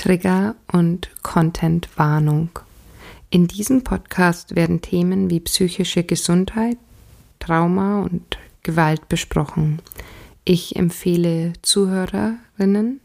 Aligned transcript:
Trigger 0.00 0.54
und 0.72 1.10
Content-Warnung. 1.22 2.48
In 3.28 3.48
diesem 3.48 3.84
Podcast 3.84 4.56
werden 4.56 4.80
Themen 4.80 5.28
wie 5.28 5.40
psychische 5.40 6.04
Gesundheit, 6.04 6.78
Trauma 7.38 8.00
und 8.00 8.38
Gewalt 8.62 9.10
besprochen. 9.10 9.82
Ich 10.46 10.74
empfehle 10.76 11.52
Zuhörerinnen, 11.60 13.02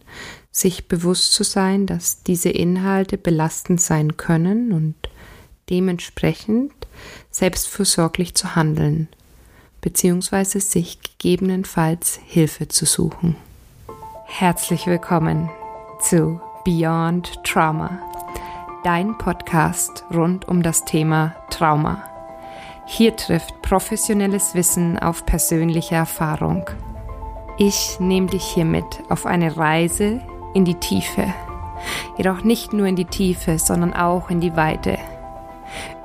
sich 0.52 0.88
bewusst 0.88 1.34
zu 1.34 1.44
sein, 1.44 1.86
dass 1.86 2.24
diese 2.24 2.48
Inhalte 2.48 3.18
belastend 3.18 3.82
sein 3.82 4.16
können 4.16 4.72
und 4.72 4.96
dementsprechend 5.70 6.72
selbstfürsorglich 7.30 8.36
zu 8.36 8.56
handeln, 8.56 9.10
beziehungsweise 9.82 10.62
sich 10.62 11.00
gegebenenfalls 11.02 12.22
Hilfe 12.26 12.70
zu 12.70 12.86
suchen. 12.86 13.36
Herzlich 14.28 14.88
willkommen 14.88 15.50
zu 16.00 16.40
Beyond 16.66 17.44
Trauma, 17.44 18.00
dein 18.84 19.16
Podcast 19.20 20.04
rund 20.12 20.48
um 20.48 20.64
das 20.64 20.84
Thema 20.84 21.36
Trauma. 21.52 22.02
Hier 22.88 23.16
trifft 23.16 23.62
professionelles 23.62 24.56
Wissen 24.56 24.98
auf 24.98 25.28
persönliche 25.28 25.94
Erfahrung. 25.94 26.68
Ich 27.60 28.00
nehme 28.00 28.26
dich 28.26 28.44
hiermit 28.44 29.04
auf 29.10 29.28
eine 29.28 29.56
Reise 29.56 30.22
in 30.56 30.66
die 30.66 30.74
Tiefe. 30.74 31.32
Jedoch 32.18 32.44
nicht 32.44 32.74
nur 32.74 32.88
in 32.88 32.96
die 32.96 33.06
Tiefe, 33.06 33.60
sondern 33.60 33.94
auch 33.94 34.32
in 34.32 34.42
die 34.42 34.56
Weite. 34.56 34.98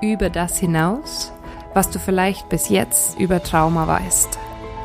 Über 0.03 0.29
das 0.29 0.59
hinaus, 0.59 1.33
was 1.73 1.89
du 1.89 1.99
vielleicht 1.99 2.51
bis 2.51 2.69
jetzt 2.69 3.19
über 3.19 3.43
Trauma 3.43 3.87
weißt. 3.87 4.39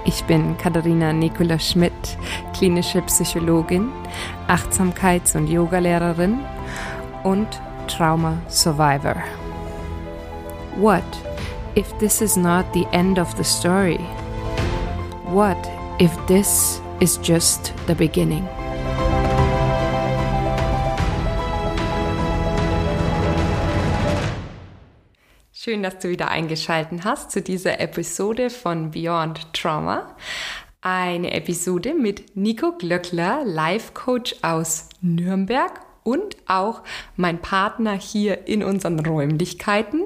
Ich 0.06 0.24
bin 0.26 0.56
Katharina 0.58 1.12
Nicola 1.12 1.58
Schmidt, 1.58 2.18
klinische 2.56 3.02
Psychologin, 3.02 3.92
Achtsamkeits- 4.48 5.36
und 5.36 5.48
Yogalehrerin 5.48 6.40
und 7.24 7.48
Trauma 7.88 8.38
Survivor. 8.48 9.16
What 10.78 11.04
if 11.76 11.92
this 11.98 12.22
is 12.22 12.38
not 12.38 12.66
the 12.74 12.86
end 12.92 13.18
of 13.18 13.36
the 13.36 13.44
story? 13.44 14.00
What 15.26 15.58
if 16.00 16.12
this 16.28 16.82
is 17.00 17.18
just 17.18 17.74
the 17.88 17.96
beginning? 17.96 18.48
Schön, 25.66 25.82
dass 25.82 25.98
du 25.98 26.10
wieder 26.10 26.28
eingeschaltet 26.30 27.04
hast 27.06 27.32
zu 27.32 27.42
dieser 27.42 27.80
Episode 27.80 28.52
von 28.52 28.92
Beyond 28.92 29.52
Trauma. 29.52 30.16
Eine 30.82 31.34
Episode 31.34 31.96
mit 31.96 32.36
Nico 32.36 32.74
Glöckler, 32.74 33.44
Life 33.46 33.94
Coach 33.96 34.36
aus 34.44 34.90
Nürnberg 35.02 35.82
und 36.04 36.38
auch 36.46 36.84
mein 37.16 37.42
Partner 37.42 37.94
hier 37.94 38.48
in 38.48 38.64
unseren 38.64 39.00
Räumlichkeiten. 39.00 40.04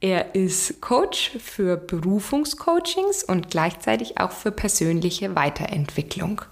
Er 0.00 0.34
ist 0.34 0.80
Coach 0.80 1.30
für 1.38 1.76
Berufungscoachings 1.76 3.22
und 3.22 3.50
gleichzeitig 3.50 4.18
auch 4.18 4.32
für 4.32 4.50
persönliche 4.50 5.36
Weiterentwicklung. 5.36 6.42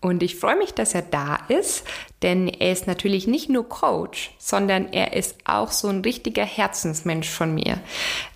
Und 0.00 0.22
ich 0.22 0.36
freue 0.36 0.56
mich, 0.56 0.72
dass 0.72 0.94
er 0.94 1.02
da 1.02 1.38
ist, 1.48 1.84
denn 2.22 2.48
er 2.48 2.72
ist 2.72 2.86
natürlich 2.86 3.26
nicht 3.26 3.50
nur 3.50 3.68
Coach, 3.68 4.34
sondern 4.38 4.92
er 4.92 5.12
ist 5.12 5.36
auch 5.44 5.70
so 5.70 5.88
ein 5.88 6.00
richtiger 6.00 6.44
Herzensmensch 6.44 7.28
von 7.28 7.54
mir. 7.54 7.78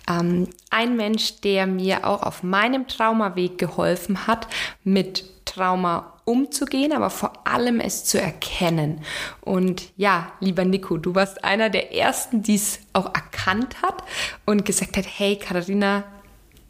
Ähm, 0.07 0.47
ein 0.69 0.95
Mensch, 0.95 1.41
der 1.41 1.65
mir 1.65 2.05
auch 2.05 2.21
auf 2.21 2.43
meinem 2.43 2.87
Traumaweg 2.87 3.57
geholfen 3.57 4.27
hat, 4.27 4.47
mit 4.83 5.25
Trauma 5.45 6.13
umzugehen, 6.25 6.91
aber 6.91 7.09
vor 7.09 7.47
allem 7.47 7.79
es 7.79 8.03
zu 8.03 8.19
erkennen. 8.19 9.01
Und 9.41 9.91
ja, 9.97 10.33
lieber 10.39 10.65
Nico, 10.65 10.97
du 10.97 11.15
warst 11.15 11.43
einer 11.43 11.69
der 11.71 11.95
ersten, 11.95 12.43
die 12.43 12.55
es 12.55 12.79
auch 12.93 13.05
erkannt 13.05 13.81
hat 13.81 14.03
und 14.45 14.65
gesagt 14.65 14.97
hat, 14.97 15.05
hey 15.07 15.37
Katharina, 15.37 16.03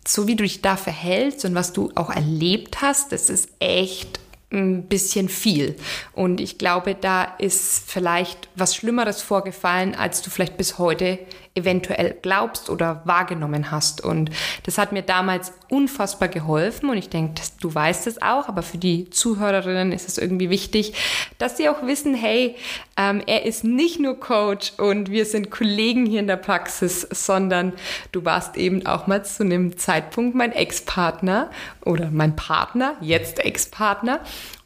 so 0.08 0.28
wie 0.28 0.36
du 0.36 0.44
dich 0.44 0.62
da 0.62 0.78
verhältst 0.78 1.46
und 1.46 1.56
was 1.56 1.74
du 1.74 1.92
auch 1.96 2.12
erlebt 2.12 2.82
hast, 2.82 3.12
das 3.12 3.30
ist 3.30 3.50
echt 3.60 4.20
ein 4.52 4.88
bisschen 4.88 5.30
viel. 5.30 5.76
Und 6.14 6.40
ich 6.40 6.58
glaube, 6.58 6.96
da 6.96 7.24
ist 7.24 7.84
vielleicht 7.90 8.50
was 8.56 8.76
Schlimmeres 8.76 9.22
vorgefallen, 9.22 9.96
als 9.96 10.22
du 10.22 10.30
vielleicht 10.30 10.58
bis 10.58 10.78
heute 10.78 11.20
eventuell 11.56 12.18
glaubst 12.22 12.70
oder 12.70 13.02
wahrgenommen 13.06 13.72
hast. 13.72 14.04
Und 14.04 14.30
das 14.64 14.78
hat 14.78 14.92
mir 14.92 15.02
damals 15.02 15.54
unfassbar 15.70 16.28
geholfen 16.28 16.90
und 16.90 16.98
ich 16.98 17.10
denke, 17.10 17.42
du 17.62 17.74
weißt 17.74 18.08
es 18.08 18.22
auch, 18.22 18.50
aber 18.50 18.62
für 18.62 18.78
die 18.78 19.10
Zuhörerinnen 19.10 19.94
ist 19.94 20.08
es 20.08 20.18
irgendwie 20.18 20.50
wichtig, 20.50 20.94
dass 21.38 21.58
sie 21.58 21.70
auch 21.70 21.82
wissen, 21.84 22.14
hey, 22.14 22.56
ähm, 22.98 23.22
er 23.26 23.46
ist 23.46 23.64
nicht 23.64 24.00
nur 24.00 24.20
Coach 24.20 24.74
und 24.78 25.10
wir 25.10 25.26
sind 25.26 25.50
Kollegen 25.50 26.06
hier 26.06 26.20
in 26.20 26.28
der 26.28 26.36
Praxis, 26.36 27.08
sondern 27.10 27.74
du 28.12 28.26
warst 28.26 28.58
eben 28.58 28.86
auch 28.86 29.08
mal 29.08 29.24
zu 29.24 29.44
einem 29.44 29.78
Zeitpunkt 29.78 30.36
mein 30.36 30.52
Ex-Partner 30.52 31.50
oder 31.86 32.10
mein 32.12 32.36
Partner, 32.36 32.96
jetzt 33.00 33.40
Ex-Partner. 33.40 34.20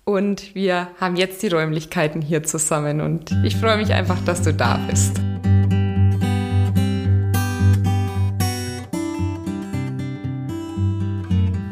Und 0.06 0.56
wir 0.56 0.88
haben 1.00 1.16
jetzt 1.18 1.44
die 1.44 1.50
Räumlichkeiten 1.50 2.24
hier 2.24 2.42
zusammen 2.42 3.00
und 3.00 3.32
ich 3.44 3.56
freue 3.56 3.78
mich 3.78 3.94
einfach, 3.94 4.18
dass 4.26 4.42
du 4.42 4.52
da 4.52 4.80
bist. 4.90 5.22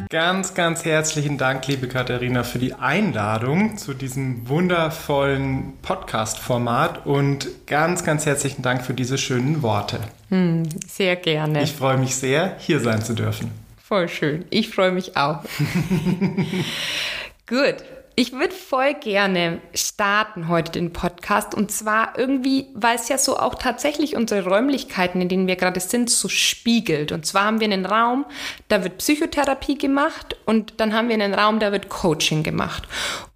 Ganz, 0.10 0.54
ganz 0.54 0.86
herzlichen 0.86 1.38
Dank, 1.38 1.68
liebe 1.68 1.90
Katharina, 1.90 2.44
für 2.44 2.60
die 2.60 2.74
Einladung 2.74 3.78
zu 3.78 3.94
diesem 3.94 4.48
wundervollen 4.48 5.74
Podcast-Format 5.82 7.06
und 7.06 7.50
ganz, 7.68 8.06
ganz 8.06 8.26
herzlichen 8.26 8.62
Dank 8.62 8.86
für 8.86 8.94
diese 8.94 9.18
schönen 9.18 9.62
Worte. 9.64 10.00
Hm, 10.30 10.64
sehr 10.88 11.18
gerne. 11.18 11.62
Ich 11.62 11.74
freue 11.74 11.98
mich 11.98 12.16
sehr, 12.16 12.56
hier 12.58 12.80
sein 12.80 13.02
zu 13.02 13.16
dürfen. 13.16 13.52
Voll 13.84 14.08
schön. 14.08 14.46
Ich 14.50 14.70
freue 14.70 14.92
mich 14.92 15.18
auch. 15.18 15.42
Gut. 17.46 17.76
Ich 18.20 18.34
würde 18.34 18.52
voll 18.52 18.96
gerne 18.96 19.62
starten 19.76 20.48
heute 20.48 20.72
den 20.72 20.92
Podcast 20.92 21.54
und 21.54 21.72
zwar 21.72 22.18
irgendwie, 22.18 22.66
weil 22.74 22.96
es 22.96 23.10
ja 23.10 23.20
so 23.20 23.38
auch 23.38 23.54
tatsächlich 23.54 24.16
unsere 24.16 24.44
Räumlichkeiten, 24.50 25.22
in 25.22 25.30
denen 25.30 25.46
wir 25.46 25.56
gerade 25.56 25.80
sind, 25.80 26.10
so 26.10 26.28
spiegelt. 26.28 27.12
Und 27.12 27.28
zwar 27.28 27.44
haben 27.44 27.60
wir 27.60 27.66
einen 27.66 27.86
Raum, 27.86 28.26
da 28.70 28.84
wird 28.84 28.98
Psychotherapie 28.98 29.78
gemacht 29.78 30.36
und 30.46 30.80
dann 30.80 30.96
haben 30.96 31.10
wir 31.10 31.14
einen 31.14 31.36
Raum, 31.36 31.60
da 31.60 31.72
wird 31.72 31.90
Coaching 31.90 32.42
gemacht. 32.42 32.88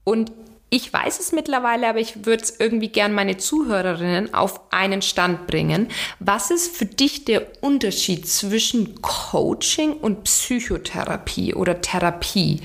Und 0.04 0.32
ich 0.74 0.92
weiß 0.94 1.20
es 1.20 1.34
mittlerweile, 1.34 1.90
aber 1.90 2.00
ich 2.00 2.26
würde 2.26 2.44
es 2.44 2.56
irgendwie 2.58 2.88
gern 2.88 3.12
meine 3.12 3.36
Zuhörerinnen 3.36 4.34
auf 4.34 4.62
einen 4.72 5.02
Stand 5.02 5.46
bringen. 5.46 5.90
Was 6.20 6.50
ist 6.50 6.78
für 6.78 6.86
dich 6.86 7.26
der 7.26 7.46
Unterschied 7.60 8.26
zwischen 8.26 9.02
Coaching 9.02 9.92
und 9.92 10.24
Psychotherapie 10.24 11.54
oder 11.54 11.82
Therapie? 11.82 12.62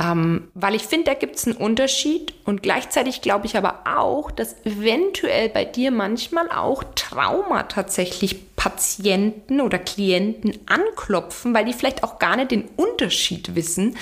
Ähm, 0.00 0.52
weil 0.54 0.76
ich 0.76 0.82
finde, 0.82 1.06
da 1.06 1.14
gibt 1.14 1.34
es 1.34 1.48
einen 1.48 1.56
Unterschied 1.56 2.32
und 2.44 2.62
gleichzeitig 2.62 3.22
glaube 3.22 3.46
ich 3.46 3.56
aber 3.56 3.80
auch, 3.96 4.30
dass 4.30 4.54
eventuell 4.64 5.48
bei 5.48 5.64
dir 5.64 5.90
manchmal 5.90 6.48
auch 6.52 6.84
Trauma 6.94 7.64
tatsächlich 7.64 8.47
Patienten 8.58 9.60
oder 9.60 9.78
Klienten 9.78 10.58
anklopfen, 10.66 11.54
weil 11.54 11.64
die 11.64 11.72
vielleicht 11.72 12.02
auch 12.02 12.18
gar 12.18 12.36
nicht 12.36 12.50
den 12.50 12.64
Unterschied 12.76 13.54
wissen. 13.54 13.96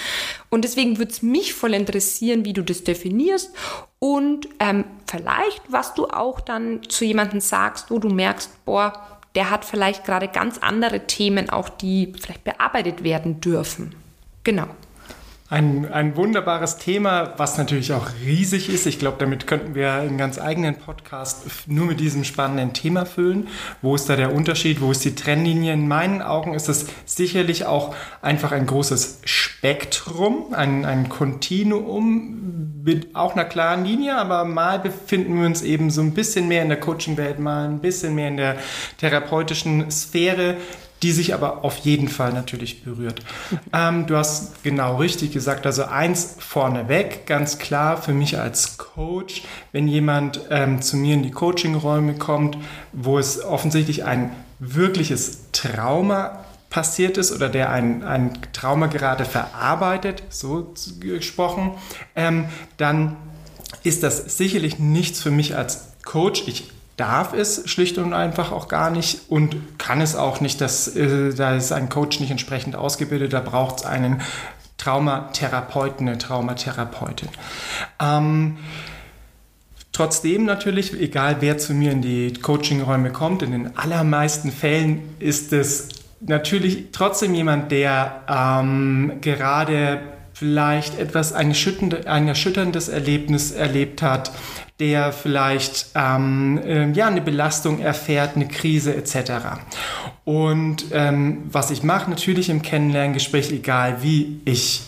Und 0.49 0.65
deswegen 0.65 0.97
würde 0.97 1.13
es 1.13 1.23
mich 1.23 1.53
voll 1.53 1.75
interessieren, 1.75 2.47
wie 2.47 2.55
du 2.55 2.63
das 2.63 2.83
definierst 2.83 3.51
und 3.99 4.49
ähm, 4.59 4.85
vielleicht, 5.07 5.61
was 5.69 5.93
du 5.93 6.07
auch 6.07 6.41
dann 6.41 6.81
zu 6.89 7.05
jemandem 7.05 7.41
sagst, 7.41 7.91
wo 7.91 7.99
du 7.99 8.09
merkst, 8.09 8.65
boah, 8.65 9.21
der 9.35 9.51
hat 9.51 9.67
vielleicht 9.67 10.05
gerade 10.05 10.29
ganz 10.29 10.57
andere 10.59 11.07
Themen 11.07 11.51
auch, 11.51 11.69
die 11.69 12.15
vielleicht 12.19 12.45
bearbeitet 12.45 13.05
werden 13.05 13.43
dürfen. 13.43 13.95
Genau. 14.43 14.69
Ein, 15.49 15.93
ein 15.93 16.17
wunderbares 16.17 16.79
Thema, 16.79 17.35
was 17.37 17.57
natürlich 17.57 17.93
auch 17.93 18.09
riesig 18.25 18.69
ist. 18.69 18.85
Ich 18.85 18.99
glaube, 18.99 19.19
damit 19.21 19.47
könnten 19.47 19.77
wir 19.77 19.93
einen 19.93 20.19
ganz 20.19 20.41
eigenen 20.41 20.75
Podcast 20.75 21.45
nur 21.69 21.87
mit 21.87 22.01
diesem 22.01 22.25
spannenden 22.25 22.73
Thema 22.73 23.07
füllen. 23.07 23.47
Wo 23.81 23.95
ist 23.95 24.09
da 24.09 24.17
der 24.17 24.35
Unterschied? 24.35 24.81
Wo 24.81 24.91
ist 24.91 25.05
die 25.05 25.15
Trennlinie? 25.15 25.73
In 25.73 25.87
meinen 25.87 26.21
Augen 26.21 26.53
ist 26.53 26.69
es 26.69 26.87
sicherlich 27.05 27.65
auch 27.65 27.95
einfach 28.23 28.51
ein 28.51 28.67
großes 28.67 29.21
Spektrum, 29.25 30.53
ein, 30.53 30.85
ein 30.85 31.09
Kontinuum 31.09 32.83
mit 32.83 33.15
auch 33.15 33.35
einer 33.35 33.45
klaren 33.45 33.85
Linie, 33.85 34.17
aber 34.17 34.45
mal 34.45 34.81
befinden 34.81 35.39
wir 35.39 35.47
uns 35.47 35.63
eben 35.63 35.91
so 35.91 36.01
ein 36.01 36.13
bisschen 36.13 36.49
mehr 36.49 36.63
in 36.63 36.69
der 36.71 36.81
Coaching-Welt, 36.81 37.39
mal 37.39 37.69
ein 37.69 37.79
bisschen 37.79 38.17
mehr 38.17 38.29
in 38.29 38.37
der 38.37 38.57
therapeutischen 38.99 39.93
Sphäre 39.93 40.57
die 41.03 41.13
sich 41.13 41.35
aber 41.35 41.65
auf 41.65 41.79
jeden 41.79 42.09
Fall 42.09 42.33
natürlich 42.33 42.83
berührt. 42.83 43.21
Ähm, 43.73 44.07
du 44.07 44.17
hast 44.17 44.63
genau 44.63 44.97
richtig 44.97 45.33
gesagt, 45.33 45.67
also 45.67 45.85
eins 45.85 46.37
vorneweg, 46.39 47.27
ganz 47.27 47.59
klar 47.59 48.01
für 48.01 48.13
mich 48.13 48.39
als 48.39 48.79
Coach, 48.79 49.43
wenn 49.73 49.89
jemand 49.89 50.41
ähm, 50.51 50.81
zu 50.81 50.97
mir 50.97 51.15
in 51.15 51.23
die 51.23 51.31
Coachingräume 51.31 52.15
kommt, 52.15 52.57
wo 52.93 53.19
es 53.19 53.45
offensichtlich 53.45 54.05
ein 54.05 54.33
wirkliches 54.59 55.51
Trauma 55.53 56.45
passiert 56.71 57.17
ist 57.17 57.33
oder 57.33 57.49
der 57.49 57.71
ein, 57.71 58.03
ein 58.03 58.39
Trauma 58.53 58.87
gerade 58.87 59.25
verarbeitet, 59.25 60.23
so 60.31 60.75
gesprochen, 61.01 61.73
ähm, 62.15 62.47
dann 62.77 63.17
ist 63.83 64.03
das 64.03 64.37
sicherlich 64.37 64.79
nichts 64.79 65.23
für 65.23 65.31
mich 65.31 65.57
als 65.57 65.93
Coach. 66.05 66.45
Ich 66.47 66.71
darf 66.97 67.33
es 67.33 67.69
schlicht 67.69 67.99
und 67.99 68.13
einfach 68.13 68.53
auch 68.53 68.69
gar 68.69 68.91
nicht 68.91 69.29
und 69.29 69.79
kann 69.79 70.01
es 70.01 70.17
auch 70.17 70.41
nicht. 70.41 70.61
Das, 70.61 70.95
äh, 70.97 71.35
da 71.35 71.55
ist 71.55 71.73
ein 71.73 71.89
Coach 71.89 72.21
nicht 72.21 72.31
entsprechend 72.31 72.77
ausgebildet, 72.77 73.33
da 73.33 73.41
braucht 73.41 73.81
es 73.81 73.87
einen 73.87 74.23
Traumatherapeuten, 74.79 76.09
eine 76.09 76.19
Traumatherapeutin. 76.19 77.29
Ähm, 78.01 78.59
Trotzdem 79.97 80.45
natürlich, 80.45 80.93
egal 80.93 81.37
wer 81.41 81.57
zu 81.57 81.73
mir 81.73 81.91
in 81.91 82.03
die 82.03 82.35
Coachingräume 82.35 83.13
kommt, 83.13 83.41
in 83.41 83.53
den 83.53 83.79
allermeisten 83.79 84.53
Fällen 84.53 85.01
ist 85.21 85.55
es 85.55 85.89
natürlich 86.21 86.89
trotzdem 86.93 87.33
jemand, 87.33 87.73
der 87.73 88.21
ähm, 88.29 89.13
gerade 89.23 90.01
vielleicht 90.39 90.99
etwas 90.99 91.33
ein, 91.33 91.55
ein 92.05 92.29
erschütterndes 92.29 92.91
Erlebnis 92.91 93.53
erlebt 93.53 94.03
hat, 94.03 94.33
der 94.79 95.13
vielleicht 95.13 95.87
ähm, 95.95 96.61
äh, 96.63 96.91
ja, 96.91 97.07
eine 97.07 97.23
Belastung 97.23 97.81
erfährt, 97.81 98.37
eine 98.37 98.47
Krise 98.47 98.95
etc. 98.95 99.33
Und 100.27 100.87
ähm, 100.93 101.45
was 101.51 101.71
ich 101.71 101.83
mache 101.83 102.11
natürlich 102.11 102.51
im 102.51 102.61
Kennenlerngespräch, 102.61 103.51
egal 103.51 104.03
wie, 104.03 104.43
ich 104.45 104.83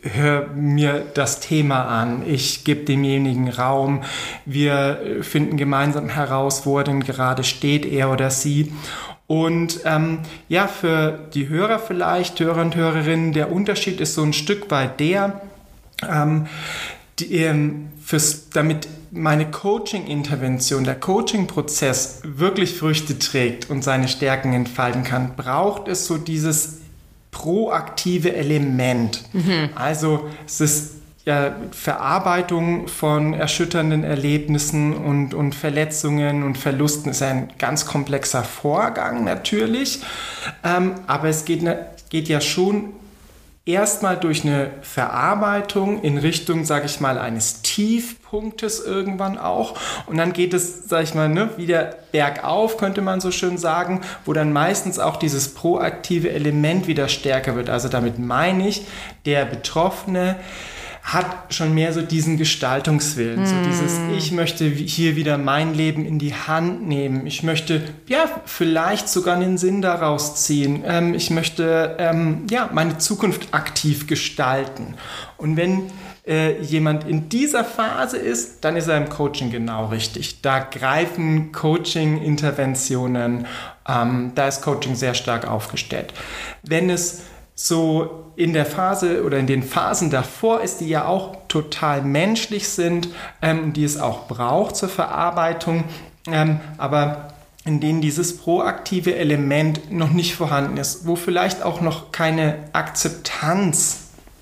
höre 0.00 0.46
mir 0.54 1.04
das 1.12 1.40
Thema 1.40 1.82
an, 1.82 2.22
ich 2.26 2.64
gebe 2.64 2.86
demjenigen 2.86 3.50
Raum, 3.50 4.02
wir 4.46 5.18
finden 5.20 5.58
gemeinsam 5.58 6.08
heraus, 6.08 6.64
wo 6.64 6.78
er 6.78 6.84
denn 6.84 7.00
gerade 7.00 7.44
steht, 7.44 7.84
er 7.84 8.10
oder 8.10 8.30
sie. 8.30 8.72
Und 9.26 9.80
ähm, 9.84 10.20
ja, 10.48 10.68
für 10.68 11.18
die 11.34 11.48
Hörer 11.48 11.78
vielleicht, 11.78 12.38
Hörer 12.38 12.60
und 12.60 12.76
Hörerinnen, 12.76 13.32
der 13.32 13.50
Unterschied 13.50 14.00
ist 14.00 14.14
so 14.14 14.22
ein 14.22 14.32
Stück 14.32 14.70
weit 14.70 15.00
der, 15.00 15.40
ähm, 16.08 16.46
die, 17.18 17.42
ähm, 17.42 17.88
fürs, 18.00 18.50
damit 18.50 18.86
meine 19.10 19.50
Coaching-Intervention, 19.50 20.84
der 20.84 20.94
Coaching-Prozess 20.94 22.20
wirklich 22.24 22.76
Früchte 22.76 23.18
trägt 23.18 23.68
und 23.68 23.82
seine 23.82 24.06
Stärken 24.06 24.52
entfalten 24.52 25.02
kann, 25.02 25.34
braucht 25.34 25.88
es 25.88 26.06
so 26.06 26.18
dieses 26.18 26.78
proaktive 27.32 28.34
Element. 28.34 29.24
Mhm. 29.32 29.70
Also 29.74 30.28
es 30.46 30.60
ist 30.60 30.92
ja, 31.26 31.56
Verarbeitung 31.72 32.86
von 32.86 33.34
erschütternden 33.34 34.04
Erlebnissen 34.04 34.96
und, 34.96 35.34
und 35.34 35.56
Verletzungen 35.56 36.44
und 36.44 36.56
Verlusten 36.56 37.10
ist 37.10 37.20
ein 37.20 37.48
ganz 37.58 37.84
komplexer 37.84 38.44
Vorgang 38.44 39.24
natürlich, 39.24 40.02
ähm, 40.62 40.94
aber 41.08 41.28
es 41.28 41.44
geht, 41.44 41.64
geht 42.10 42.28
ja 42.28 42.40
schon 42.40 42.92
erstmal 43.64 44.16
durch 44.16 44.44
eine 44.44 44.70
Verarbeitung 44.82 46.00
in 46.02 46.16
Richtung, 46.16 46.64
sage 46.64 46.86
ich 46.86 47.00
mal, 47.00 47.18
eines 47.18 47.62
Tiefpunktes 47.62 48.78
irgendwann 48.78 49.36
auch. 49.36 49.76
Und 50.06 50.18
dann 50.18 50.32
geht 50.32 50.54
es, 50.54 50.84
sage 50.84 51.02
ich 51.02 51.14
mal, 51.16 51.28
ne, 51.28 51.50
wieder 51.56 51.96
bergauf, 52.12 52.76
könnte 52.76 53.02
man 53.02 53.20
so 53.20 53.32
schön 53.32 53.58
sagen, 53.58 54.02
wo 54.24 54.32
dann 54.32 54.52
meistens 54.52 55.00
auch 55.00 55.16
dieses 55.16 55.54
proaktive 55.54 56.30
Element 56.30 56.86
wieder 56.86 57.08
stärker 57.08 57.56
wird. 57.56 57.68
Also 57.68 57.88
damit 57.88 58.20
meine 58.20 58.68
ich, 58.68 58.86
der 59.24 59.44
Betroffene 59.44 60.36
hat 61.06 61.54
schon 61.54 61.72
mehr 61.72 61.92
so 61.92 62.02
diesen 62.02 62.36
Gestaltungswillen, 62.36 63.42
mm. 63.42 63.46
so 63.46 63.54
dieses, 63.64 63.96
hm. 63.96 64.18
ich 64.18 64.32
möchte 64.32 64.64
hier 64.64 65.14
wieder 65.14 65.38
mein 65.38 65.72
Leben 65.72 66.04
in 66.04 66.18
die 66.18 66.34
Hand 66.34 66.88
nehmen, 66.88 67.28
ich 67.28 67.44
möchte, 67.44 67.80
ja, 68.08 68.28
vielleicht 68.44 69.08
sogar 69.08 69.36
einen 69.36 69.56
Sinn 69.56 69.82
daraus 69.82 70.34
ziehen, 70.34 70.82
ähm, 70.84 71.14
ich 71.14 71.30
möchte, 71.30 71.94
ähm, 72.00 72.48
ja, 72.50 72.68
meine 72.72 72.98
Zukunft 72.98 73.54
aktiv 73.54 74.08
gestalten. 74.08 74.94
Und 75.36 75.56
wenn 75.56 75.92
äh, 76.26 76.60
jemand 76.60 77.06
in 77.06 77.28
dieser 77.28 77.64
Phase 77.64 78.16
ist, 78.16 78.64
dann 78.64 78.74
ist 78.76 78.88
er 78.88 78.96
im 78.96 79.08
Coaching 79.08 79.52
genau 79.52 79.86
richtig. 79.86 80.42
Da 80.42 80.58
greifen 80.58 81.52
Coaching-Interventionen, 81.52 83.46
ähm, 83.88 84.32
da 84.34 84.48
ist 84.48 84.60
Coaching 84.60 84.96
sehr 84.96 85.14
stark 85.14 85.46
aufgestellt. 85.46 86.12
Wenn 86.64 86.90
es 86.90 87.22
so 87.54 88.25
in 88.36 88.52
der 88.52 88.66
Phase 88.66 89.24
oder 89.24 89.38
in 89.38 89.46
den 89.46 89.62
Phasen 89.62 90.10
davor 90.10 90.60
ist, 90.60 90.80
die 90.80 90.88
ja 90.88 91.06
auch 91.06 91.36
total 91.48 92.02
menschlich 92.02 92.68
sind, 92.68 93.08
ähm, 93.42 93.72
die 93.72 93.84
es 93.84 93.98
auch 93.98 94.28
braucht 94.28 94.76
zur 94.76 94.90
Verarbeitung, 94.90 95.84
ähm, 96.30 96.60
aber 96.76 97.28
in 97.64 97.80
denen 97.80 98.00
dieses 98.00 98.36
proaktive 98.36 99.16
Element 99.16 99.90
noch 99.90 100.10
nicht 100.10 100.34
vorhanden 100.34 100.76
ist, 100.76 101.06
wo 101.06 101.16
vielleicht 101.16 101.62
auch 101.62 101.80
noch 101.80 102.12
keine 102.12 102.58
Akzeptanz 102.72 104.00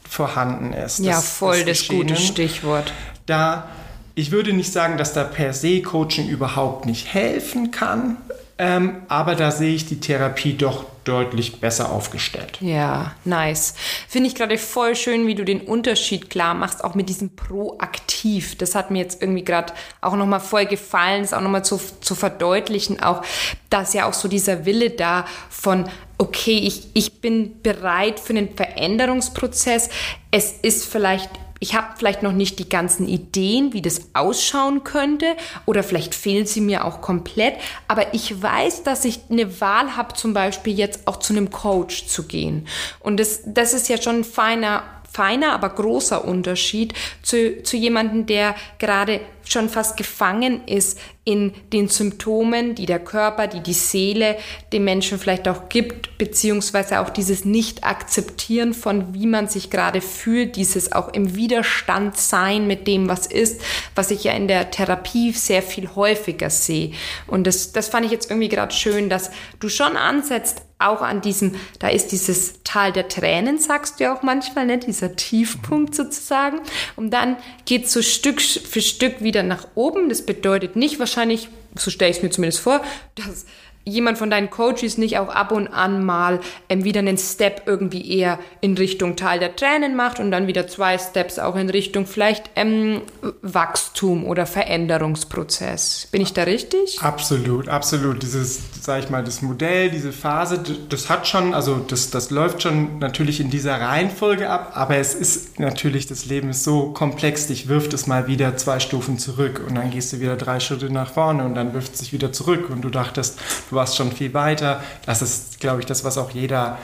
vorhanden 0.08 0.72
ist. 0.72 0.98
Ja, 0.98 1.20
voll 1.20 1.64
das 1.64 1.88
gute 1.88 2.16
Stichwort. 2.16 2.92
Da 3.26 3.68
ich 4.16 4.30
würde 4.30 4.52
nicht 4.52 4.72
sagen, 4.72 4.96
dass 4.96 5.12
da 5.12 5.24
per 5.24 5.52
se 5.52 5.82
Coaching 5.82 6.28
überhaupt 6.28 6.86
nicht 6.86 7.12
helfen 7.12 7.70
kann, 7.72 8.16
ähm, 8.58 9.02
aber 9.08 9.34
da 9.34 9.50
sehe 9.50 9.74
ich 9.74 9.86
die 9.86 9.98
Therapie 9.98 10.54
doch 10.54 10.84
deutlich 11.04 11.60
besser 11.60 11.92
aufgestellt. 11.92 12.58
Ja, 12.60 13.14
nice. 13.24 13.74
Finde 14.08 14.28
ich 14.28 14.34
gerade 14.34 14.58
voll 14.58 14.96
schön, 14.96 15.26
wie 15.26 15.34
du 15.34 15.44
den 15.44 15.60
Unterschied 15.60 16.30
klar 16.30 16.54
machst, 16.54 16.82
auch 16.82 16.94
mit 16.94 17.08
diesem 17.08 17.36
Proaktiv. 17.36 18.56
Das 18.56 18.74
hat 18.74 18.90
mir 18.90 18.98
jetzt 18.98 19.22
irgendwie 19.22 19.44
gerade 19.44 19.72
auch 20.00 20.16
nochmal 20.16 20.40
voll 20.40 20.66
gefallen, 20.66 21.22
das 21.22 21.32
auch 21.32 21.40
nochmal 21.40 21.64
zu, 21.64 21.80
zu 22.00 22.14
verdeutlichen, 22.14 23.02
auch, 23.02 23.22
dass 23.70 23.94
ja 23.94 24.06
auch 24.08 24.14
so 24.14 24.28
dieser 24.28 24.64
Wille 24.64 24.90
da 24.90 25.26
von, 25.50 25.88
okay, 26.18 26.58
ich, 26.58 26.88
ich 26.94 27.20
bin 27.20 27.62
bereit 27.62 28.20
für 28.20 28.32
einen 28.32 28.54
Veränderungsprozess. 28.56 29.90
Es 30.30 30.52
ist 30.62 30.84
vielleicht 30.84 31.30
ich 31.64 31.74
habe 31.74 31.94
vielleicht 31.96 32.22
noch 32.22 32.32
nicht 32.32 32.58
die 32.58 32.68
ganzen 32.68 33.08
Ideen, 33.08 33.72
wie 33.72 33.80
das 33.80 34.10
ausschauen 34.12 34.84
könnte 34.84 35.34
oder 35.64 35.82
vielleicht 35.82 36.14
fehlen 36.14 36.44
sie 36.44 36.60
mir 36.60 36.84
auch 36.84 37.00
komplett, 37.00 37.54
aber 37.88 38.12
ich 38.12 38.42
weiß, 38.42 38.82
dass 38.82 39.06
ich 39.06 39.20
eine 39.30 39.62
Wahl 39.62 39.96
habe, 39.96 40.12
zum 40.12 40.34
Beispiel 40.34 40.78
jetzt 40.78 41.08
auch 41.08 41.16
zu 41.16 41.32
einem 41.32 41.50
Coach 41.50 42.06
zu 42.06 42.24
gehen. 42.24 42.66
Und 43.00 43.18
das, 43.18 43.40
das 43.46 43.72
ist 43.72 43.88
ja 43.88 43.96
schon 43.96 44.16
ein 44.16 44.24
feiner 44.24 44.82
feiner, 45.14 45.52
aber 45.52 45.70
großer 45.70 46.24
Unterschied 46.24 46.92
zu, 47.22 47.62
zu 47.62 47.76
jemandem, 47.76 48.26
der 48.26 48.56
gerade 48.78 49.20
schon 49.46 49.68
fast 49.68 49.96
gefangen 49.96 50.66
ist 50.66 50.98
in 51.24 51.52
den 51.72 51.88
Symptomen, 51.88 52.74
die 52.74 52.86
der 52.86 52.98
Körper, 52.98 53.46
die 53.46 53.60
die 53.60 53.74
Seele 53.74 54.36
dem 54.72 54.84
Menschen 54.84 55.18
vielleicht 55.18 55.48
auch 55.48 55.68
gibt, 55.68 56.18
beziehungsweise 56.18 57.00
auch 57.00 57.10
dieses 57.10 57.44
Nicht-Akzeptieren 57.44 58.74
von, 58.74 59.14
wie 59.14 59.26
man 59.26 59.48
sich 59.48 59.70
gerade 59.70 60.00
fühlt, 60.00 60.56
dieses 60.56 60.92
auch 60.92 61.12
im 61.12 61.36
Widerstand 61.36 62.16
sein 62.16 62.66
mit 62.66 62.86
dem, 62.86 63.08
was 63.08 63.26
ist, 63.26 63.60
was 63.94 64.10
ich 64.10 64.24
ja 64.24 64.32
in 64.32 64.48
der 64.48 64.70
Therapie 64.70 65.32
sehr 65.32 65.62
viel 65.62 65.94
häufiger 65.94 66.50
sehe. 66.50 66.92
Und 67.26 67.46
das, 67.46 67.72
das 67.72 67.88
fand 67.88 68.06
ich 68.06 68.12
jetzt 68.12 68.30
irgendwie 68.30 68.48
gerade 68.48 68.74
schön, 68.74 69.08
dass 69.08 69.30
du 69.60 69.68
schon 69.68 69.96
ansetzt, 69.96 70.62
auch 70.84 71.00
an 71.00 71.20
diesem, 71.20 71.54
da 71.78 71.88
ist 71.88 72.08
dieses 72.08 72.62
Tal 72.64 72.92
der 72.92 73.08
Tränen, 73.08 73.58
sagst 73.58 73.98
du 73.98 74.04
ja 74.04 74.14
auch 74.14 74.22
manchmal, 74.22 74.66
ne? 74.66 74.78
dieser 74.78 75.16
Tiefpunkt 75.16 75.94
sozusagen. 75.94 76.60
Und 76.96 77.10
dann 77.10 77.36
geht 77.64 77.88
so 77.88 78.02
Stück 78.02 78.40
für 78.40 78.80
Stück 78.80 79.22
wieder 79.22 79.42
nach 79.42 79.66
oben. 79.74 80.08
Das 80.08 80.24
bedeutet 80.24 80.76
nicht 80.76 80.98
wahrscheinlich, 80.98 81.48
so 81.76 81.90
stelle 81.90 82.10
ich 82.10 82.18
es 82.18 82.22
mir 82.22 82.30
zumindest 82.30 82.60
vor, 82.60 82.82
dass 83.14 83.46
jemand 83.84 84.18
von 84.18 84.30
deinen 84.30 84.50
Coaches 84.50 84.98
nicht 84.98 85.18
auch 85.18 85.28
ab 85.28 85.52
und 85.52 85.68
an 85.68 86.04
mal 86.04 86.40
ähm, 86.68 86.84
wieder 86.84 87.00
einen 87.00 87.18
Step 87.18 87.62
irgendwie 87.66 88.18
eher 88.18 88.38
in 88.60 88.76
Richtung 88.76 89.16
Tal 89.16 89.38
der 89.38 89.56
Tränen 89.56 89.94
macht 89.94 90.20
und 90.20 90.30
dann 90.30 90.46
wieder 90.46 90.66
zwei 90.66 90.96
Steps 90.98 91.38
auch 91.38 91.56
in 91.56 91.70
Richtung 91.70 92.06
vielleicht 92.06 92.50
ähm, 92.56 93.02
Wachstum 93.42 94.24
oder 94.24 94.46
Veränderungsprozess. 94.46 96.08
Bin 96.10 96.22
ich 96.22 96.32
da 96.32 96.44
richtig? 96.44 97.00
Absolut, 97.02 97.68
absolut. 97.68 98.22
Dieses, 98.22 98.60
sag 98.80 99.04
ich 99.04 99.10
mal, 99.10 99.22
das 99.22 99.42
Modell, 99.42 99.90
diese 99.90 100.12
Phase, 100.12 100.62
das 100.88 101.10
hat 101.10 101.26
schon, 101.26 101.54
also 101.54 101.76
das, 101.76 102.10
das 102.10 102.30
läuft 102.30 102.62
schon 102.62 102.98
natürlich 102.98 103.40
in 103.40 103.50
dieser 103.50 103.80
Reihenfolge 103.80 104.48
ab, 104.48 104.72
aber 104.74 104.96
es 104.96 105.14
ist 105.14 105.60
natürlich, 105.60 106.06
das 106.06 106.24
Leben 106.24 106.50
ist 106.50 106.64
so 106.64 106.92
komplex, 106.92 107.46
dich 107.46 107.68
wirft 107.68 107.92
es 107.92 108.06
mal 108.06 108.26
wieder 108.26 108.56
zwei 108.56 108.80
Stufen 108.80 109.18
zurück 109.18 109.62
und 109.66 109.74
dann 109.74 109.90
gehst 109.90 110.12
du 110.12 110.20
wieder 110.20 110.36
drei 110.36 110.60
Schritte 110.60 110.90
nach 110.90 111.10
vorne 111.10 111.44
und 111.44 111.54
dann 111.54 111.74
wirft 111.74 111.94
es 111.94 112.00
sich 112.00 112.12
wieder 112.12 112.32
zurück 112.32 112.70
und 112.70 112.82
du 112.82 112.88
dachtest, 112.88 113.38
du 113.70 113.73
du 113.74 113.78
warst 113.78 113.96
schon 113.96 114.12
viel 114.12 114.32
weiter. 114.32 114.82
Das 115.04 115.20
ist, 115.20 115.60
glaube 115.60 115.80
ich, 115.80 115.86
das, 115.86 116.04
was 116.04 116.16
auch 116.16 116.30
jeder, 116.30 116.78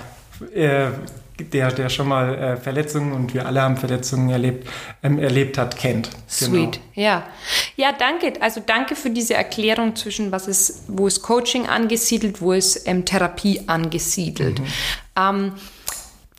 äh, 0.54 0.88
der, 1.38 1.70
der 1.70 1.88
schon 1.88 2.08
mal 2.08 2.34
äh, 2.34 2.56
Verletzungen 2.56 3.12
und 3.12 3.32
wir 3.32 3.46
alle 3.46 3.62
haben 3.62 3.76
Verletzungen 3.76 4.28
erlebt, 4.28 4.68
ähm, 5.02 5.18
erlebt 5.18 5.56
hat, 5.56 5.76
kennt. 5.76 6.10
Genau. 6.10 6.20
Sweet, 6.28 6.80
ja. 6.94 7.26
Ja, 7.76 7.92
danke. 7.92 8.34
Also 8.40 8.60
danke 8.64 8.94
für 8.96 9.10
diese 9.10 9.34
Erklärung 9.34 9.96
zwischen, 9.96 10.32
was 10.32 10.48
ist, 10.48 10.84
wo 10.88 11.06
ist 11.06 11.22
Coaching 11.22 11.66
angesiedelt, 11.66 12.42
wo 12.42 12.52
ist 12.52 12.86
ähm, 12.86 13.04
Therapie 13.06 13.62
angesiedelt. 13.68 14.58
Mhm. 14.58 14.66
Ähm, 15.16 15.52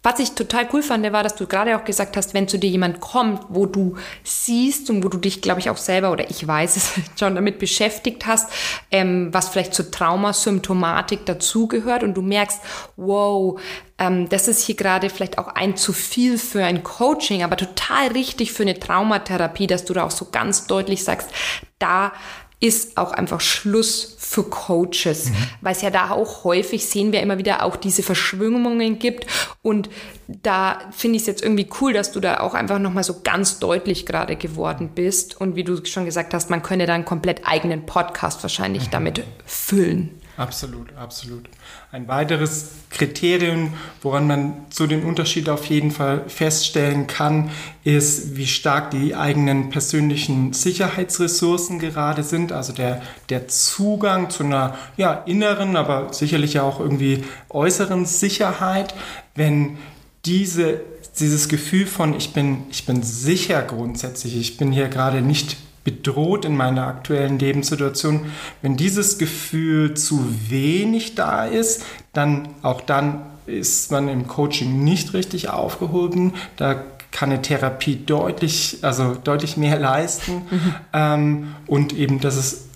was 0.03 0.19
ich 0.19 0.31
total 0.31 0.67
cool 0.73 0.81
fand, 0.81 1.11
war, 1.11 1.21
dass 1.21 1.35
du 1.35 1.45
gerade 1.45 1.77
auch 1.77 1.83
gesagt 1.83 2.17
hast, 2.17 2.33
wenn 2.33 2.47
zu 2.47 2.57
dir 2.57 2.69
jemand 2.69 3.01
kommt, 3.01 3.43
wo 3.49 3.67
du 3.67 3.97
siehst 4.23 4.89
und 4.89 5.03
wo 5.03 5.09
du 5.09 5.17
dich, 5.19 5.41
glaube 5.41 5.59
ich, 5.59 5.69
auch 5.69 5.77
selber 5.77 6.11
oder 6.11 6.29
ich 6.29 6.47
weiß 6.47 6.75
es 6.75 6.93
schon 7.19 7.35
damit 7.35 7.59
beschäftigt 7.59 8.25
hast, 8.25 8.51
ähm, 8.89 9.31
was 9.31 9.49
vielleicht 9.49 9.75
zur 9.75 9.91
Traumasymptomatik 9.91 11.25
dazugehört 11.25 12.03
und 12.03 12.15
du 12.15 12.23
merkst, 12.23 12.61
wow, 12.95 13.59
ähm, 13.99 14.27
das 14.29 14.47
ist 14.47 14.65
hier 14.65 14.75
gerade 14.75 15.11
vielleicht 15.11 15.37
auch 15.37 15.49
ein 15.49 15.77
zu 15.77 15.93
viel 15.93 16.39
für 16.39 16.63
ein 16.63 16.81
Coaching, 16.81 17.43
aber 17.43 17.55
total 17.55 18.07
richtig 18.07 18.53
für 18.53 18.63
eine 18.63 18.79
Traumatherapie, 18.79 19.67
dass 19.67 19.85
du 19.85 19.93
da 19.93 20.03
auch 20.03 20.11
so 20.11 20.29
ganz 20.31 20.65
deutlich 20.65 21.03
sagst, 21.03 21.29
da 21.77 22.11
ist 22.61 22.97
auch 22.97 23.11
einfach 23.11 23.41
Schluss 23.41 24.15
für 24.19 24.43
Coaches, 24.43 25.31
mhm. 25.31 25.35
weil 25.61 25.73
es 25.73 25.81
ja 25.81 25.89
da 25.89 26.11
auch 26.11 26.43
häufig 26.43 26.85
sehen 26.85 27.11
wir 27.11 27.21
immer 27.21 27.37
wieder 27.39 27.63
auch 27.63 27.75
diese 27.75 28.03
Verschwingungen 28.03 28.99
gibt 28.99 29.25
und 29.61 29.89
da 30.27 30.79
finde 30.91 31.17
ich 31.17 31.23
es 31.23 31.27
jetzt 31.27 31.43
irgendwie 31.43 31.67
cool, 31.81 31.91
dass 31.91 32.11
du 32.11 32.19
da 32.19 32.39
auch 32.39 32.53
einfach 32.53 32.79
nochmal 32.79 33.03
so 33.03 33.21
ganz 33.23 33.59
deutlich 33.59 34.05
gerade 34.05 34.35
geworden 34.35 34.91
bist 34.93 35.41
und 35.41 35.55
wie 35.55 35.63
du 35.63 35.83
schon 35.85 36.05
gesagt 36.05 36.33
hast, 36.33 36.49
man 36.49 36.61
könne 36.61 36.85
da 36.85 36.93
einen 36.93 37.03
komplett 37.03 37.41
eigenen 37.45 37.85
Podcast 37.85 38.43
wahrscheinlich 38.43 38.85
mhm. 38.87 38.91
damit 38.91 39.23
füllen. 39.45 40.20
Absolut, 40.37 40.95
absolut. 40.95 41.49
Ein 41.91 42.07
weiteres 42.07 42.71
Kriterium, 42.89 43.73
woran 44.01 44.27
man 44.27 44.65
so 44.69 44.87
den 44.87 45.03
Unterschied 45.03 45.49
auf 45.49 45.65
jeden 45.65 45.91
Fall 45.91 46.23
feststellen 46.29 47.07
kann, 47.07 47.51
ist, 47.83 48.37
wie 48.37 48.47
stark 48.47 48.91
die 48.91 49.15
eigenen 49.15 49.69
persönlichen 49.69 50.53
Sicherheitsressourcen 50.53 51.79
gerade 51.79 52.23
sind. 52.23 52.53
Also 52.53 52.71
der, 52.73 53.01
der 53.29 53.47
Zugang 53.49 54.29
zu 54.29 54.43
einer 54.43 54.77
ja, 54.97 55.13
inneren, 55.13 55.75
aber 55.75 56.13
sicherlich 56.13 56.59
auch 56.59 56.79
irgendwie 56.79 57.23
äußeren 57.49 58.05
Sicherheit. 58.05 58.93
Wenn 59.35 59.77
diese, 60.25 60.81
dieses 61.19 61.49
Gefühl 61.49 61.87
von, 61.87 62.15
ich 62.15 62.33
bin, 62.33 62.63
ich 62.71 62.85
bin 62.85 63.03
sicher 63.03 63.61
grundsätzlich, 63.63 64.37
ich 64.37 64.57
bin 64.57 64.71
hier 64.71 64.87
gerade 64.87 65.21
nicht 65.21 65.57
bedroht 65.83 66.45
in 66.45 66.55
meiner 66.55 66.87
aktuellen 66.87 67.39
Lebenssituation. 67.39 68.25
Wenn 68.61 68.77
dieses 68.77 69.17
Gefühl 69.17 69.95
zu 69.95 70.23
wenig 70.49 71.15
da 71.15 71.45
ist, 71.45 71.83
dann 72.13 72.49
auch 72.61 72.81
dann 72.81 73.21
ist 73.45 73.91
man 73.91 74.07
im 74.07 74.27
Coaching 74.27 74.83
nicht 74.83 75.13
richtig 75.13 75.49
aufgehoben. 75.49 76.33
Da 76.57 76.83
kann 77.11 77.31
eine 77.31 77.41
Therapie 77.41 77.97
deutlich, 78.05 78.79
also 78.81 79.15
deutlich 79.15 79.57
mehr 79.57 79.77
leisten. 79.77 80.43
Mhm. 80.49 80.75
Ähm, 80.93 81.55
und 81.67 81.93
eben, 81.93 82.19
das 82.19 82.37
ist 82.37 82.69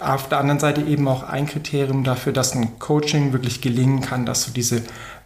auf 0.00 0.28
der 0.28 0.38
anderen 0.38 0.60
Seite 0.60 0.82
eben 0.82 1.08
auch 1.08 1.22
ein 1.22 1.46
Kriterium 1.46 2.04
dafür, 2.04 2.32
dass 2.32 2.54
ein 2.54 2.78
Coaching 2.78 3.32
wirklich 3.32 3.60
gelingen 3.60 4.00
kann, 4.00 4.26
dass 4.26 4.46
du 4.46 4.52
diese 4.52 4.82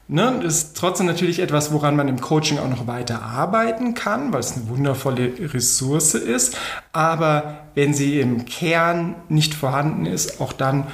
Ne, 0.07 0.43
ist 0.45 0.77
trotzdem 0.77 1.07
natürlich 1.07 1.39
etwas, 1.39 1.73
woran 1.73 1.97
man 1.97 2.09
im 2.09 2.21
Coaching 2.21 2.59
auch 2.59 2.69
noch 2.69 2.87
weiter 2.87 3.23
arbeiten 3.23 3.95
kann, 3.95 4.35
weil 4.35 4.41
es 4.41 4.53
eine 4.53 4.69
wundervolle 4.69 5.33
Ressource 5.55 6.15
ist. 6.15 6.59
Aber 6.93 7.61
wenn 7.75 7.95
sie 7.95 8.21
im 8.21 8.45
Kern 8.45 9.15
nicht 9.31 9.55
vorhanden 9.55 10.05
ist, 10.05 10.43
auch 10.43 10.53
dann 10.53 10.87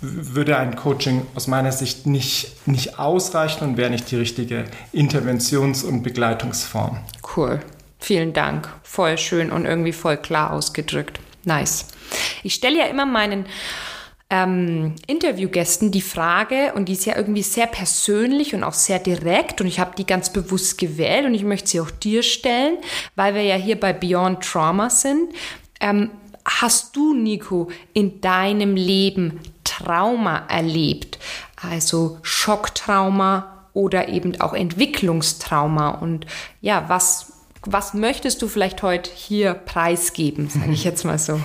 würde 0.00 0.56
ein 0.56 0.74
Coaching 0.74 1.26
aus 1.34 1.48
meiner 1.48 1.72
Sicht 1.72 2.06
nicht, 2.06 2.66
nicht 2.66 2.98
ausreichen 2.98 3.64
und 3.64 3.76
wäre 3.76 3.90
nicht 3.90 4.10
die 4.10 4.16
richtige 4.16 4.64
Interventions- 4.92 5.84
und 5.84 6.02
Begleitungsform. 6.02 6.98
Cool. 7.36 7.60
Vielen 7.98 8.32
Dank. 8.32 8.68
Voll 8.82 9.18
schön 9.18 9.50
und 9.50 9.64
irgendwie 9.64 9.92
voll 9.92 10.16
klar 10.16 10.52
ausgedrückt. 10.52 11.20
Nice. 11.44 11.86
Ich 12.42 12.54
stelle 12.54 12.78
ja 12.78 12.84
immer 12.86 13.06
meinen 13.06 13.46
ähm, 14.30 14.94
Interviewgästen 15.06 15.90
die 15.90 16.00
Frage, 16.00 16.72
und 16.74 16.88
die 16.88 16.94
ist 16.94 17.04
ja 17.04 17.16
irgendwie 17.16 17.42
sehr 17.42 17.66
persönlich 17.66 18.54
und 18.54 18.64
auch 18.64 18.72
sehr 18.72 18.98
direkt, 18.98 19.60
und 19.60 19.66
ich 19.66 19.78
habe 19.80 19.94
die 19.96 20.06
ganz 20.06 20.32
bewusst 20.32 20.78
gewählt 20.78 21.26
und 21.26 21.34
ich 21.34 21.44
möchte 21.44 21.68
sie 21.68 21.80
auch 21.80 21.90
dir 21.90 22.22
stellen, 22.22 22.78
weil 23.16 23.34
wir 23.34 23.42
ja 23.42 23.56
hier 23.56 23.78
bei 23.78 23.92
Beyond 23.92 24.42
Trauma 24.42 24.90
sind. 24.90 25.34
Ähm, 25.80 26.10
hast 26.44 26.96
du, 26.96 27.14
Nico, 27.14 27.68
in 27.92 28.20
deinem 28.20 28.76
Leben 28.76 29.40
Trauma 29.62 30.46
erlebt? 30.48 31.18
Also 31.56 32.18
Schocktrauma 32.22 33.66
oder 33.72 34.08
eben 34.08 34.40
auch 34.40 34.52
Entwicklungstrauma? 34.52 35.90
Und 35.90 36.26
ja, 36.60 36.84
was 36.88 37.30
was 37.66 37.94
möchtest 37.94 38.42
du 38.42 38.48
vielleicht 38.48 38.82
heute 38.82 39.10
hier 39.10 39.54
preisgeben, 39.54 40.48
sage 40.48 40.72
ich 40.72 40.84
jetzt 40.84 41.04
mal 41.04 41.18
so? 41.18 41.40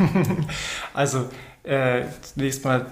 Also 0.93 1.29
äh, 1.69 2.03
zunächst 2.21 2.65
mal 2.65 2.85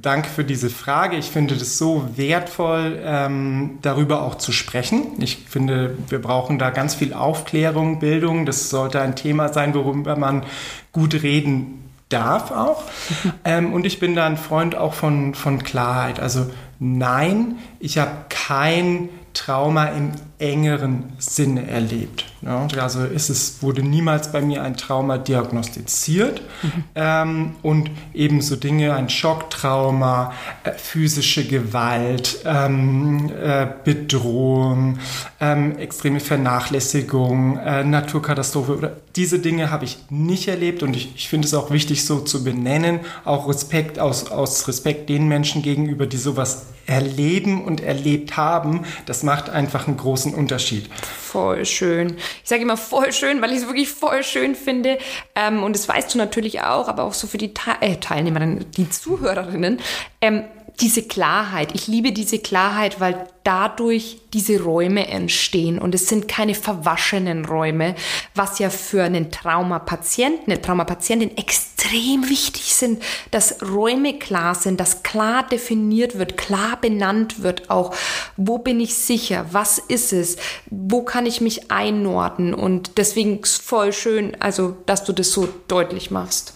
Danke 0.00 0.28
für 0.28 0.44
diese 0.44 0.70
Frage. 0.70 1.16
Ich 1.16 1.26
finde 1.26 1.54
es 1.54 1.78
so 1.78 2.08
wertvoll, 2.16 3.00
ähm, 3.04 3.78
darüber 3.80 4.22
auch 4.22 4.34
zu 4.34 4.50
sprechen. 4.50 5.06
Ich 5.20 5.44
finde, 5.48 5.96
wir 6.08 6.20
brauchen 6.20 6.58
da 6.58 6.70
ganz 6.70 6.96
viel 6.96 7.14
Aufklärung, 7.14 8.00
Bildung. 8.00 8.44
Das 8.44 8.70
sollte 8.70 9.00
ein 9.00 9.14
Thema 9.14 9.52
sein, 9.52 9.72
worüber 9.72 10.16
man 10.16 10.42
gut 10.90 11.22
reden 11.22 11.84
darf 12.08 12.50
auch. 12.50 12.82
ähm, 13.44 13.72
und 13.72 13.86
ich 13.86 14.00
bin 14.00 14.16
da 14.16 14.26
ein 14.26 14.36
Freund 14.36 14.74
auch 14.74 14.94
von, 14.94 15.34
von 15.34 15.62
Klarheit. 15.62 16.18
Also 16.18 16.50
nein, 16.80 17.58
ich 17.78 17.98
habe 17.98 18.10
kein 18.28 19.10
Trauma 19.32 19.86
im 19.86 20.10
engeren 20.38 21.12
Sinne 21.18 21.68
erlebt. 21.68 22.24
Ja, 22.44 22.66
also 22.78 23.04
ist 23.04 23.30
es, 23.30 23.62
wurde 23.62 23.82
niemals 23.82 24.30
bei 24.30 24.42
mir 24.42 24.62
ein 24.62 24.76
Trauma 24.76 25.16
diagnostiziert 25.16 26.42
mhm. 26.62 26.84
ähm, 26.94 27.54
und 27.62 27.90
ebenso 28.12 28.56
Dinge, 28.56 28.94
ein 28.94 29.08
Schocktrauma, 29.08 30.32
äh, 30.64 30.72
physische 30.72 31.46
Gewalt, 31.46 32.40
ähm, 32.44 33.30
äh, 33.30 33.66
Bedrohung, 33.82 34.98
ähm, 35.40 35.78
extreme 35.78 36.20
Vernachlässigung, 36.20 37.56
äh, 37.58 37.82
Naturkatastrophe 37.82 38.76
oder 38.76 38.96
diese 39.16 39.38
Dinge 39.38 39.70
habe 39.70 39.86
ich 39.86 39.98
nicht 40.10 40.48
erlebt 40.48 40.82
und 40.82 40.94
ich, 40.96 41.14
ich 41.14 41.28
finde 41.30 41.46
es 41.46 41.54
auch 41.54 41.70
wichtig 41.70 42.04
so 42.04 42.20
zu 42.20 42.44
benennen, 42.44 43.00
auch 43.24 43.48
Respekt 43.48 43.98
aus, 43.98 44.30
aus 44.30 44.68
Respekt 44.68 45.08
den 45.08 45.28
Menschen 45.28 45.62
gegenüber, 45.62 46.06
die 46.06 46.18
sowas 46.18 46.66
erleben 46.86 47.64
und 47.64 47.80
erlebt 47.80 48.36
haben, 48.36 48.84
das 49.06 49.22
macht 49.22 49.48
einfach 49.50 49.86
einen 49.86 49.96
großen 49.96 50.34
Unterschied. 50.34 50.90
Voll 50.92 51.64
schön. 51.64 52.16
Ich 52.42 52.48
sage 52.48 52.62
immer 52.62 52.76
voll 52.76 53.12
schön, 53.12 53.40
weil 53.42 53.52
ich 53.52 53.58
es 53.58 53.66
wirklich 53.66 53.90
voll 53.90 54.22
schön 54.24 54.54
finde. 54.54 54.98
Ähm, 55.34 55.62
und 55.62 55.74
das 55.74 55.88
weißt 55.88 56.14
du 56.14 56.18
natürlich 56.18 56.60
auch, 56.60 56.88
aber 56.88 57.04
auch 57.04 57.14
so 57.14 57.26
für 57.26 57.38
die 57.38 57.54
Te 57.54 57.72
äh, 57.80 57.96
Teilnehmerinnen, 57.96 58.70
die 58.72 58.88
Zuhörerinnen. 58.88 59.80
Ähm, 60.20 60.44
diese 60.80 61.02
Klarheit. 61.02 61.74
Ich 61.74 61.86
liebe 61.86 62.12
diese 62.12 62.38
Klarheit, 62.38 62.98
weil 63.00 63.28
dadurch 63.44 64.18
diese 64.32 64.60
Räume 64.62 65.06
entstehen 65.06 65.78
und 65.78 65.94
es 65.94 66.08
sind 66.08 66.26
keine 66.26 66.54
verwaschenen 66.54 67.44
Räume, 67.44 67.94
was 68.34 68.58
ja 68.58 68.70
für 68.70 69.04
einen 69.04 69.30
Traumapatienten, 69.30 70.50
eine 70.50 70.60
Traumapatientin 70.60 71.36
extrem 71.36 72.28
wichtig 72.28 72.74
sind, 72.74 73.02
dass 73.30 73.62
Räume 73.62 74.18
klar 74.18 74.54
sind, 74.54 74.80
dass 74.80 75.02
klar 75.02 75.46
definiert 75.46 76.18
wird, 76.18 76.36
klar 76.36 76.78
benannt 76.80 77.42
wird 77.42 77.70
auch, 77.70 77.94
wo 78.36 78.58
bin 78.58 78.80
ich 78.80 78.94
sicher, 78.94 79.46
was 79.52 79.78
ist 79.78 80.12
es, 80.12 80.36
wo 80.70 81.02
kann 81.02 81.26
ich 81.26 81.40
mich 81.40 81.70
einordnen 81.70 82.54
und 82.54 82.96
deswegen 82.96 83.44
voll 83.44 83.92
schön, 83.92 84.36
also 84.40 84.76
dass 84.86 85.04
du 85.04 85.12
das 85.12 85.30
so 85.30 85.48
deutlich 85.68 86.10
machst. 86.10 86.54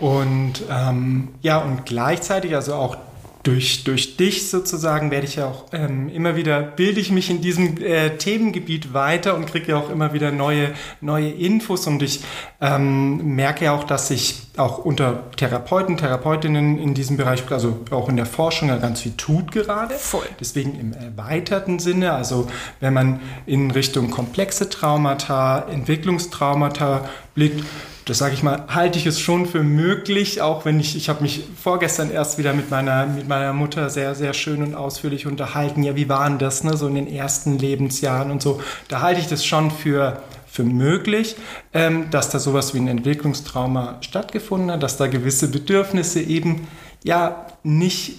Und 0.00 0.62
ähm, 0.70 1.28
ja, 1.40 1.58
und 1.58 1.86
gleichzeitig, 1.86 2.54
also 2.54 2.74
auch 2.74 2.96
durch, 3.44 3.84
durch 3.84 4.16
dich 4.16 4.48
sozusagen 4.48 5.10
werde 5.10 5.26
ich 5.26 5.36
ja 5.36 5.46
auch 5.46 5.66
ähm, 5.72 6.08
immer 6.08 6.34
wieder, 6.34 6.62
bilde 6.62 6.98
ich 6.98 7.12
mich 7.12 7.28
in 7.28 7.42
diesem 7.42 7.76
äh, 7.76 8.16
Themengebiet 8.16 8.94
weiter 8.94 9.36
und 9.36 9.46
kriege 9.46 9.72
ja 9.72 9.76
auch 9.76 9.90
immer 9.90 10.14
wieder 10.14 10.32
neue, 10.32 10.72
neue 11.02 11.28
Infos 11.30 11.86
und 11.86 12.02
ich 12.02 12.20
ähm, 12.62 13.36
merke 13.36 13.66
ja 13.66 13.74
auch, 13.74 13.84
dass 13.84 14.08
sich 14.08 14.44
auch 14.56 14.78
unter 14.78 15.30
Therapeuten, 15.32 15.98
Therapeutinnen 15.98 16.78
in 16.78 16.94
diesem 16.94 17.18
Bereich, 17.18 17.42
also 17.50 17.80
auch 17.90 18.08
in 18.08 18.16
der 18.16 18.26
Forschung 18.26 18.68
ja 18.68 18.78
ganz 18.78 19.02
viel 19.02 19.12
tut 19.12 19.52
gerade. 19.52 19.94
Voll. 19.94 20.26
Deswegen 20.40 20.80
im 20.80 20.94
erweiterten 20.94 21.78
Sinne, 21.78 22.12
also 22.12 22.48
wenn 22.80 22.94
man 22.94 23.20
in 23.44 23.70
Richtung 23.70 24.10
komplexe 24.10 24.70
Traumata, 24.70 25.66
Entwicklungstraumata 25.68 27.10
blickt, 27.34 27.62
das 28.04 28.18
sage 28.18 28.34
ich 28.34 28.42
mal, 28.42 28.64
halte 28.68 28.98
ich 28.98 29.06
es 29.06 29.18
schon 29.18 29.46
für 29.46 29.62
möglich, 29.62 30.42
auch 30.42 30.66
wenn 30.66 30.78
ich, 30.78 30.94
ich 30.94 31.08
habe 31.08 31.22
mich 31.22 31.44
vorgestern 31.60 32.10
erst 32.10 32.36
wieder 32.36 32.52
mit 32.52 32.70
meiner, 32.70 33.06
mit 33.06 33.28
meiner 33.28 33.54
Mutter 33.54 33.88
sehr, 33.88 34.14
sehr 34.14 34.34
schön 34.34 34.62
und 34.62 34.74
ausführlich 34.74 35.26
unterhalten. 35.26 35.82
Ja, 35.82 35.96
wie 35.96 36.08
waren 36.08 36.38
das, 36.38 36.64
ne, 36.64 36.76
so 36.76 36.86
in 36.86 36.96
den 36.96 37.06
ersten 37.06 37.58
Lebensjahren 37.58 38.30
und 38.30 38.42
so. 38.42 38.60
Da 38.88 39.00
halte 39.00 39.20
ich 39.20 39.28
das 39.28 39.46
schon 39.46 39.70
für, 39.70 40.22
für 40.46 40.64
möglich, 40.64 41.36
ähm, 41.72 42.10
dass 42.10 42.28
da 42.28 42.38
sowas 42.38 42.74
wie 42.74 42.78
ein 42.78 42.88
Entwicklungstrauma 42.88 43.96
stattgefunden 44.02 44.70
hat, 44.70 44.82
dass 44.82 44.98
da 44.98 45.06
gewisse 45.06 45.50
Bedürfnisse 45.50 46.20
eben 46.20 46.68
ja 47.04 47.46
nicht, 47.62 48.18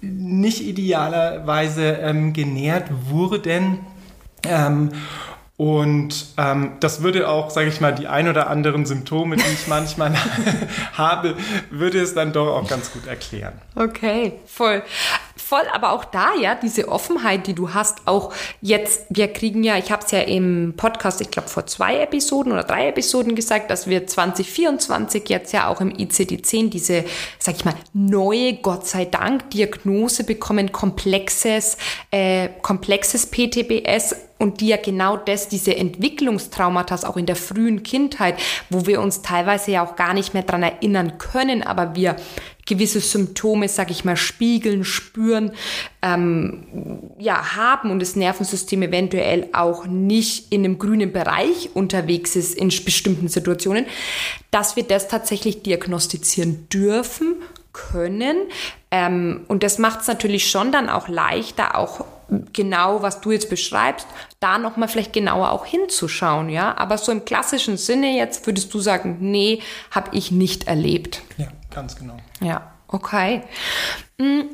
nicht 0.00 0.62
idealerweise 0.62 1.84
ähm, 2.00 2.32
genährt 2.32 2.90
wurden. 3.10 3.80
Ähm, 4.44 4.92
und 5.56 6.26
ähm, 6.36 6.72
das 6.80 7.02
würde 7.02 7.28
auch, 7.28 7.48
sage 7.48 7.68
ich 7.68 7.80
mal, 7.80 7.94
die 7.94 8.08
ein 8.08 8.28
oder 8.28 8.50
anderen 8.50 8.84
Symptome, 8.84 9.36
die 9.36 9.52
ich 9.52 9.66
manchmal 9.68 10.14
habe, 10.92 11.34
würde 11.70 12.00
es 12.00 12.14
dann 12.14 12.32
doch 12.32 12.54
auch 12.56 12.68
ganz 12.68 12.92
gut 12.92 13.06
erklären. 13.06 13.54
Okay, 13.74 14.34
voll. 14.46 14.82
Voll, 15.48 15.62
aber 15.72 15.92
auch 15.92 16.04
da 16.04 16.34
ja, 16.34 16.56
diese 16.56 16.88
Offenheit, 16.88 17.46
die 17.46 17.54
du 17.54 17.72
hast, 17.72 17.98
auch 18.06 18.32
jetzt, 18.60 19.06
wir 19.10 19.32
kriegen 19.32 19.62
ja, 19.62 19.76
ich 19.76 19.92
habe 19.92 20.04
es 20.04 20.10
ja 20.10 20.20
im 20.20 20.74
Podcast, 20.76 21.20
ich 21.20 21.30
glaube 21.30 21.48
vor 21.48 21.66
zwei 21.66 22.00
Episoden 22.00 22.52
oder 22.52 22.64
drei 22.64 22.88
Episoden 22.88 23.36
gesagt, 23.36 23.70
dass 23.70 23.86
wir 23.86 24.06
2024 24.06 25.28
jetzt 25.28 25.52
ja 25.52 25.68
auch 25.68 25.80
im 25.80 25.90
ICD-10 25.90 26.70
diese, 26.70 27.04
sag 27.38 27.54
ich 27.56 27.64
mal, 27.64 27.74
neue, 27.92 28.54
Gott 28.54 28.88
sei 28.88 29.04
Dank, 29.04 29.50
Diagnose 29.50 30.24
bekommen, 30.24 30.72
komplexes, 30.72 31.76
äh, 32.10 32.48
komplexes 32.62 33.26
PTBS 33.26 34.16
und 34.38 34.60
die 34.60 34.68
ja 34.68 34.76
genau 34.76 35.16
das, 35.16 35.48
diese 35.48 35.76
Entwicklungstraumata 35.76 36.96
auch 37.08 37.16
in 37.16 37.26
der 37.26 37.36
frühen 37.36 37.82
Kindheit, 37.82 38.36
wo 38.68 38.86
wir 38.86 39.00
uns 39.00 39.22
teilweise 39.22 39.70
ja 39.70 39.84
auch 39.84 39.96
gar 39.96 40.12
nicht 40.12 40.34
mehr 40.34 40.42
dran 40.42 40.62
erinnern 40.62 41.18
können, 41.18 41.62
aber 41.62 41.94
wir 41.94 42.16
gewisse 42.66 43.00
Symptome, 43.00 43.68
sag 43.68 43.90
ich 43.90 44.04
mal, 44.04 44.16
spiegeln, 44.16 44.84
spüren, 44.84 45.52
ähm, 46.02 46.66
ja, 47.18 47.56
haben 47.56 47.90
und 47.90 48.00
das 48.00 48.16
Nervensystem 48.16 48.82
eventuell 48.82 49.48
auch 49.52 49.86
nicht 49.86 50.52
in 50.52 50.64
einem 50.64 50.78
grünen 50.78 51.12
Bereich 51.12 51.70
unterwegs 51.74 52.36
ist 52.36 52.54
in 52.54 52.68
bestimmten 52.68 53.28
Situationen, 53.28 53.86
dass 54.50 54.76
wir 54.76 54.82
das 54.82 55.08
tatsächlich 55.08 55.62
diagnostizieren 55.62 56.68
dürfen, 56.68 57.36
können. 57.76 58.48
Ähm, 58.90 59.44
und 59.48 59.62
das 59.62 59.78
macht 59.78 60.00
es 60.00 60.08
natürlich 60.08 60.50
schon 60.50 60.72
dann 60.72 60.88
auch 60.88 61.08
leichter, 61.08 61.76
auch 61.76 62.04
genau, 62.52 63.02
was 63.02 63.20
du 63.20 63.30
jetzt 63.30 63.50
beschreibst, 63.50 64.06
da 64.40 64.58
nochmal 64.58 64.88
vielleicht 64.88 65.12
genauer 65.12 65.50
auch 65.52 65.66
hinzuschauen, 65.66 66.48
ja. 66.48 66.76
Aber 66.76 66.98
so 66.98 67.12
im 67.12 67.24
klassischen 67.24 67.76
Sinne 67.76 68.16
jetzt 68.16 68.46
würdest 68.46 68.72
du 68.74 68.80
sagen, 68.80 69.18
nee, 69.20 69.60
habe 69.90 70.16
ich 70.16 70.32
nicht 70.32 70.66
erlebt. 70.66 71.22
Ja, 71.36 71.48
ganz 71.76 71.94
genau. 71.94 72.16
Ja, 72.40 72.72
okay. 72.88 73.42
Hm. 74.18 74.46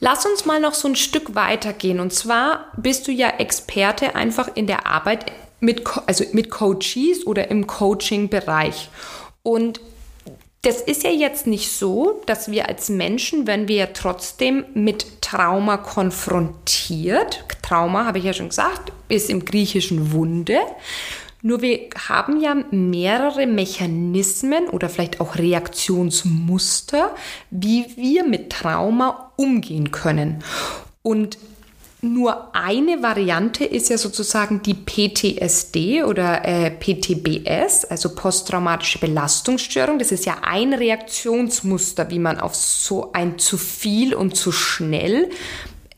Lass 0.00 0.26
uns 0.26 0.44
mal 0.44 0.60
noch 0.60 0.74
so 0.74 0.88
ein 0.88 0.96
Stück 0.96 1.34
weitergehen. 1.34 2.00
Und 2.00 2.12
zwar 2.12 2.66
bist 2.76 3.08
du 3.08 3.12
ja 3.12 3.30
Experte 3.30 4.14
einfach 4.14 4.50
in 4.54 4.66
der 4.66 4.86
Arbeit 4.86 5.32
mit, 5.60 5.84
also 6.06 6.24
mit 6.32 6.50
Coaches 6.50 7.26
oder 7.26 7.50
im 7.50 7.66
Coaching-Bereich. 7.66 8.90
Und 9.42 9.80
das 10.62 10.80
ist 10.80 11.04
ja 11.04 11.10
jetzt 11.10 11.46
nicht 11.46 11.70
so, 11.70 12.20
dass 12.26 12.50
wir 12.50 12.68
als 12.68 12.88
Menschen, 12.88 13.46
wenn 13.46 13.68
wir 13.68 13.92
trotzdem 13.92 14.64
mit 14.74 15.22
Trauma 15.22 15.76
konfrontiert, 15.76 17.44
Trauma, 17.62 18.06
habe 18.06 18.18
ich 18.18 18.24
ja 18.24 18.32
schon 18.32 18.48
gesagt, 18.48 18.92
ist 19.08 19.30
im 19.30 19.44
Griechischen 19.44 20.12
Wunde, 20.12 20.58
nur 21.42 21.62
wir 21.62 21.90
haben 22.08 22.40
ja 22.40 22.56
mehrere 22.70 23.46
Mechanismen 23.46 24.68
oder 24.68 24.88
vielleicht 24.88 25.20
auch 25.20 25.36
Reaktionsmuster, 25.36 27.14
wie 27.50 27.86
wir 27.96 28.24
mit 28.24 28.50
Trauma 28.50 29.32
umgehen 29.36 29.92
können. 29.92 30.42
Und 31.02 31.38
nur 32.00 32.54
eine 32.54 33.02
Variante 33.02 33.64
ist 33.64 33.88
ja 33.88 33.98
sozusagen 33.98 34.62
die 34.62 34.74
PTSD 34.74 36.04
oder 36.04 36.44
äh, 36.44 36.70
PTBS, 36.70 37.84
also 37.86 38.14
posttraumatische 38.14 38.98
Belastungsstörung. 38.98 39.98
Das 39.98 40.12
ist 40.12 40.24
ja 40.24 40.38
ein 40.42 40.74
Reaktionsmuster, 40.74 42.10
wie 42.10 42.20
man 42.20 42.38
auf 42.38 42.54
so 42.54 43.12
ein 43.12 43.38
zu 43.38 43.58
viel 43.58 44.14
und 44.14 44.36
zu 44.36 44.52
schnell 44.52 45.28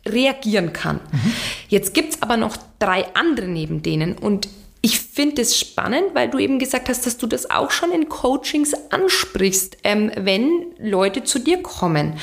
reagieren 0.07 0.73
kann. 0.73 1.01
Mhm. 1.13 1.33
Jetzt 1.69 1.93
gibt's 1.93 2.23
aber 2.23 2.39
noch 2.39 2.57
drei 2.79 3.15
andere 3.15 3.49
neben 3.49 3.83
denen 3.83 4.17
und 4.17 4.49
ich 4.83 5.01
finde 5.01 5.43
es 5.43 5.59
spannend, 5.59 6.15
weil 6.15 6.29
du 6.29 6.39
eben 6.39 6.59
gesagt 6.59 6.89
hast, 6.89 7.07
dass 7.07 7.19
du 7.19 7.27
das 7.27 7.51
auch 7.51 7.71
schon 7.71 7.93
in 7.93 8.09
Coachings 8.09 8.73
ansprichst, 8.91 9.79
ähm, 9.85 10.11
wenn 10.17 10.67
Leute 10.79 11.25
zu 11.25 11.39
dir 11.39 11.63
kommen. 11.63 12.15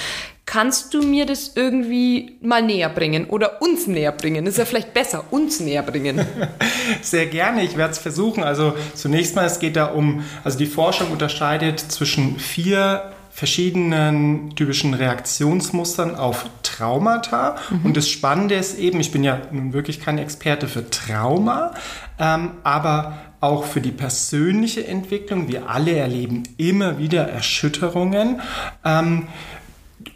Kannst 0.47 0.93
du 0.93 1.03
mir 1.03 1.25
das 1.25 1.51
irgendwie 1.55 2.37
mal 2.41 2.61
näher 2.61 2.87
bringen 2.87 3.25
oder 3.25 3.61
uns 3.61 3.85
näher 3.85 4.13
bringen? 4.13 4.45
Das 4.45 4.53
ist 4.53 4.59
ja 4.59 4.65
vielleicht 4.65 4.93
besser, 4.93 5.25
uns 5.29 5.59
näher 5.59 5.83
bringen. 5.83 6.25
Sehr 7.01 7.25
gerne, 7.25 7.63
ich 7.63 7.75
werde 7.75 7.91
es 7.91 7.99
versuchen. 7.99 8.43
Also 8.43 8.73
zunächst 8.95 9.35
mal, 9.35 9.45
es 9.45 9.59
geht 9.59 9.75
da 9.75 9.87
um, 9.87 10.23
also 10.45 10.57
die 10.57 10.65
Forschung 10.65 11.11
unterscheidet 11.11 11.79
zwischen 11.79 12.39
vier 12.39 13.11
verschiedenen 13.37 14.55
typischen 14.55 14.95
Reaktionsmustern 14.95 16.15
auf 16.15 16.49
Traumata. 16.63 17.55
Mhm. 17.69 17.85
Und 17.85 17.95
das 17.95 18.09
Spannende 18.09 18.55
ist 18.55 18.79
eben, 18.79 18.99
ich 18.99 19.11
bin 19.11 19.23
ja 19.23 19.39
nun 19.51 19.73
wirklich 19.73 19.99
kein 19.99 20.17
Experte 20.17 20.67
für 20.67 20.89
Trauma, 20.89 21.75
ähm, 22.17 22.53
aber 22.63 23.19
auch 23.39 23.65
für 23.65 23.79
die 23.79 23.91
persönliche 23.91 24.87
Entwicklung. 24.87 25.47
Wir 25.49 25.69
alle 25.69 25.95
erleben 25.95 26.41
immer 26.57 26.97
wieder 26.97 27.27
Erschütterungen. 27.29 28.41
Ähm, 28.83 29.27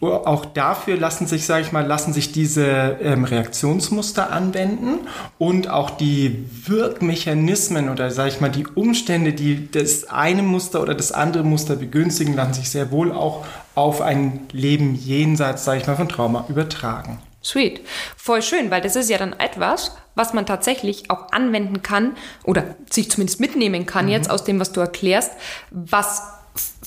auch 0.02 0.46
dafür 0.46 0.98
lassen 0.98 1.28
sich, 1.28 1.46
sage 1.46 1.62
ich 1.62 1.72
mal, 1.72 1.86
lassen 1.86 2.12
sich 2.12 2.32
diese 2.32 2.98
ähm, 3.02 3.24
Reaktionsmuster 3.24 4.32
anwenden 4.32 5.08
und 5.38 5.70
auch 5.70 5.92
die 5.92 6.46
Wirkmechanismen 6.66 7.90
oder 7.90 8.10
sage 8.10 8.30
ich 8.30 8.42
mal 8.42 8.50
die 8.50 8.66
Umstände, 8.66 9.34
die 9.34 9.70
das 9.72 10.10
eine 10.10 10.42
Muster 10.42 10.82
oder 10.82 10.96
das 10.96 11.12
andere 11.12 11.44
Muster 11.44 11.76
begünstigen, 11.76 12.36
lassen 12.36 12.54
sich 12.54 12.72
sehr 12.72 12.92
wohl 12.92 13.12
auch 13.12 13.46
auf 13.76 14.02
ein 14.02 14.48
Leben 14.52 14.96
jenseits, 14.96 15.66
sage 15.66 15.82
ich 15.82 15.88
mal, 15.88 15.96
von 15.96 16.10
Trauma 16.10 16.46
übertragen. 16.50 17.20
Sweet. 17.44 17.82
Voll 18.18 18.42
schön, 18.42 18.70
weil 18.70 18.82
das 18.82 18.96
ist 18.96 19.10
ja 19.10 19.18
dann 19.18 19.34
etwas, 19.34 19.98
was 20.16 20.34
man 20.34 20.46
tatsächlich 20.46 21.10
auch 21.10 21.32
anwenden 21.32 21.82
kann 21.82 22.16
oder 22.44 22.76
sich 22.90 23.10
zumindest 23.10 23.40
mitnehmen 23.40 23.86
kann 23.86 24.06
mhm. 24.06 24.12
jetzt 24.12 24.30
aus 24.30 24.44
dem, 24.44 24.60
was 24.60 24.72
du 24.72 24.80
erklärst, 24.80 25.34
was 25.72 26.22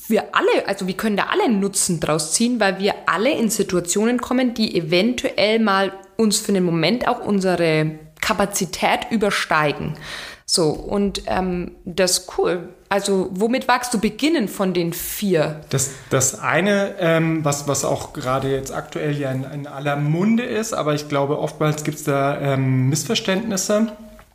wir 0.09 0.35
alle, 0.35 0.67
also 0.67 0.87
wir 0.87 0.95
können 0.95 1.17
da 1.17 1.27
alle 1.31 1.45
einen 1.45 1.61
Nutzen 1.61 2.01
draus 2.01 2.33
ziehen, 2.33 2.61
weil 2.61 2.79
wir 2.79 2.95
alle 3.07 3.33
in 3.33 3.49
Situationen 3.49 4.21
kommen, 4.21 4.55
die 4.55 4.77
eventuell 4.77 5.59
mal 5.59 5.93
uns 6.17 6.39
für 6.39 6.53
einen 6.53 6.65
Moment 6.65 7.09
auch 7.09 7.21
unsere 7.21 7.99
Kapazität 8.21 9.07
übersteigen. 9.11 9.95
So, 10.47 10.71
und 10.71 11.23
ähm, 11.27 11.73
das 11.85 12.19
ist 12.19 12.39
cool. 12.39 12.69
Also, 12.91 13.31
womit 13.33 13.67
wagst 13.67 13.95
du 13.95 13.99
beginnen 13.99 14.47
von 14.47 14.75
den 14.75 14.93
vier? 14.93 15.63
Das, 15.71 15.91
das 16.11 16.39
eine, 16.39 16.97
ähm, 17.01 17.45
was, 17.45 17.67
was 17.67 17.85
auch 17.85 18.13
gerade 18.13 18.53
jetzt 18.53 18.73
aktuell 18.73 19.19
ja 19.19 19.31
in, 19.33 19.45
in 19.45 19.67
aller 19.67 19.97
Munde 19.97 20.43
ist, 20.43 20.75
aber 20.75 20.95
ich 20.95 21.09
glaube, 21.09 21.39
oftmals 21.39 21.83
gibt 21.83 21.97
es 21.97 22.05
da 22.05 22.39
ähm, 22.41 22.91
Missverständnisse. 22.91 23.93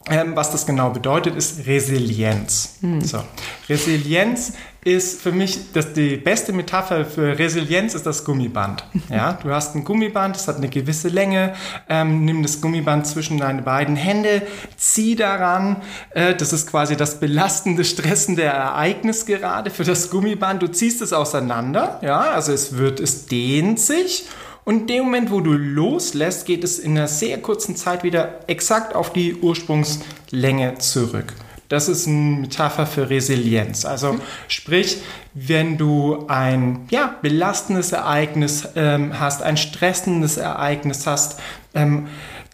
Ähm, 0.10 0.36
was 0.36 0.52
das 0.52 0.66
genau 0.66 0.90
bedeutet, 0.90 1.36
ist 1.36 1.68
Resilienz. 1.68 2.78
Hm. 2.82 3.02
So. 3.02 3.24
Resilienz 3.68 4.54
ist 4.84 5.22
für 5.22 5.32
mich 5.32 5.74
das, 5.74 5.94
die 5.94 6.16
beste 6.16 6.54
Metapher 6.54 7.04
für 7.06 7.38
Resilienz 7.38 7.96
ist 7.96 8.06
das 8.06 8.24
Gummiband. 8.24 8.84
Ja, 9.10 9.34
du 9.42 9.50
hast 9.50 9.76
ein 9.76 9.84
Gummiband, 9.84 10.36
das 10.36 10.48
hat 10.48 10.58
eine 10.58 10.70
gewisse 10.70 11.08
Länge. 11.08 11.54
Ähm, 11.90 12.26
nimm 12.26 12.44
das 12.44 12.62
Gummiband 12.62 13.08
zwischen 13.08 13.40
deine 13.40 13.64
beiden 13.64 13.96
Hände, 13.96 14.44
zieh 14.78 15.16
daran. 15.16 15.78
Äh, 16.12 16.36
das 16.36 16.54
ist 16.54 16.70
quasi 16.70 16.96
das 16.96 17.20
belastende, 17.20 17.84
stressende 17.84 18.44
Ereignis 18.44 19.26
gerade 19.26 19.72
für 19.72 19.84
das 19.84 20.10
Gummiband. 20.12 20.62
Du 20.62 20.68
ziehst 20.68 21.02
es 21.02 21.12
auseinander. 21.12 22.00
Ja, 22.04 22.20
also 22.20 22.54
es 22.54 22.78
wird, 22.78 23.00
es 23.00 23.26
dehnt 23.26 23.80
sich. 23.80 24.28
Und 24.64 24.82
in 24.82 24.88
dem 24.88 25.04
Moment, 25.06 25.32
wo 25.32 25.42
du 25.42 25.54
loslässt, 25.54 26.46
geht 26.46 26.64
es 26.64 26.78
in 26.78 26.92
einer 26.92 27.08
sehr 27.08 27.42
kurzen 27.42 27.76
Zeit 27.76 28.04
wieder 28.04 28.42
exakt 28.48 28.94
auf 28.94 29.12
die 29.12 29.36
Ursprungslänge 29.36 30.78
zurück. 30.78 31.34
Das 31.70 31.88
ist 31.88 32.08
eine 32.08 32.42
Metapher 32.42 32.86
für 32.88 33.10
Resilienz. 33.10 33.86
Also 33.86 34.14
mhm. 34.14 34.22
sprich, 34.48 34.98
wenn 35.34 35.78
du 35.78 36.26
ein 36.28 36.88
ja, 36.90 37.16
belastendes 37.22 37.92
Ereignis 37.92 38.68
ähm, 38.76 39.20
hast, 39.20 39.44
ein 39.44 39.56
stressendes 39.56 40.38
Ereignis 40.38 41.06
hast, 41.06 41.40
ähm, 41.76 42.08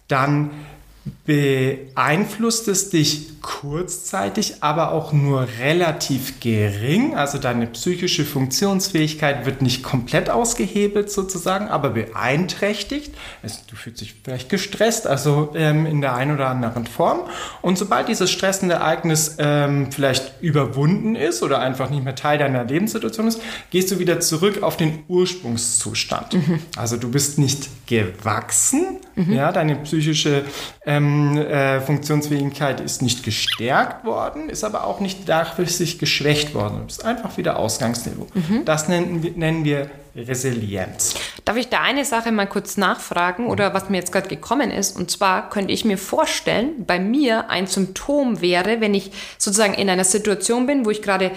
dann 0.08 0.51
beeinflusst 1.25 2.67
es 2.67 2.91
dich 2.91 3.41
kurzzeitig, 3.41 4.55
aber 4.61 4.91
auch 4.91 5.11
nur 5.11 5.47
relativ 5.59 6.39
gering. 6.39 7.15
Also 7.15 7.39
deine 7.39 7.65
psychische 7.67 8.25
Funktionsfähigkeit 8.25 9.45
wird 9.45 9.63
nicht 9.63 9.81
komplett 9.81 10.29
ausgehebelt 10.29 11.11
sozusagen, 11.11 11.67
aber 11.67 11.89
beeinträchtigt. 11.89 13.13
Also 13.41 13.59
du 13.67 13.75
fühlst 13.75 14.01
dich 14.01 14.15
vielleicht 14.23 14.49
gestresst, 14.49 15.07
also 15.07 15.51
ähm, 15.55 15.88
in 15.88 16.01
der 16.01 16.15
einen 16.15 16.35
oder 16.35 16.47
anderen 16.47 16.85
Form. 16.85 17.21
Und 17.63 17.77
sobald 17.79 18.07
dieses 18.07 18.29
stressende 18.29 18.75
Ereignis 18.75 19.38
ähm, 19.39 19.91
vielleicht 19.91 20.41
überwunden 20.41 21.15
ist 21.15 21.41
oder 21.41 21.59
einfach 21.59 21.89
nicht 21.89 22.03
mehr 22.03 22.15
Teil 22.15 22.38
deiner 22.38 22.63
Lebenssituation 22.63 23.27
ist, 23.27 23.41
gehst 23.71 23.89
du 23.89 23.97
wieder 23.97 24.19
zurück 24.19 24.61
auf 24.61 24.77
den 24.77 25.03
Ursprungszustand. 25.07 26.33
Mhm. 26.33 26.59
Also 26.77 26.97
du 26.97 27.09
bist 27.09 27.39
nicht 27.39 27.67
gewachsen, 27.88 28.97
mhm. 29.15 29.33
ja, 29.33 29.51
deine 29.51 29.75
psychische 29.77 30.45
ähm, 30.85 31.14
äh, 31.38 31.82
Funktionsfähigkeit 31.82 32.80
ist 32.80 33.01
nicht 33.01 33.23
gestärkt 33.23 34.06
worden, 34.06 34.49
ist 34.49 34.63
aber 34.63 34.86
auch 34.86 34.99
nicht 34.99 35.28
nachweislich 35.28 35.99
geschwächt 35.99 36.54
worden. 36.54 36.80
Du 36.80 36.86
bist 36.86 37.06
einfach 37.06 37.38
wieder 37.38 37.58
Ausgangsniveau. 37.58 38.28
Mhm. 38.34 38.65
Das 38.65 38.88
nennen 38.88 39.23
wir, 39.23 39.32
nennen 39.32 39.63
wir 39.63 39.89
Resilienz. 40.15 41.15
Darf 41.43 41.58
ich 41.58 41.69
da 41.69 41.82
eine 41.82 42.06
Sache 42.06 42.32
mal 42.32 42.47
kurz 42.47 42.78
nachfragen 42.78 43.47
oder 43.47 43.73
was 43.73 43.89
mir 43.89 43.97
jetzt 43.97 44.12
gerade 44.12 44.30
gekommen 44.30 44.71
ist? 44.71 44.95
Und 44.95 45.12
zwar 45.12 45.49
könnte 45.49 45.73
ich 45.73 45.84
mir 45.84 45.97
vorstellen, 45.97 46.86
bei 46.86 46.99
mir 46.99 47.49
ein 47.49 47.67
Symptom 47.67 48.39
wäre, 48.41 48.80
wenn 48.80 48.93
ich 48.93 49.12
sozusagen 49.38 49.73
in 49.73 49.89
einer 49.89 50.06
Situation 50.06 50.67
bin, 50.67 50.86
wo 50.86 50.89
ich 50.89 51.01
gerade 51.01 51.32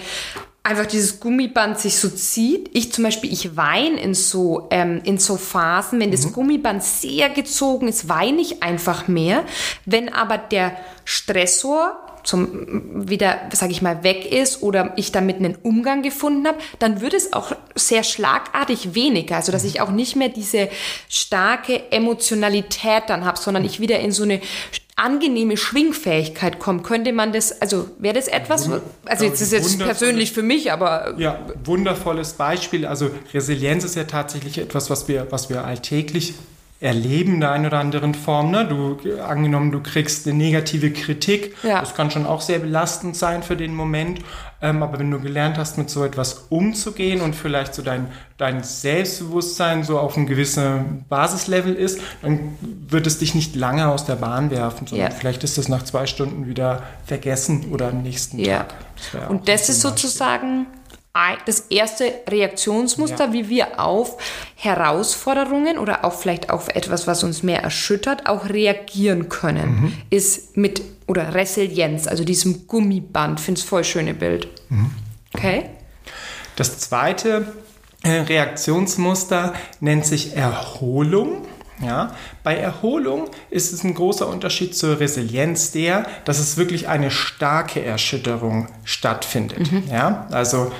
einfach 0.63 0.85
dieses 0.85 1.19
Gummiband 1.19 1.79
sich 1.79 1.97
so 1.97 2.09
zieht. 2.09 2.69
Ich 2.73 2.91
zum 2.91 3.03
Beispiel, 3.03 3.31
ich 3.31 3.55
weine 3.55 3.99
in 3.99 4.13
so, 4.13 4.67
ähm, 4.71 5.01
in 5.03 5.17
so 5.17 5.37
Phasen, 5.37 5.99
wenn 5.99 6.11
das 6.11 6.27
mhm. 6.27 6.33
Gummiband 6.33 6.83
sehr 6.83 7.29
gezogen 7.29 7.87
ist, 7.87 8.09
weine 8.09 8.41
ich 8.41 8.61
einfach 8.61 9.07
mehr. 9.07 9.43
Wenn 9.85 10.09
aber 10.09 10.37
der 10.37 10.75
Stressor 11.05 11.97
zum 12.29 13.09
wieder, 13.09 13.39
sage 13.53 13.71
ich 13.71 13.81
mal, 13.81 14.03
weg 14.03 14.31
ist 14.31 14.61
oder 14.61 14.93
ich 14.97 15.11
damit 15.11 15.37
einen 15.37 15.55
Umgang 15.55 16.03
gefunden 16.03 16.47
habe, 16.47 16.59
dann 16.77 17.01
wird 17.01 17.15
es 17.15 17.33
auch 17.33 17.53
sehr 17.73 18.03
schlagartig 18.03 18.93
weniger. 18.93 19.37
Also 19.37 19.51
dass 19.51 19.63
ich 19.63 19.81
auch 19.81 19.89
nicht 19.89 20.15
mehr 20.15 20.29
diese 20.29 20.69
starke 21.09 21.91
Emotionalität 21.91 23.03
dann 23.07 23.25
habe, 23.25 23.39
sondern 23.39 23.65
ich 23.65 23.79
wieder 23.79 23.99
in 23.99 24.11
so 24.11 24.23
eine 24.23 24.41
angenehme 24.95 25.57
Schwingfähigkeit 25.57 26.59
komme. 26.59 26.83
Könnte 26.83 27.13
man 27.13 27.33
das, 27.33 27.61
also 27.63 27.89
wäre 27.97 28.13
das 28.13 28.27
etwas, 28.27 28.65
Wunder, 28.65 28.81
also 29.05 29.25
jetzt 29.25 29.41
ist 29.41 29.51
jetzt 29.51 29.79
persönlich 29.79 30.31
für 30.31 30.43
mich, 30.43 30.71
aber. 30.71 31.15
Ja, 31.17 31.39
wundervolles 31.63 32.33
Beispiel. 32.33 32.85
Also 32.85 33.09
Resilienz 33.33 33.83
ist 33.85 33.95
ja 33.95 34.03
tatsächlich 34.03 34.59
etwas, 34.59 34.91
was 34.91 35.07
wir, 35.07 35.31
was 35.31 35.49
wir 35.49 35.63
alltäglich 35.63 36.35
erleben 36.81 37.35
in 37.35 37.39
der 37.41 37.51
einen 37.51 37.65
oder 37.65 37.79
anderen 37.79 38.13
Form. 38.13 38.51
Ne? 38.51 38.65
Du, 38.65 38.97
angenommen, 39.21 39.71
du 39.71 39.81
kriegst 39.81 40.25
eine 40.27 40.37
negative 40.37 40.91
Kritik, 40.91 41.55
ja. 41.63 41.81
das 41.81 41.93
kann 41.93 42.09
schon 42.09 42.25
auch 42.25 42.41
sehr 42.41 42.59
belastend 42.59 43.17
sein 43.17 43.43
für 43.43 43.57
den 43.57 43.75
Moment. 43.75 44.19
Ähm, 44.61 44.83
aber 44.83 44.99
wenn 44.99 45.09
du 45.09 45.19
gelernt 45.19 45.57
hast, 45.57 45.77
mit 45.77 45.89
so 45.89 46.03
etwas 46.03 46.45
umzugehen 46.49 47.21
und 47.21 47.33
vielleicht 47.33 47.73
so 47.73 47.81
dein, 47.81 48.07
dein 48.37 48.63
Selbstbewusstsein 48.63 49.83
so 49.83 49.99
auf 49.99 50.17
einem 50.17 50.25
gewissen 50.25 51.05
Basislevel 51.07 51.75
ist, 51.75 52.01
dann 52.21 52.57
wird 52.61 53.07
es 53.07 53.19
dich 53.19 53.35
nicht 53.35 53.55
lange 53.55 53.87
aus 53.87 54.05
der 54.05 54.15
Bahn 54.15 54.51
werfen, 54.51 54.87
sondern 54.87 55.11
ja. 55.11 55.15
vielleicht 55.15 55.43
ist 55.43 55.57
es 55.57 55.69
nach 55.69 55.83
zwei 55.83 56.05
Stunden 56.07 56.47
wieder 56.47 56.83
vergessen 57.05 57.71
oder 57.71 57.89
am 57.89 58.03
nächsten 58.03 58.39
ja. 58.39 58.59
Tag. 58.59 58.73
Das 59.13 59.29
und 59.29 59.47
das 59.47 59.69
ist 59.69 59.81
sozusagen 59.81 60.67
das 61.45 61.61
erste 61.69 62.13
Reaktionsmuster, 62.27 63.25
ja. 63.25 63.33
wie 63.33 63.49
wir 63.49 63.79
auf 63.79 64.17
Herausforderungen 64.55 65.77
oder 65.77 66.05
auch 66.05 66.13
vielleicht 66.13 66.49
auf 66.49 66.69
etwas, 66.69 67.07
was 67.07 67.23
uns 67.23 67.43
mehr 67.43 67.61
erschüttert, 67.61 68.27
auch 68.27 68.49
reagieren 68.49 69.27
können, 69.29 69.69
mhm. 69.69 69.93
ist 70.09 70.55
mit 70.55 70.81
oder 71.07 71.33
Resilienz, 71.33 72.07
also 72.07 72.23
diesem 72.23 72.67
Gummiband. 72.67 73.39
Finde 73.39 73.59
es 73.59 73.65
voll 73.65 73.83
schöne 73.83 74.13
Bild. 74.13 74.47
Mhm. 74.69 74.91
Okay. 75.33 75.65
Das 76.55 76.77
zweite 76.77 77.53
äh, 78.03 78.11
Reaktionsmuster 78.21 79.53
nennt 79.79 80.05
sich 80.05 80.35
Erholung. 80.35 81.47
Ja, 81.81 82.13
bei 82.43 82.57
Erholung 82.57 83.29
ist 83.49 83.71
es 83.71 83.85
ein 83.85 83.93
großer 83.93 84.27
Unterschied 84.27 84.75
zur 84.75 84.99
Resilienz 84.99 85.71
der, 85.71 86.05
dass 86.25 86.39
es 86.39 86.57
wirklich 86.57 86.89
eine 86.89 87.09
starke 87.09 87.81
Erschütterung 87.81 88.67
stattfindet. 88.83 89.71
Mhm. 89.71 89.83
Ja, 89.89 90.27
also 90.29 90.73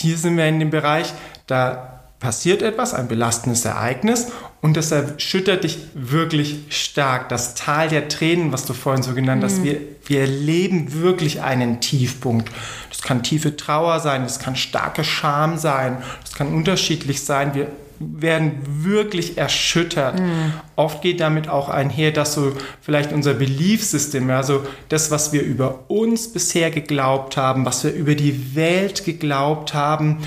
hier 0.00 0.16
sind 0.16 0.36
wir 0.36 0.46
in 0.46 0.58
dem 0.58 0.70
Bereich, 0.70 1.12
da 1.46 1.96
passiert 2.18 2.62
etwas, 2.62 2.94
ein 2.94 3.08
belastendes 3.08 3.64
Ereignis 3.64 4.28
und 4.62 4.76
das 4.76 4.90
erschüttert 4.90 5.64
dich 5.64 5.78
wirklich 5.94 6.64
stark. 6.70 7.28
Das 7.28 7.54
Tal 7.54 7.88
der 7.88 8.08
Tränen, 8.08 8.52
was 8.52 8.64
du 8.64 8.72
vorhin 8.72 9.02
so 9.02 9.14
genannt 9.14 9.44
hast, 9.44 9.58
mhm. 9.58 9.64
wir, 9.64 9.80
wir 10.06 10.20
erleben 10.20 10.94
wirklich 10.94 11.42
einen 11.42 11.80
Tiefpunkt. 11.80 12.50
Das 12.88 13.02
kann 13.02 13.22
tiefe 13.22 13.56
Trauer 13.56 14.00
sein, 14.00 14.22
das 14.22 14.38
kann 14.38 14.56
starke 14.56 15.04
Scham 15.04 15.58
sein, 15.58 15.98
das 16.22 16.34
kann 16.34 16.48
unterschiedlich 16.48 17.22
sein. 17.22 17.54
Wir 17.54 17.68
werden 17.98 18.52
wirklich 18.64 19.38
erschüttert. 19.38 20.20
Mhm. 20.20 20.52
Oft 20.76 21.02
geht 21.02 21.20
damit 21.20 21.48
auch 21.48 21.68
einher, 21.68 22.12
dass 22.12 22.34
so 22.34 22.52
vielleicht 22.80 23.12
unser 23.12 23.34
Beliefsystem, 23.34 24.28
also 24.30 24.64
das, 24.88 25.10
was 25.10 25.32
wir 25.32 25.42
über 25.42 25.84
uns 25.88 26.32
bisher 26.32 26.70
geglaubt 26.70 27.36
haben, 27.36 27.64
was 27.64 27.84
wir 27.84 27.92
über 27.92 28.14
die 28.14 28.54
Welt 28.54 29.04
geglaubt 29.04 29.74
haben, 29.74 30.18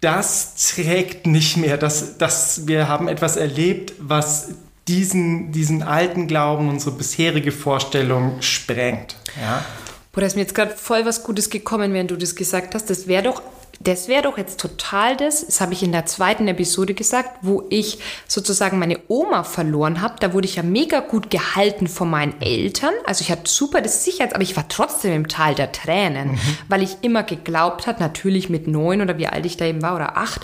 das 0.00 0.72
trägt 0.74 1.26
nicht 1.26 1.56
mehr. 1.56 1.76
Das, 1.76 2.18
das, 2.18 2.66
wir 2.66 2.88
haben 2.88 3.08
etwas 3.08 3.36
erlebt, 3.36 3.94
was 3.98 4.50
diesen, 4.88 5.52
diesen 5.52 5.82
alten 5.82 6.28
Glauben, 6.28 6.68
unsere 6.68 6.94
bisherige 6.94 7.50
Vorstellung 7.50 8.40
sprengt. 8.40 9.16
Ja? 9.40 9.64
Boah, 10.12 10.20
da 10.20 10.26
ist 10.26 10.36
mir 10.36 10.42
jetzt 10.42 10.54
gerade 10.54 10.74
voll 10.76 11.04
was 11.04 11.24
Gutes 11.24 11.50
gekommen, 11.50 11.92
während 11.92 12.10
du 12.10 12.16
das 12.16 12.36
gesagt 12.36 12.74
hast. 12.74 12.88
Das 12.88 13.06
wäre 13.06 13.24
doch 13.24 13.42
das 13.80 14.08
wäre 14.08 14.22
doch 14.22 14.38
jetzt 14.38 14.60
total 14.60 15.16
das, 15.16 15.46
das 15.46 15.60
habe 15.60 15.72
ich 15.72 15.82
in 15.82 15.92
der 15.92 16.06
zweiten 16.06 16.48
Episode 16.48 16.94
gesagt, 16.94 17.38
wo 17.42 17.64
ich 17.70 17.98
sozusagen 18.26 18.78
meine 18.78 18.98
Oma 19.08 19.44
verloren 19.44 20.00
habe. 20.00 20.16
Da 20.20 20.32
wurde 20.32 20.46
ich 20.46 20.56
ja 20.56 20.62
mega 20.62 21.00
gut 21.00 21.30
gehalten 21.30 21.86
von 21.86 22.08
meinen 22.08 22.40
Eltern. 22.40 22.94
Also 23.04 23.22
ich 23.22 23.30
hatte 23.30 23.50
super 23.50 23.82
das 23.82 24.04
Sicherheits, 24.04 24.34
aber 24.34 24.42
ich 24.42 24.56
war 24.56 24.68
trotzdem 24.68 25.12
im 25.12 25.28
Tal 25.28 25.54
der 25.54 25.72
Tränen, 25.72 26.32
mhm. 26.32 26.58
weil 26.68 26.82
ich 26.82 26.98
immer 27.02 27.22
geglaubt 27.22 27.86
hat, 27.86 28.00
natürlich 28.00 28.48
mit 28.48 28.66
neun 28.66 29.00
oder 29.00 29.18
wie 29.18 29.26
alt 29.26 29.44
ich 29.46 29.56
da 29.56 29.66
eben 29.66 29.82
war 29.82 29.94
oder 29.94 30.16
acht, 30.16 30.40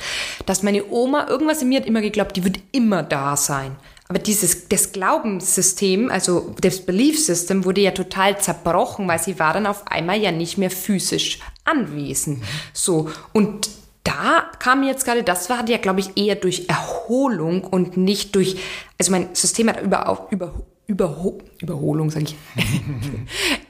dass 0.47 0.63
meine 0.63 0.89
Oma 0.91 1.29
irgendwas 1.29 1.63
in 1.63 1.69
mir 1.69 1.81
hat 1.81 1.87
immer 1.87 2.03
geglaubt, 2.03 2.37
die 2.37 2.45
wird 2.45 2.59
immer 2.73 3.03
da 3.03 3.37
sein. 3.37 3.77
Aber 4.13 4.19
dieses, 4.19 4.69
das 4.69 4.93
Glaubenssystem, 4.93 6.11
also 6.11 6.55
das 6.61 6.85
Belief 6.85 7.25
System 7.25 7.65
wurde 7.65 7.81
ja 7.81 7.93
total 7.93 8.39
zerbrochen, 8.39 9.09
weil 9.09 9.19
sie 9.19 9.39
war 9.39 9.55
dann 9.55 9.67
auf 9.67 9.87
einmal 9.87 10.21
ja 10.21 10.31
nicht 10.31 10.59
mehr 10.59 10.71
physisch 10.71 11.39
anwesend. 11.65 12.43
So. 12.73 13.11
Und 13.33 13.71
da 14.05 14.51
kam 14.59 14.83
jetzt 14.83 15.05
gerade, 15.05 15.23
das 15.23 15.49
war 15.49 15.69
ja, 15.69 15.79
glaube 15.79 16.01
ich, 16.01 16.17
eher 16.17 16.35
durch 16.35 16.69
Erholung 16.69 17.65
und 17.65 17.97
nicht 17.97 18.35
durch, 18.35 18.57
also 18.99 19.13
mein 19.13 19.35
System 19.35 19.69
hat 19.69 19.81
über, 19.83 20.29
über, 20.31 20.55
Überho 20.89 21.39
Überholung, 21.61 22.11
sage 22.11 22.27
ich. 22.27 22.37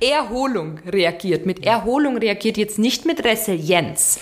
Erholung 0.10 0.78
reagiert. 0.86 1.44
Mit 1.44 1.64
Erholung 1.64 2.16
reagiert 2.16 2.56
jetzt 2.56 2.78
nicht 2.78 3.04
mit 3.04 3.22
Resilienz. 3.22 4.18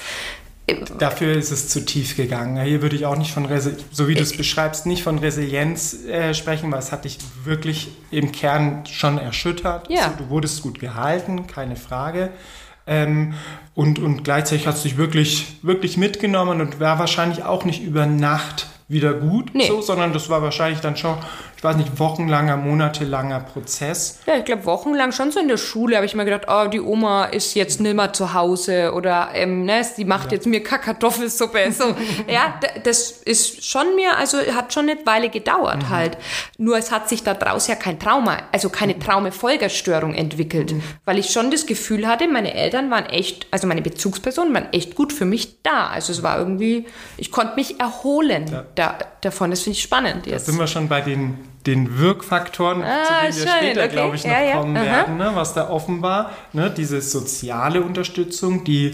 Dafür 0.98 1.35
ist 1.35 1.50
es 1.50 1.68
zu 1.68 1.85
tief 1.85 2.16
gegangen. 2.16 2.62
Hier 2.64 2.83
würde 2.83 2.96
ich 2.96 3.06
auch 3.06 3.16
nicht 3.16 3.33
von, 3.33 3.46
Resi 3.46 3.72
so 3.90 4.09
wie 4.09 4.14
du 4.14 4.22
es 4.22 4.37
beschreibst, 4.37 4.87
nicht 4.87 5.02
von 5.02 5.18
Resilienz 5.18 6.04
äh, 6.04 6.35
sprechen, 6.35 6.70
weil 6.70 6.78
es 6.78 6.92
hat 6.92 7.04
dich 7.04 7.18
wirklich 7.44 7.88
im 8.11 8.33
Kern 8.33 8.85
schon 8.87 9.18
erschüttert. 9.18 9.90
Ja. 9.90 10.06
Also, 10.06 10.18
du 10.18 10.28
wurdest 10.28 10.62
gut 10.62 10.78
gehalten, 10.78 11.46
keine 11.46 11.76
Frage. 11.76 12.30
Ähm, 12.86 13.34
und, 13.74 13.98
und 13.98 14.24
gleichzeitig 14.24 14.66
hast 14.66 14.84
du 14.84 14.88
dich 14.88 14.98
wirklich, 14.98 15.58
wirklich 15.62 15.96
mitgenommen 15.96 16.60
und 16.60 16.80
war 16.80 16.98
wahrscheinlich 16.98 17.44
auch 17.44 17.64
nicht 17.64 17.82
über 17.82 18.06
Nacht 18.06 18.68
wieder 18.88 19.14
gut, 19.14 19.54
nee. 19.54 19.68
so, 19.68 19.80
sondern 19.80 20.12
das 20.12 20.28
war 20.28 20.42
wahrscheinlich 20.42 20.80
dann 20.80 20.96
schon 20.96 21.16
ich 21.60 21.64
weiß 21.64 21.76
nicht, 21.76 21.98
wochenlanger, 21.98 22.56
monatelanger 22.56 23.40
Prozess. 23.40 24.20
Ja, 24.24 24.34
ich 24.38 24.46
glaube, 24.46 24.64
wochenlang 24.64 25.12
schon 25.12 25.30
so 25.30 25.38
in 25.40 25.46
der 25.46 25.58
Schule 25.58 25.94
habe 25.96 26.06
ich 26.06 26.14
mir 26.14 26.24
gedacht, 26.24 26.46
oh, 26.48 26.68
die 26.68 26.80
Oma 26.80 27.26
ist 27.26 27.54
jetzt 27.54 27.82
nimmer 27.82 28.14
zu 28.14 28.32
Hause 28.32 28.94
oder 28.94 29.28
ähm, 29.34 29.66
ne, 29.66 29.84
die 29.98 30.06
macht 30.06 30.32
ja. 30.32 30.36
jetzt 30.36 30.46
mir 30.46 30.62
Kartoffelsuppe. 30.62 31.70
So. 31.70 31.84
ja, 32.26 32.58
das 32.82 33.10
ist 33.10 33.62
schon 33.62 33.94
mir, 33.94 34.16
also 34.16 34.38
hat 34.38 34.72
schon 34.72 34.88
eine 34.88 35.04
Weile 35.04 35.28
gedauert 35.28 35.82
mhm. 35.82 35.90
halt. 35.90 36.16
Nur 36.56 36.78
es 36.78 36.90
hat 36.90 37.10
sich 37.10 37.24
da 37.24 37.34
draus 37.34 37.66
ja 37.66 37.74
kein 37.74 37.98
Trauma, 37.98 38.38
also 38.52 38.70
keine 38.70 38.94
mhm. 38.94 39.00
Traumefolgerstörung 39.00 40.14
entwickelt, 40.14 40.72
mhm. 40.72 40.82
weil 41.04 41.18
ich 41.18 41.28
schon 41.28 41.50
das 41.50 41.66
Gefühl 41.66 42.06
hatte, 42.06 42.26
meine 42.26 42.54
Eltern 42.54 42.90
waren 42.90 43.04
echt, 43.04 43.46
also 43.50 43.66
meine 43.66 43.82
Bezugspersonen 43.82 44.54
waren 44.54 44.72
echt 44.72 44.94
gut 44.94 45.12
für 45.12 45.26
mich 45.26 45.62
da. 45.62 45.88
Also 45.88 46.10
es 46.14 46.22
war 46.22 46.38
irgendwie, 46.38 46.86
ich 47.18 47.30
konnte 47.30 47.56
mich 47.56 47.78
erholen 47.80 48.46
ja. 48.50 48.64
da, 48.76 48.96
davon. 49.20 49.50
Das 49.50 49.60
finde 49.60 49.76
ich 49.76 49.82
spannend 49.82 50.26
jetzt. 50.26 50.48
Da 50.48 50.52
sind 50.52 50.58
wir 50.58 50.66
schon 50.66 50.88
bei 50.88 51.02
den 51.02 51.49
den 51.66 51.98
Wirkfaktoren, 51.98 52.82
ah, 52.82 53.04
zu 53.04 53.12
denen 53.12 53.36
wir 53.36 53.52
später, 53.52 53.84
okay. 53.84 53.92
glaube 53.92 54.16
ich, 54.16 54.24
noch 54.24 54.30
ja, 54.32 54.56
kommen 54.56 54.76
ja. 54.76 54.82
werden, 54.82 55.16
ne? 55.18 55.32
was 55.34 55.54
da 55.54 55.68
offenbar, 55.68 56.30
ne? 56.52 56.70
diese 56.70 57.00
soziale 57.00 57.82
Unterstützung, 57.82 58.64
die 58.64 58.92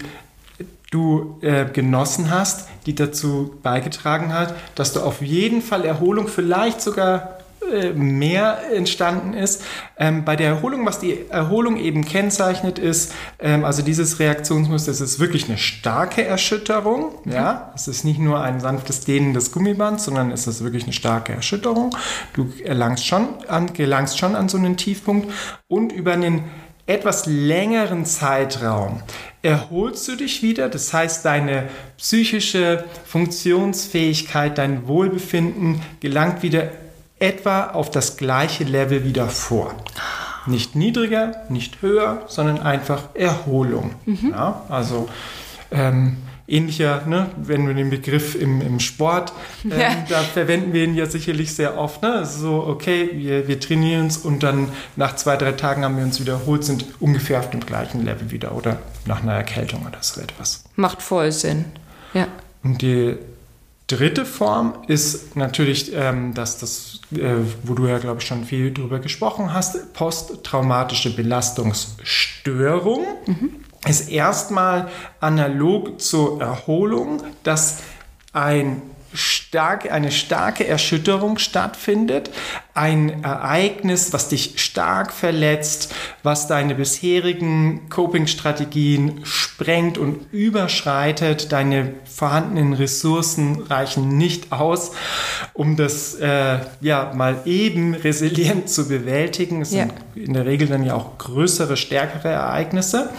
du 0.91 1.37
äh, 1.41 1.65
genossen 1.65 2.29
hast, 2.29 2.69
die 2.85 2.95
dazu 2.95 3.57
beigetragen 3.61 4.33
hat, 4.33 4.55
dass 4.75 4.93
du 4.93 5.01
auf 5.01 5.21
jeden 5.21 5.61
Fall 5.61 5.85
Erholung, 5.85 6.27
vielleicht 6.27 6.81
sogar 6.81 7.36
mehr 7.95 8.59
entstanden 8.73 9.33
ist. 9.33 9.63
Ähm, 9.97 10.23
bei 10.23 10.35
der 10.35 10.47
Erholung, 10.49 10.85
was 10.85 10.99
die 10.99 11.29
Erholung 11.29 11.77
eben 11.77 12.05
kennzeichnet, 12.05 12.79
ist, 12.79 13.13
ähm, 13.39 13.65
also 13.65 13.81
dieses 13.81 14.19
Reaktionsmuster, 14.19 14.91
es 14.91 15.01
ist 15.01 15.19
wirklich 15.19 15.47
eine 15.49 15.57
starke 15.57 16.23
Erschütterung. 16.23 17.15
Ja, 17.25 17.71
es 17.75 17.87
ist 17.87 18.05
nicht 18.05 18.19
nur 18.19 18.41
ein 18.41 18.59
sanftes 18.59 19.01
Dehnen 19.01 19.33
des 19.33 19.51
Gummibands, 19.51 20.05
sondern 20.05 20.31
es 20.31 20.47
ist 20.47 20.63
wirklich 20.63 20.83
eine 20.83 20.93
starke 20.93 21.33
Erschütterung. 21.33 21.95
Du 22.33 22.51
erlangst 22.63 23.05
schon 23.05 23.27
an, 23.47 23.73
gelangst 23.73 24.17
schon 24.17 24.35
an 24.35 24.49
so 24.49 24.57
einen 24.57 24.77
Tiefpunkt 24.77 25.31
und 25.67 25.91
über 25.91 26.13
einen 26.13 26.45
etwas 26.85 27.25
längeren 27.25 28.05
Zeitraum 28.05 29.01
erholst 29.41 30.07
du 30.07 30.15
dich 30.15 30.41
wieder. 30.41 30.69
Das 30.69 30.93
heißt, 30.93 31.25
deine 31.25 31.69
psychische 31.97 32.85
Funktionsfähigkeit, 33.05 34.57
dein 34.57 34.87
Wohlbefinden 34.87 35.81
gelangt 35.99 36.43
wieder 36.43 36.69
etwa 37.19 37.67
auf 37.67 37.89
das 37.91 38.17
gleiche 38.17 38.63
Level 38.63 39.03
wieder 39.03 39.27
vor. 39.27 39.73
Nicht 40.45 40.75
niedriger, 40.75 41.43
nicht 41.49 41.81
höher, 41.81 42.23
sondern 42.27 42.61
einfach 42.61 43.03
Erholung. 43.13 43.95
Mhm. 44.05 44.31
Ja, 44.31 44.63
also 44.69 45.09
ähm, 45.71 46.17
ähnlicher, 46.47 47.03
ne, 47.05 47.29
wenn 47.35 47.67
wir 47.67 47.73
den 47.73 47.89
Begriff 47.89 48.35
im, 48.35 48.61
im 48.61 48.79
Sport, 48.79 49.33
ähm, 49.65 49.71
ja. 49.71 50.05
da 50.07 50.21
verwenden 50.21 50.73
wir 50.73 50.85
ihn 50.85 50.95
ja 50.95 51.05
sicherlich 51.05 51.53
sehr 51.53 51.77
oft. 51.77 52.01
Ne? 52.01 52.25
So, 52.25 52.65
okay, 52.65 53.09
wir, 53.13 53.47
wir 53.47 53.59
trainieren 53.59 54.05
uns 54.05 54.17
und 54.17 54.43
dann 54.43 54.69
nach 54.95 55.15
zwei, 55.15 55.35
drei 55.35 55.51
Tagen 55.51 55.83
haben 55.83 55.97
wir 55.97 56.03
uns 56.03 56.19
wiederholt, 56.19 56.63
sind 56.63 56.85
ungefähr 56.99 57.39
auf 57.39 57.49
dem 57.49 57.59
gleichen 57.59 58.05
Level 58.05 58.31
wieder 58.31 58.55
oder 58.55 58.79
nach 59.05 59.21
einer 59.21 59.33
Erkältung 59.33 59.85
oder 59.85 59.99
so 60.01 60.21
etwas. 60.21 60.63
Macht 60.75 61.01
voll 61.01 61.31
Sinn. 61.31 61.65
Ja. 62.13 62.27
Und 62.63 62.81
die 62.81 63.17
dritte 63.87 64.25
Form 64.25 64.73
ist 64.87 65.35
natürlich, 65.35 65.93
ähm, 65.93 66.33
dass 66.33 66.59
das, 66.59 66.99
äh, 67.11 67.35
wo 67.63 67.73
du 67.73 67.87
ja, 67.87 67.97
glaube 67.97 68.21
ich, 68.21 68.27
schon 68.27 68.43
viel 68.43 68.73
drüber 68.73 68.99
gesprochen 68.99 69.53
hast, 69.53 69.93
posttraumatische 69.93 71.15
Belastungsstörung. 71.15 73.05
Mhm. 73.25 73.49
Ist 73.87 74.09
erstmal 74.09 74.89
analog 75.21 76.01
zur 76.01 76.41
Erholung, 76.41 77.23
dass 77.43 77.79
ein 78.33 78.81
stark, 79.17 79.91
eine 79.91 80.11
starke 80.11 80.65
Erschütterung 80.67 81.37
stattfindet, 81.37 82.29
ein 82.73 83.23
Ereignis, 83.23 84.13
was 84.13 84.29
dich 84.29 84.61
stark 84.63 85.11
verletzt, 85.11 85.93
was 86.21 86.47
deine 86.47 86.75
bisherigen 86.75 87.89
Coping-Strategien 87.89 89.21
sprengt 89.23 89.97
und 89.97 90.31
überschreitet, 90.31 91.51
deine 91.51 91.95
vorhandenen 92.05 92.73
Ressourcen 92.73 93.63
reichen 93.63 94.17
nicht 94.17 94.51
aus, 94.51 94.91
um 95.53 95.75
das 95.75 96.15
äh, 96.15 96.59
ja 96.81 97.11
mal 97.15 97.41
eben 97.45 97.95
resilient 97.95 98.69
zu 98.69 98.87
bewältigen. 98.87 99.61
Es 99.61 99.71
ja. 99.71 99.87
sind 99.87 99.93
in 100.15 100.33
der 100.33 100.45
Regel 100.45 100.67
dann 100.67 100.83
ja 100.83 100.93
auch 100.93 101.17
größere, 101.17 101.77
stärkere 101.77 102.29
Ereignisse. 102.29 103.09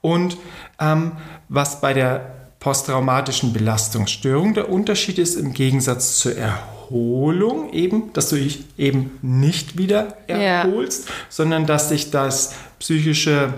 Und 0.00 0.36
ähm, 0.80 1.12
was 1.48 1.80
bei 1.80 1.92
der 1.92 2.37
posttraumatischen 2.60 3.52
Belastungsstörung. 3.52 4.54
Der 4.54 4.70
Unterschied 4.70 5.18
ist 5.18 5.36
im 5.36 5.52
Gegensatz 5.52 6.18
zur 6.18 6.36
Erholung 6.36 7.72
eben, 7.72 8.12
dass 8.12 8.30
du 8.30 8.36
dich 8.36 8.64
eben 8.76 9.18
nicht 9.22 9.78
wieder 9.78 10.16
erholst, 10.26 11.08
ja. 11.08 11.14
sondern 11.28 11.66
dass 11.66 11.88
sich 11.88 12.10
das 12.10 12.54
psychische 12.78 13.54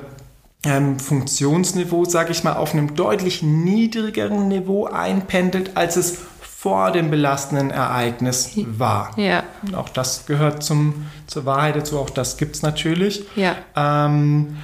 ähm, 0.65 0.99
Funktionsniveau, 0.99 2.05
sage 2.05 2.33
ich 2.33 2.45
mal, 2.45 2.55
auf 2.55 2.75
einem 2.75 2.95
deutlich 2.95 3.43
niedrigeren 3.43 4.49
Niveau 4.49 4.87
einpendelt, 4.87 5.77
als 5.77 5.97
es 5.97 6.19
vor 6.61 6.91
dem 6.91 7.11
belastenden 7.11 7.71
Ereignis 7.71 8.51
war. 8.67 9.19
Ja. 9.19 9.45
Auch 9.75 9.89
das 9.89 10.27
gehört 10.27 10.63
zum, 10.63 11.07
zur 11.27 11.47
Wahrheit 11.47 11.77
dazu, 11.77 11.99
auch 11.99 12.11
das 12.11 12.37
gibt 12.37 12.57
es 12.57 12.61
natürlich. 12.61 13.25
Ja. 13.35 13.57
Ähm, 13.75 14.59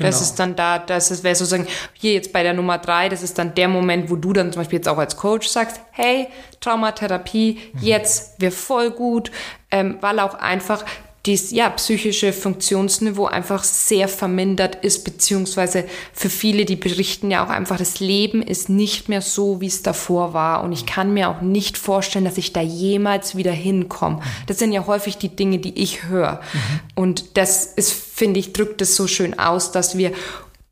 Genau. 0.00 0.10
Das 0.10 0.22
ist 0.22 0.36
dann 0.36 0.56
da, 0.56 0.78
das 0.78 1.22
wäre 1.22 1.34
sozusagen 1.34 1.66
hier 1.92 2.14
jetzt 2.14 2.32
bei 2.32 2.42
der 2.42 2.54
Nummer 2.54 2.78
drei, 2.78 3.10
das 3.10 3.22
ist 3.22 3.38
dann 3.38 3.54
der 3.54 3.68
Moment, 3.68 4.10
wo 4.10 4.16
du 4.16 4.32
dann 4.32 4.50
zum 4.50 4.60
Beispiel 4.60 4.78
jetzt 4.78 4.88
auch 4.88 4.96
als 4.96 5.16
Coach 5.16 5.46
sagst, 5.46 5.78
hey, 5.90 6.28
Traumatherapie, 6.60 7.58
mhm. 7.74 7.80
jetzt 7.82 8.40
wir 8.40 8.50
voll 8.50 8.90
gut, 8.90 9.30
ähm, 9.70 9.98
weil 10.00 10.18
auch 10.20 10.34
einfach 10.34 10.84
das 11.24 11.50
ja, 11.50 11.68
psychische 11.68 12.32
Funktionsniveau 12.32 13.26
einfach 13.26 13.62
sehr 13.62 14.08
vermindert 14.08 14.76
ist, 14.76 15.04
beziehungsweise 15.04 15.84
für 16.14 16.30
viele, 16.30 16.64
die 16.64 16.76
berichten 16.76 17.30
ja 17.30 17.44
auch 17.44 17.50
einfach, 17.50 17.76
das 17.76 18.00
Leben 18.00 18.40
ist 18.40 18.70
nicht 18.70 19.10
mehr 19.10 19.20
so, 19.20 19.60
wie 19.60 19.66
es 19.66 19.82
davor 19.82 20.32
war. 20.32 20.64
Und 20.64 20.72
ich 20.72 20.86
kann 20.86 21.12
mir 21.12 21.28
auch 21.28 21.42
nicht 21.42 21.76
vorstellen, 21.76 22.24
dass 22.24 22.38
ich 22.38 22.54
da 22.54 22.62
jemals 22.62 23.36
wieder 23.36 23.52
hinkomme. 23.52 24.20
Das 24.46 24.58
sind 24.58 24.72
ja 24.72 24.86
häufig 24.86 25.18
die 25.18 25.28
Dinge, 25.28 25.58
die 25.58 25.78
ich 25.78 26.04
höre. 26.04 26.40
Mhm. 26.54 26.80
Und 26.94 27.36
das 27.36 27.66
ist, 27.66 28.09
finde 28.20 28.38
ich, 28.38 28.52
drückt 28.52 28.82
es 28.82 28.96
so 28.96 29.06
schön 29.06 29.38
aus, 29.38 29.72
dass 29.72 29.96
wir 29.96 30.12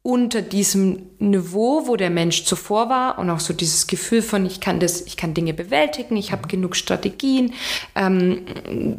unter 0.03 0.43
diesem 0.43 1.01
Niveau, 1.19 1.87
wo 1.87 1.97
der 1.97 2.11
Mensch 2.11 2.45
zuvor 2.45 2.91
war 2.91 3.19
und 3.19 3.31
auch 3.31 3.41
so 3.41 3.55
dieses 3.55 3.87
Gefühl 3.87 4.21
von, 4.21 4.45
ich 4.45 4.61
kann 4.61 4.81
das, 4.81 5.01
ich 5.01 5.17
kann 5.17 5.33
Dinge 5.33 5.55
bewältigen, 5.55 6.19
ich 6.19 6.31
habe 6.31 6.47
genug 6.47 6.77
Strategien, 6.77 7.55
ähm, 7.95 8.45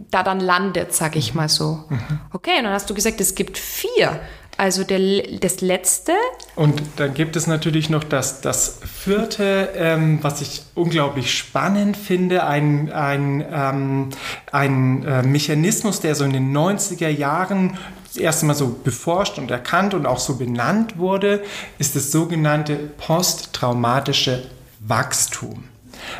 da 0.09 0.23
dann 0.23 0.39
landet, 0.39 0.95
sage 0.95 1.19
ich 1.19 1.35
mal 1.35 1.47
so. 1.47 1.83
Mhm. 1.89 2.19
Okay, 2.33 2.57
und 2.57 2.63
dann 2.63 2.73
hast 2.73 2.89
du 2.89 2.95
gesagt, 2.95 3.21
es 3.21 3.35
gibt 3.35 3.59
vier. 3.59 4.19
Also 4.57 4.83
der, 4.83 4.99
das 5.39 5.61
letzte. 5.61 6.11
Und 6.57 6.81
dann 6.97 7.13
gibt 7.13 7.37
es 7.37 7.47
natürlich 7.47 7.89
noch 7.89 8.03
das, 8.03 8.41
das 8.41 8.79
vierte, 8.83 9.69
ähm, 9.73 10.19
was 10.21 10.41
ich 10.41 10.63
unglaublich 10.75 11.33
spannend 11.33 11.95
finde, 11.95 12.43
ein, 12.43 12.91
ein, 12.91 13.45
ähm, 13.49 14.09
ein 14.51 15.05
äh, 15.05 15.23
Mechanismus, 15.23 16.01
der 16.01 16.13
so 16.13 16.25
in 16.25 16.33
den 16.33 16.51
90er 16.51 17.07
Jahren 17.07 17.77
das 18.09 18.17
erste 18.17 18.45
Mal 18.45 18.55
so 18.55 18.75
beforscht 18.83 19.37
und 19.37 19.51
erkannt 19.51 19.93
und 19.93 20.05
auch 20.05 20.19
so 20.19 20.35
benannt 20.35 20.97
wurde, 20.97 21.43
ist 21.77 21.95
das 21.95 22.11
sogenannte 22.11 22.75
posttraumatische 22.75 24.49
Wachstum. 24.79 25.65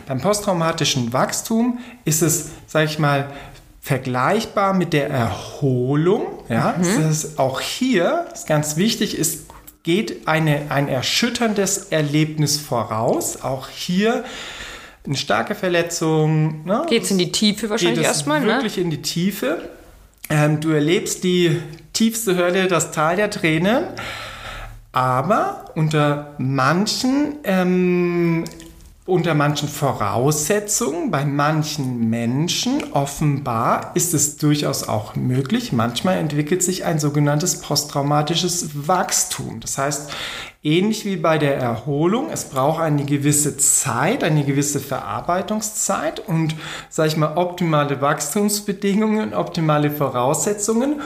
Beim 0.08 0.22
posttraumatischen 0.22 1.14
Wachstum 1.14 1.80
ist 2.06 2.22
es, 2.22 2.50
sage 2.68 2.86
ich 2.86 3.00
mal, 3.00 3.32
vergleichbar 3.82 4.74
mit 4.74 4.94
der 4.94 5.10
Erholung. 5.10 6.44
Ja, 6.50 6.76
mhm. 6.78 6.84
das 6.84 7.24
ist 7.24 7.40
auch 7.40 7.62
hier 7.62 8.26
ist 8.34 8.46
ganz 8.46 8.76
wichtig, 8.76 9.18
ist 9.18 9.50
geht 9.84 10.28
eine, 10.28 10.70
ein 10.70 10.88
erschütterndes 10.88 11.88
Erlebnis 11.90 12.58
voraus. 12.58 13.42
Auch 13.42 13.70
hier 13.70 14.24
eine 15.06 15.16
starke 15.16 15.56
Verletzung. 15.56 16.66
Ne? 16.66 16.86
Geht 16.88 17.04
es 17.04 17.12
in 17.12 17.18
die 17.18 17.32
Tiefe 17.32 17.70
wahrscheinlich 17.70 18.06
erstmal? 18.06 18.42
Ne? 18.42 18.48
Wirklich 18.48 18.78
ne? 18.78 18.84
in 18.84 18.90
die 18.92 19.02
Tiefe. 19.02 19.70
Ähm, 20.30 20.60
du 20.60 20.70
erlebst 20.70 21.24
die 21.24 21.60
tiefste 21.94 22.36
Hölle, 22.38 22.68
das 22.68 22.92
Tal 22.92 23.16
der 23.16 23.30
Tränen. 23.30 23.86
Aber 24.92 25.66
unter 25.76 26.36
manchen, 26.38 27.38
ähm, 27.44 28.46
unter 29.10 29.34
manchen 29.34 29.68
Voraussetzungen, 29.68 31.12
bei 31.12 31.26
manchen 31.26 32.10
Menschen 32.10 32.94
offenbar 32.94 33.92
ist 33.96 34.14
es 34.14 34.38
durchaus 34.38 34.88
auch 34.88 35.16
möglich. 35.16 35.74
Manchmal 35.74 36.18
entwickelt 36.18 36.64
sich 36.64 36.86
ein 36.86 37.00
sogenanntes 37.00 37.62
posttraumatisches 37.62 38.88
Wachstum. 38.88 39.60
Das 39.60 39.78
heißt, 39.78 40.12
ähnlich 40.64 41.06
wie 41.06 41.16
bei 41.16 41.38
der 41.38 41.58
Erholung, 41.58 42.30
es 42.32 42.46
braucht 42.46 42.82
eine 42.82 43.06
gewisse 43.06 43.58
Zeit, 43.58 44.24
eine 44.24 44.44
gewisse 44.44 44.80
Verarbeitungszeit 44.80 46.20
und, 46.28 46.56
sage 46.90 47.10
ich 47.10 47.18
mal, 47.18 47.38
optimale 47.38 48.02
Wachstumsbedingungen, 48.02 49.34
optimale 49.34 49.92
Voraussetzungen 49.92 51.02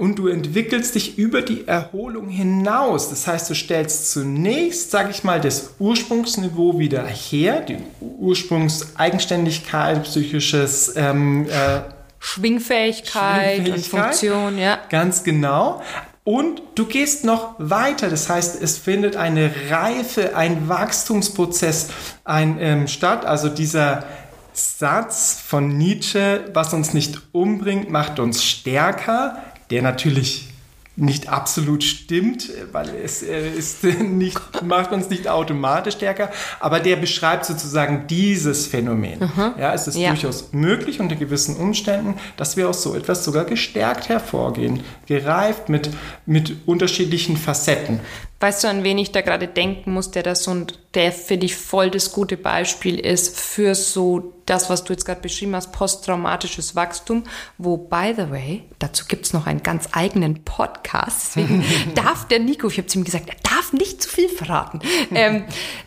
und 0.00 0.18
du 0.18 0.26
entwickelst 0.28 0.94
dich 0.94 1.18
über 1.18 1.42
die 1.42 1.68
Erholung 1.68 2.30
hinaus. 2.30 3.10
Das 3.10 3.26
heißt, 3.26 3.50
du 3.50 3.54
stellst 3.54 4.12
zunächst, 4.12 4.90
sage 4.90 5.10
ich 5.10 5.24
mal, 5.24 5.42
das 5.42 5.74
Ursprungsniveau 5.78 6.78
wieder 6.78 7.04
her, 7.04 7.60
die 7.60 7.76
Ursprungseigenständigkeit, 8.00 10.04
psychisches 10.04 10.96
ähm, 10.96 11.46
äh, 11.50 11.80
Schwingfähigkeit, 12.18 13.56
Schwingfähigkeit 13.56 13.76
und 13.76 13.86
Funktion, 13.86 14.58
ja. 14.58 14.78
Ganz 14.88 15.22
genau. 15.22 15.82
Und 16.24 16.62
du 16.76 16.86
gehst 16.86 17.24
noch 17.24 17.56
weiter. 17.58 18.08
Das 18.08 18.30
heißt, 18.30 18.62
es 18.62 18.78
findet 18.78 19.16
eine 19.16 19.52
Reife, 19.68 20.34
ein 20.34 20.66
Wachstumsprozess 20.66 21.90
ein, 22.24 22.56
ähm, 22.58 22.88
statt. 22.88 23.26
Also 23.26 23.50
dieser 23.50 24.04
Satz 24.52 25.40
von 25.46 25.76
Nietzsche, 25.76 26.44
was 26.54 26.72
uns 26.72 26.94
nicht 26.94 27.20
umbringt, 27.32 27.90
macht 27.90 28.18
uns 28.18 28.42
stärker, 28.44 29.36
der 29.70 29.82
natürlich 29.82 30.50
nicht 30.96 31.28
absolut 31.28 31.82
stimmt, 31.82 32.50
weil 32.72 32.90
es 33.02 33.22
ist 33.22 33.84
nicht, 34.00 34.62
macht 34.62 34.92
uns 34.92 35.08
nicht 35.08 35.28
automatisch 35.28 35.94
stärker, 35.94 36.30
aber 36.58 36.80
der 36.80 36.96
beschreibt 36.96 37.46
sozusagen 37.46 38.06
dieses 38.06 38.66
Phänomen. 38.66 39.20
Mhm. 39.20 39.54
Ja, 39.58 39.72
es 39.72 39.86
ist 39.88 39.96
ja. 39.96 40.10
durchaus 40.10 40.52
möglich 40.52 41.00
unter 41.00 41.16
gewissen 41.16 41.56
Umständen, 41.56 42.14
dass 42.36 42.56
wir 42.56 42.68
aus 42.68 42.82
so 42.82 42.94
etwas 42.94 43.24
sogar 43.24 43.44
gestärkt 43.44 44.08
hervorgehen, 44.08 44.82
gereift 45.06 45.68
mit, 45.68 45.90
mit 46.26 46.56
unterschiedlichen 46.66 47.36
Facetten. 47.36 48.00
Weißt 48.40 48.64
du, 48.64 48.68
an 48.68 48.84
wen 48.84 48.96
ich 48.96 49.12
da 49.12 49.20
gerade 49.20 49.48
denken 49.48 49.92
muss, 49.92 50.10
der 50.10 50.22
das 50.22 50.44
so 50.44 50.50
ein, 50.52 50.66
der 50.94 51.12
für 51.12 51.36
dich 51.36 51.56
voll 51.56 51.90
das 51.90 52.10
gute 52.10 52.38
Beispiel 52.38 52.98
ist 52.98 53.38
für 53.38 53.74
so 53.74 54.32
das, 54.46 54.70
was 54.70 54.82
du 54.82 54.94
jetzt 54.94 55.04
gerade 55.04 55.20
beschrieben 55.20 55.54
hast, 55.54 55.72
posttraumatisches 55.72 56.74
Wachstum, 56.74 57.24
wo, 57.58 57.76
by 57.76 58.14
the 58.16 58.30
way, 58.30 58.64
dazu 58.78 59.04
gibt 59.06 59.26
es 59.26 59.34
noch 59.34 59.46
einen 59.46 59.62
ganz 59.62 59.90
eigenen 59.92 60.42
Podcast, 60.42 61.36
deswegen 61.36 61.64
darf 61.94 62.26
der 62.28 62.38
Nico, 62.38 62.68
ich 62.68 62.78
habe 62.78 62.86
zu 62.86 62.98
ihm 62.98 63.04
gesagt, 63.04 63.28
er 63.28 63.36
darf 63.60 63.72
nicht 63.72 64.02
zu 64.02 64.08
viel 64.08 64.28
verraten, 64.28 64.80
ähm, 65.14 65.44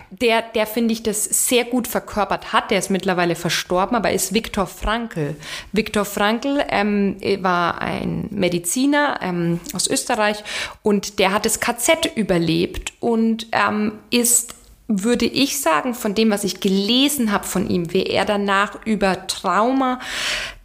der, 0.10 0.44
der 0.44 0.68
finde 0.68 0.94
ich, 0.94 1.02
das 1.02 1.24
sehr 1.48 1.66
gut 1.66 1.88
verkörpert 1.88 2.54
hat. 2.54 2.70
Der 2.70 2.78
ist 2.78 2.92
mittlerweile 2.92 3.36
verstorben, 3.36 3.96
aber 3.96 4.12
ist 4.12 4.34
Viktor 4.34 4.68
Frankl. 4.68 5.36
Viktor 5.72 6.06
Frankl 6.06 6.64
ähm, 6.70 7.18
war 7.42 7.82
ein 7.82 8.28
Mediziner 8.30 9.20
ähm, 9.24 9.60
aus 9.74 9.88
Österreich 9.88 10.44
und 10.84 11.18
der 11.18 11.34
hat 11.34 11.46
das 11.46 11.60
KZ 11.60 12.16
überlebt 12.16 12.94
und 13.00 13.48
ähm, 13.52 13.94
ist 14.12 14.56
würde 14.90 15.26
ich 15.26 15.62
sagen, 15.62 15.96
von 15.96 16.14
dem, 16.14 16.30
was 16.30 16.44
ich 16.44 16.60
gelesen 16.60 17.32
habe 17.32 17.46
von 17.46 17.70
ihm, 17.70 17.94
wie 17.94 18.04
er 18.04 18.26
danach 18.26 18.86
über 18.86 19.28
Trauma 19.28 20.00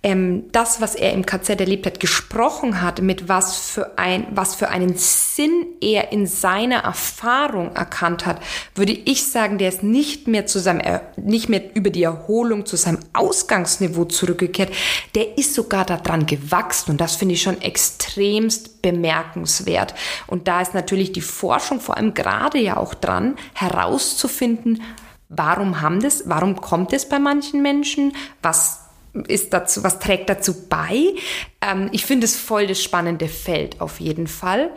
ähm, 0.08 0.44
das, 0.52 0.80
was 0.80 0.94
er 0.94 1.12
im 1.12 1.26
KZ 1.26 1.60
erlebt 1.60 1.84
hat, 1.84 2.00
gesprochen 2.00 2.80
hat, 2.80 3.02
mit 3.02 3.28
was 3.28 3.58
für 3.58 3.98
ein, 3.98 4.26
was 4.30 4.54
für 4.54 4.70
einen 4.70 4.96
Sinn 4.96 5.66
er 5.82 6.12
in 6.12 6.26
seiner 6.26 6.78
Erfahrung 6.78 7.76
erkannt 7.76 8.24
hat, 8.24 8.40
würde 8.74 8.92
ich 8.92 9.30
sagen, 9.30 9.58
der 9.58 9.68
ist 9.68 9.82
nicht 9.82 10.26
mehr 10.26 10.46
zu 10.46 10.60
seinem, 10.60 11.00
nicht 11.16 11.50
mehr 11.50 11.76
über 11.76 11.90
die 11.90 12.04
Erholung 12.04 12.64
zu 12.64 12.76
seinem 12.76 13.00
Ausgangsniveau 13.12 14.06
zurückgekehrt. 14.06 14.72
Der 15.14 15.36
ist 15.36 15.52
sogar 15.52 15.84
daran 15.84 16.24
gewachsen 16.24 16.92
und 16.92 17.00
das 17.02 17.16
finde 17.16 17.34
ich 17.34 17.42
schon 17.42 17.60
extremst 17.60 18.80
bemerkenswert. 18.80 19.94
Und 20.26 20.48
da 20.48 20.62
ist 20.62 20.72
natürlich 20.72 21.12
die 21.12 21.20
Forschung 21.20 21.80
vor 21.80 21.98
allem 21.98 22.14
gerade 22.14 22.58
ja 22.58 22.78
auch 22.78 22.94
dran, 22.94 23.36
herauszufinden, 23.52 24.82
warum 25.28 25.82
haben 25.82 26.00
das, 26.00 26.22
warum 26.26 26.56
kommt 26.56 26.94
es 26.94 27.06
bei 27.06 27.18
manchen 27.18 27.60
Menschen, 27.60 28.14
was 28.40 28.87
ist 29.26 29.52
dazu, 29.52 29.82
was 29.82 29.98
trägt 29.98 30.28
dazu 30.28 30.68
bei? 30.68 31.14
Ähm, 31.60 31.88
ich 31.92 32.04
finde 32.04 32.24
es 32.26 32.36
voll 32.36 32.66
das 32.66 32.82
spannende 32.82 33.28
Feld 33.28 33.80
auf 33.80 34.00
jeden 34.00 34.26
Fall. 34.26 34.70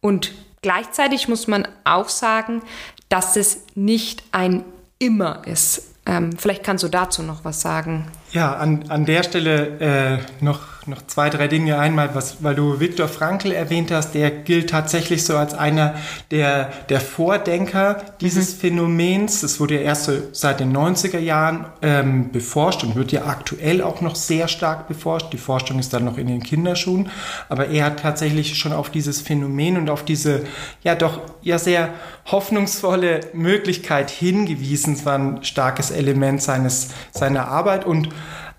Und 0.00 0.32
gleichzeitig 0.62 1.28
muss 1.28 1.46
man 1.46 1.66
auch 1.84 2.08
sagen, 2.08 2.62
dass 3.08 3.36
es 3.36 3.64
nicht 3.74 4.24
ein 4.32 4.64
immer 4.98 5.46
ist. 5.46 5.94
Ähm, 6.06 6.36
vielleicht 6.36 6.62
kannst 6.62 6.84
du 6.84 6.88
dazu 6.88 7.22
noch 7.22 7.44
was 7.44 7.60
sagen. 7.60 8.06
Ja, 8.32 8.54
an, 8.54 8.84
an 8.88 9.04
der 9.04 9.22
Stelle 9.24 10.20
äh, 10.40 10.44
noch 10.44 10.75
noch 10.88 11.06
zwei, 11.06 11.30
drei 11.30 11.48
Dinge. 11.48 11.78
Einmal, 11.78 12.14
was, 12.14 12.42
weil 12.42 12.54
du 12.54 12.80
Viktor 12.80 13.08
Frankl 13.08 13.52
erwähnt 13.52 13.90
hast, 13.90 14.14
der 14.14 14.30
gilt 14.30 14.70
tatsächlich 14.70 15.24
so 15.24 15.36
als 15.36 15.54
einer 15.54 15.94
der, 16.30 16.70
der 16.88 17.00
Vordenker 17.00 18.02
dieses 18.20 18.54
mhm. 18.54 18.60
Phänomens. 18.60 19.42
Es 19.42 19.60
wurde 19.60 19.74
ja 19.76 19.80
erst 19.80 20.04
so 20.04 20.12
seit 20.32 20.60
den 20.60 20.76
90er 20.76 21.18
Jahren 21.18 21.66
ähm, 21.82 22.30
beforscht 22.32 22.84
und 22.84 22.96
wird 22.96 23.12
ja 23.12 23.26
aktuell 23.26 23.82
auch 23.82 24.00
noch 24.00 24.14
sehr 24.16 24.48
stark 24.48 24.88
beforscht. 24.88 25.32
Die 25.32 25.38
Forschung 25.38 25.78
ist 25.78 25.92
dann 25.92 26.04
noch 26.04 26.18
in 26.18 26.26
den 26.26 26.42
Kinderschuhen. 26.42 27.10
Aber 27.48 27.68
er 27.68 27.86
hat 27.86 28.00
tatsächlich 28.00 28.56
schon 28.56 28.72
auf 28.72 28.90
dieses 28.90 29.20
Phänomen 29.20 29.76
und 29.76 29.90
auf 29.90 30.04
diese, 30.04 30.44
ja 30.82 30.94
doch, 30.94 31.20
ja 31.42 31.58
sehr 31.58 31.90
hoffnungsvolle 32.26 33.20
Möglichkeit 33.32 34.10
hingewiesen. 34.10 34.94
Es 34.94 35.06
war 35.06 35.18
ein 35.18 35.44
starkes 35.44 35.90
Element 35.90 36.42
seines, 36.42 36.88
seiner 37.12 37.48
Arbeit 37.48 37.84
und 37.84 38.08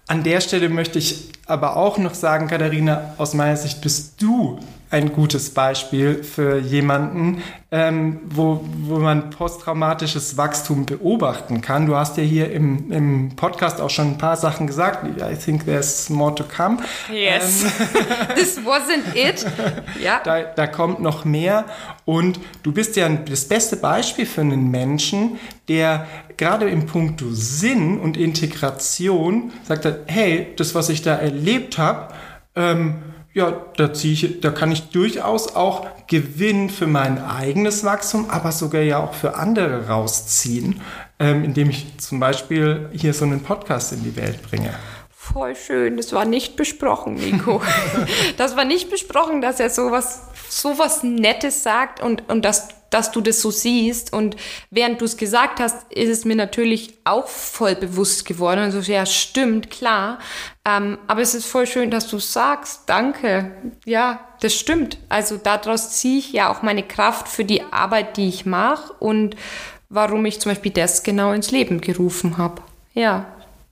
an 0.08 0.24
der 0.24 0.42
Stelle 0.42 0.70
möchte 0.70 1.00
ich 1.00 1.32
aber 1.46 1.76
auch 1.76 1.98
noch 1.98 2.14
sagen, 2.14 2.48
Katharina, 2.48 3.14
aus 3.18 3.34
meiner 3.34 3.58
Sicht 3.58 3.82
bist 3.82 4.22
du 4.22 4.60
ein 4.90 5.12
gutes 5.12 5.54
Beispiel 5.54 6.24
für 6.24 6.60
jemanden, 6.60 7.44
ähm, 7.72 8.22
wo, 8.30 8.64
wo 8.84 9.00
man 9.00 9.30
posttraumatisches 9.32 10.38
Wachstum 10.38 10.86
beobachten 10.86 11.60
kann. 11.60 11.88
Du 11.88 11.96
hast 11.96 12.16
ja 12.16 12.24
hier 12.24 12.52
im, 12.52 12.92
im 12.92 13.36
Podcast 13.36 13.82
auch 13.82 13.90
schon 13.90 14.12
ein 14.12 14.18
paar 14.18 14.38
Sachen 14.38 14.66
gesagt. 14.66 15.06
I 15.06 15.36
think 15.36 15.66
there's 15.66 16.10
more 16.10 16.34
to 16.34 16.46
come. 16.46 16.78
Yes, 17.12 17.64
ähm, 17.64 17.72
this 18.36 18.58
wasn't 18.60 19.14
it. 19.14 19.46
Ja. 20.02 20.22
Da, 20.24 20.44
da 20.44 20.68
kommt 20.68 21.02
noch 21.02 21.26
mehr. 21.26 21.66
Und 22.06 22.40
du 22.64 22.72
bist 22.72 22.96
ja 22.96 23.10
das 23.10 23.46
beste 23.46 23.76
Beispiel 23.76 24.26
für 24.26 24.42
einen 24.42 24.72
Menschen, 24.72 25.38
der 25.68 26.08
gerade 26.38 26.70
im 26.70 26.86
Punkt 26.86 27.22
Sinn 27.32 28.00
und 28.00 28.16
Integration 28.16 29.52
sagt, 29.64 29.86
hey, 30.06 30.54
das, 30.56 30.76
was 30.76 30.88
ich 30.88 31.02
da 31.02 31.16
erlebt 31.16 31.78
habe, 31.78 32.14
ähm, 32.56 32.96
ja, 33.38 33.52
da, 33.78 33.94
ziehe 33.94 34.14
ich, 34.14 34.42
da 34.42 34.50
kann 34.50 34.72
ich 34.72 34.90
durchaus 34.90 35.56
auch 35.56 35.86
Gewinn 36.08 36.72
für 36.72 36.88
mein 36.88 37.24
eigenes 37.24 37.84
Wachstum, 37.84 38.32
aber 38.32 38.52
sogar 38.52 38.82
ja 38.82 38.98
auch 38.98 39.14
für 39.14 39.36
andere 39.36 39.88
rausziehen, 39.88 40.82
ähm, 41.20 41.44
indem 41.44 41.70
ich 41.70 41.86
zum 42.00 42.20
Beispiel 42.20 42.90
hier 42.94 43.14
so 43.14 43.26
einen 43.26 43.44
Podcast 43.44 43.94
in 43.94 44.04
die 44.04 44.16
Welt 44.16 44.42
bringe. 44.42 44.74
Voll 45.12 45.56
schön, 45.56 45.98
das 45.98 46.14
war 46.14 46.26
nicht 46.26 46.56
besprochen, 46.56 47.14
Nico. 47.14 47.62
das 48.38 48.58
war 48.58 48.66
nicht 48.66 48.90
besprochen, 48.90 49.42
dass 49.42 49.60
er 49.60 49.70
sowas, 49.70 50.22
sowas 50.50 51.04
Nettes 51.04 51.62
sagt 51.62 52.02
und, 52.02 52.28
und 52.30 52.44
dass 52.44 52.70
dass 52.90 53.12
du 53.12 53.22
das 53.22 53.42
so 53.42 53.52
siehst. 53.52 54.14
Und 54.14 54.36
während 54.70 55.02
du 55.02 55.06
es 55.06 55.18
gesagt 55.18 55.60
hast, 55.60 55.92
ist 55.92 56.10
es 56.10 56.26
mir 56.26 56.36
natürlich 56.36 56.98
auch 57.04 57.28
voll 57.28 57.76
bewusst 57.76 58.26
geworden. 58.26 58.60
Also 58.60 58.80
ja, 58.80 59.06
stimmt, 59.06 59.70
klar. 59.70 60.20
Ähm, 60.66 60.98
aber 61.08 61.22
es 61.22 61.34
ist 61.34 61.46
voll 61.46 61.68
schön, 61.68 61.92
dass 61.92 62.08
du 62.08 62.20
sagst. 62.20 62.84
Danke. 62.88 63.52
Ja, 63.86 64.20
das 64.42 64.54
stimmt. 64.54 64.98
Also 65.10 65.38
daraus 65.38 65.92
ziehe 65.92 66.20
ich 66.20 66.34
ja 66.34 66.50
auch 66.52 66.62
meine 66.62 66.84
Kraft 66.84 67.28
für 67.28 67.46
die 67.46 67.64
Arbeit, 67.72 68.18
die 68.18 68.30
ich 68.30 68.46
mache 68.46 68.94
und 69.00 69.36
warum 69.90 70.26
ich 70.26 70.40
zum 70.40 70.52
Beispiel 70.52 70.72
das 70.72 71.04
genau 71.04 71.32
ins 71.32 71.52
Leben 71.52 71.82
gerufen 71.82 72.38
habe. 72.38 72.62
Ja, 72.94 73.26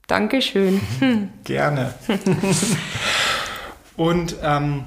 Dankeschön. 0.06 0.80
Hm. 1.00 1.30
Gerne. 1.44 1.94
und 3.96 4.36
ähm, 4.42 4.84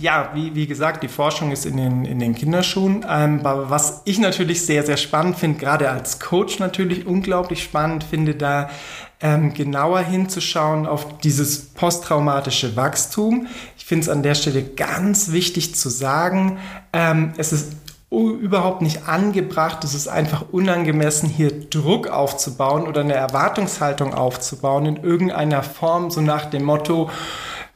ja, 0.00 0.30
wie, 0.34 0.54
wie 0.54 0.66
gesagt, 0.66 1.02
die 1.02 1.08
Forschung 1.08 1.52
ist 1.52 1.66
in 1.66 1.76
den, 1.76 2.04
in 2.04 2.18
den 2.18 2.34
Kinderschuhen. 2.34 3.04
Ähm, 3.08 3.40
aber 3.44 3.70
was 3.70 4.02
ich 4.04 4.18
natürlich 4.18 4.64
sehr, 4.64 4.84
sehr 4.84 4.96
spannend 4.96 5.38
finde, 5.38 5.58
gerade 5.58 5.90
als 5.90 6.20
Coach 6.20 6.58
natürlich 6.58 7.06
unglaublich 7.06 7.62
spannend 7.62 8.04
finde, 8.04 8.34
da 8.34 8.70
ähm, 9.20 9.54
genauer 9.54 10.00
hinzuschauen 10.00 10.86
auf 10.86 11.18
dieses 11.18 11.66
posttraumatische 11.66 12.76
Wachstum. 12.76 13.46
Ich 13.78 13.84
finde 13.84 14.04
es 14.04 14.08
an 14.08 14.22
der 14.22 14.34
Stelle 14.34 14.62
ganz 14.62 15.32
wichtig 15.32 15.74
zu 15.74 15.88
sagen, 15.88 16.58
ähm, 16.92 17.32
es 17.36 17.52
ist 17.52 17.72
überhaupt 18.10 18.82
nicht 18.82 19.08
angebracht, 19.08 19.82
es 19.84 19.94
ist 19.94 20.06
einfach 20.08 20.46
unangemessen, 20.52 21.28
hier 21.28 21.68
Druck 21.68 22.08
aufzubauen 22.08 22.86
oder 22.86 23.00
eine 23.00 23.14
Erwartungshaltung 23.14 24.14
aufzubauen 24.14 24.86
in 24.86 24.96
irgendeiner 24.96 25.62
Form, 25.62 26.10
so 26.10 26.20
nach 26.20 26.46
dem 26.46 26.64
Motto, 26.64 27.10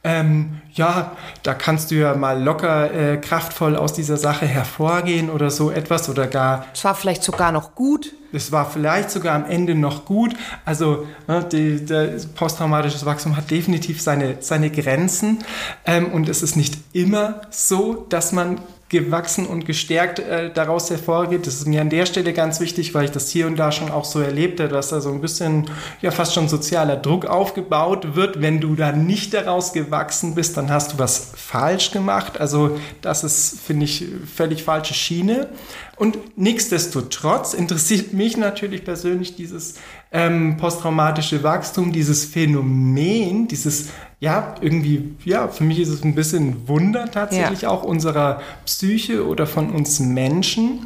ähm, 0.03 0.60
ja, 0.73 1.15
da 1.43 1.53
kannst 1.53 1.91
du 1.91 1.95
ja 1.95 2.15
mal 2.15 2.41
locker 2.41 2.93
äh, 2.93 3.17
kraftvoll 3.17 3.75
aus 3.75 3.93
dieser 3.93 4.17
Sache 4.17 4.45
hervorgehen 4.45 5.29
oder 5.29 5.49
so 5.49 5.71
etwas 5.71 6.09
oder 6.09 6.27
gar. 6.27 6.65
Es 6.73 6.83
war 6.83 6.95
vielleicht 6.95 7.23
sogar 7.23 7.51
noch 7.51 7.75
gut. 7.75 8.13
Es 8.33 8.51
war 8.51 8.69
vielleicht 8.69 9.11
sogar 9.11 9.35
am 9.35 9.45
Ende 9.45 9.75
noch 9.75 10.05
gut. 10.05 10.33
Also 10.63 11.07
ne, 11.27 11.43
die, 11.51 11.85
der 11.85 12.15
posttraumatisches 12.35 13.05
Wachstum 13.05 13.35
hat 13.35 13.51
definitiv 13.51 14.01
seine, 14.01 14.37
seine 14.39 14.69
Grenzen 14.69 15.39
ähm, 15.85 16.11
und 16.11 16.29
es 16.29 16.41
ist 16.41 16.55
nicht 16.55 16.77
immer 16.93 17.41
so, 17.49 18.05
dass 18.09 18.31
man 18.31 18.59
gewachsen 18.91 19.47
und 19.47 19.65
gestärkt 19.65 20.19
äh, 20.19 20.51
daraus 20.53 20.89
hervorgeht. 20.89 21.47
Das 21.47 21.55
ist 21.55 21.65
mir 21.65 21.79
an 21.79 21.89
der 21.89 22.05
Stelle 22.05 22.33
ganz 22.33 22.59
wichtig, 22.59 22.93
weil 22.93 23.05
ich 23.05 23.11
das 23.11 23.29
hier 23.29 23.47
und 23.47 23.55
da 23.55 23.71
schon 23.71 23.89
auch 23.89 24.03
so 24.03 24.19
erlebte, 24.19 24.67
dass 24.67 24.89
da 24.89 24.99
so 24.99 25.11
ein 25.11 25.21
bisschen, 25.21 25.69
ja, 26.01 26.11
fast 26.11 26.33
schon 26.33 26.49
sozialer 26.49 26.97
Druck 26.97 27.25
aufgebaut 27.25 28.15
wird. 28.15 28.41
Wenn 28.41 28.59
du 28.59 28.75
da 28.75 28.91
nicht 28.91 29.33
daraus 29.33 29.71
gewachsen 29.71 30.35
bist, 30.35 30.57
dann 30.57 30.69
hast 30.69 30.93
du 30.93 30.99
was 30.99 31.31
falsch 31.35 31.91
gemacht. 31.91 32.39
Also 32.39 32.77
das 33.01 33.23
ist, 33.23 33.61
finde 33.61 33.85
ich, 33.85 34.05
völlig 34.35 34.63
falsche 34.63 34.93
Schiene. 34.93 35.49
Und 35.95 36.17
nichtsdestotrotz 36.35 37.53
interessiert 37.53 38.11
mich 38.11 38.35
natürlich 38.35 38.83
persönlich 38.83 39.35
dieses 39.35 39.75
ähm, 40.11 40.57
posttraumatische 40.57 41.41
Wachstum, 41.43 41.91
dieses 41.91 42.25
Phänomen, 42.25 43.47
dieses, 43.47 43.89
ja, 44.19 44.55
irgendwie, 44.59 45.15
ja, 45.23 45.47
für 45.47 45.63
mich 45.63 45.79
ist 45.79 45.89
es 45.89 46.03
ein 46.03 46.15
bisschen 46.15 46.67
Wunder 46.67 47.09
tatsächlich 47.09 47.61
ja. 47.61 47.69
auch 47.69 47.83
unserer 47.83 48.41
Psyche 48.65 49.25
oder 49.25 49.47
von 49.47 49.71
uns 49.71 49.99
Menschen. 49.99 50.85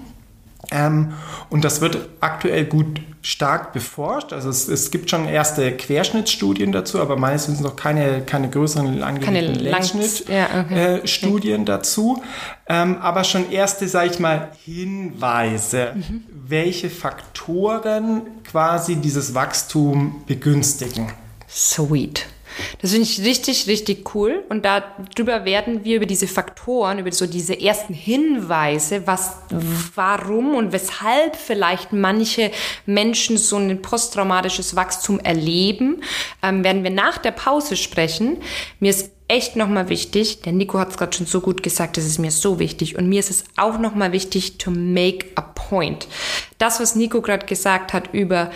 Ähm, 0.71 1.13
und 1.49 1.63
das 1.63 1.81
wird 1.81 2.09
aktuell 2.19 2.65
gut 2.65 3.01
stark 3.21 3.73
beforscht. 3.73 4.33
Also 4.33 4.49
es, 4.49 4.67
es, 4.67 4.91
gibt 4.91 5.09
schon 5.09 5.27
erste 5.27 5.71
Querschnittsstudien 5.71 6.71
dazu, 6.71 7.01
aber 7.01 7.15
meines 7.15 7.47
Wissens 7.47 7.61
noch 7.61 7.75
keine, 7.75 8.21
keine 8.21 8.49
größeren 8.49 9.01
angelegten 9.01 9.55
Längsschnittstudien 9.55 10.37
ja, 10.37 10.61
okay. 10.61 11.61
äh, 11.61 11.65
dazu. 11.65 12.21
Ähm, 12.67 12.97
aber 13.01 13.23
schon 13.23 13.51
erste, 13.51 13.87
sage 13.87 14.11
ich 14.11 14.19
mal, 14.19 14.49
Hinweise, 14.63 15.93
mhm. 15.95 16.23
welche 16.29 16.91
Faktoren 16.91 18.21
quasi 18.49 18.97
dieses 18.97 19.33
Wachstum 19.33 20.23
begünstigen. 20.27 21.11
Sweet. 21.49 22.27
Das 22.81 22.91
finde 22.91 23.07
ich 23.07 23.23
richtig, 23.23 23.67
richtig 23.67 24.15
cool. 24.15 24.43
Und 24.49 24.65
darüber 24.65 25.45
werden 25.45 25.83
wir 25.83 25.97
über 25.97 26.05
diese 26.05 26.27
Faktoren, 26.27 26.99
über 26.99 27.11
so 27.11 27.27
diese 27.27 27.59
ersten 27.59 27.93
Hinweise, 27.93 29.07
was, 29.07 29.37
warum 29.95 30.55
und 30.55 30.71
weshalb 30.71 31.35
vielleicht 31.35 31.93
manche 31.93 32.51
Menschen 32.85 33.37
so 33.37 33.57
ein 33.57 33.81
posttraumatisches 33.81 34.75
Wachstum 34.75 35.19
erleben, 35.19 36.01
ähm, 36.43 36.63
werden 36.63 36.83
wir 36.83 36.91
nach 36.91 37.17
der 37.17 37.31
Pause 37.31 37.75
sprechen. 37.75 38.37
Mir 38.79 38.91
ist 38.91 39.11
echt 39.27 39.55
nochmal 39.55 39.89
wichtig, 39.89 40.41
der 40.41 40.53
Nico 40.53 40.77
hat 40.77 40.91
es 40.91 40.97
gerade 40.97 41.15
schon 41.15 41.25
so 41.25 41.41
gut 41.41 41.63
gesagt, 41.63 41.97
das 41.97 42.05
ist 42.05 42.19
mir 42.19 42.31
so 42.31 42.59
wichtig 42.59 42.95
und 42.97 43.09
mir 43.09 43.19
ist 43.19 43.31
es 43.31 43.43
auch 43.57 43.79
nochmal 43.79 44.11
wichtig 44.11 44.59
to 44.59 44.69
make 44.69 45.27
a 45.35 45.41
point. 45.41 46.07
Das, 46.57 46.79
was 46.79 46.95
Nico 46.95 47.21
gerade 47.21 47.45
gesagt 47.45 47.93
hat 47.93 48.13
über 48.13 48.51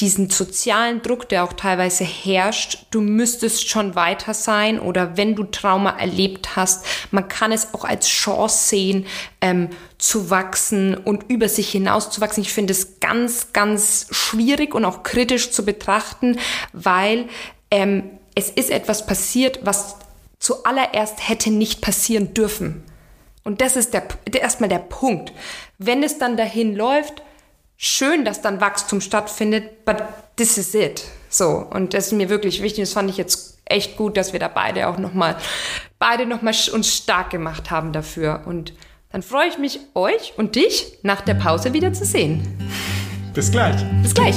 diesen 0.00 0.30
sozialen 0.30 1.02
Druck, 1.02 1.28
der 1.28 1.44
auch 1.44 1.52
teilweise 1.52 2.04
herrscht, 2.04 2.86
du 2.90 3.00
müsstest 3.00 3.68
schon 3.68 3.94
weiter 3.94 4.34
sein 4.34 4.80
oder 4.80 5.16
wenn 5.16 5.34
du 5.34 5.44
Trauma 5.44 5.90
erlebt 5.90 6.56
hast, 6.56 6.84
man 7.10 7.28
kann 7.28 7.52
es 7.52 7.74
auch 7.74 7.84
als 7.84 8.08
Chance 8.08 8.68
sehen, 8.68 9.06
ähm, 9.40 9.68
zu 9.98 10.30
wachsen 10.30 10.96
und 10.96 11.30
über 11.30 11.48
sich 11.48 11.70
hinaus 11.70 12.10
zu 12.10 12.20
wachsen. 12.20 12.40
Ich 12.40 12.52
finde 12.52 12.72
es 12.72 13.00
ganz, 13.00 13.52
ganz 13.52 14.06
schwierig 14.10 14.74
und 14.74 14.84
auch 14.84 15.02
kritisch 15.02 15.50
zu 15.50 15.64
betrachten, 15.64 16.38
weil 16.72 17.28
ähm, 17.70 18.10
es 18.34 18.50
ist 18.50 18.70
etwas 18.70 19.06
passiert, 19.06 19.60
was 19.62 19.96
zuallererst 20.38 21.28
hätte 21.28 21.50
nicht 21.50 21.82
passieren 21.82 22.32
dürfen. 22.32 22.82
Und 23.44 23.60
das 23.60 23.76
ist 23.76 23.94
der, 23.94 24.06
der, 24.28 24.42
erstmal 24.42 24.68
der 24.68 24.78
Punkt. 24.78 25.32
Wenn 25.78 26.02
es 26.02 26.18
dann 26.18 26.36
dahin 26.36 26.74
läuft, 26.74 27.22
schön, 27.80 28.26
dass 28.26 28.42
dann 28.42 28.60
Wachstum 28.60 29.00
stattfindet, 29.00 29.84
but 29.86 30.02
this 30.36 30.58
is 30.58 30.74
it. 30.74 31.02
So. 31.30 31.66
Und 31.70 31.94
das 31.94 32.08
ist 32.08 32.12
mir 32.12 32.28
wirklich 32.28 32.62
wichtig. 32.62 32.84
Das 32.84 32.92
fand 32.92 33.10
ich 33.10 33.16
jetzt 33.16 33.58
echt 33.64 33.96
gut, 33.96 34.16
dass 34.16 34.32
wir 34.32 34.40
da 34.40 34.48
beide 34.48 34.88
auch 34.88 34.98
nochmal, 34.98 35.36
beide 35.98 36.26
nochmal 36.26 36.54
uns 36.72 36.94
stark 36.94 37.30
gemacht 37.30 37.70
haben 37.70 37.92
dafür. 37.92 38.42
Und 38.44 38.74
dann 39.10 39.22
freue 39.22 39.48
ich 39.48 39.58
mich, 39.58 39.80
euch 39.94 40.34
und 40.36 40.54
dich 40.54 40.98
nach 41.02 41.22
der 41.22 41.34
Pause 41.34 41.72
wieder 41.72 41.92
zu 41.92 42.04
sehen. 42.04 42.42
Bis 43.32 43.50
gleich. 43.50 43.76
Bis 44.02 44.14
gleich. 44.14 44.36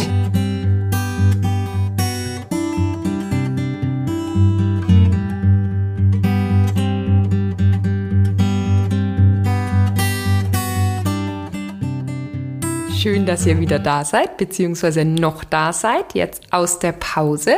Schön, 13.03 13.25
dass 13.25 13.45
ihr 13.45 13.59
wieder 13.59 13.79
da 13.79 14.05
seid, 14.05 14.37
beziehungsweise 14.37 15.03
noch 15.03 15.43
da 15.43 15.73
seid, 15.73 16.13
jetzt 16.13 16.41
aus 16.51 16.79
der 16.79 16.93
Pause. 16.93 17.57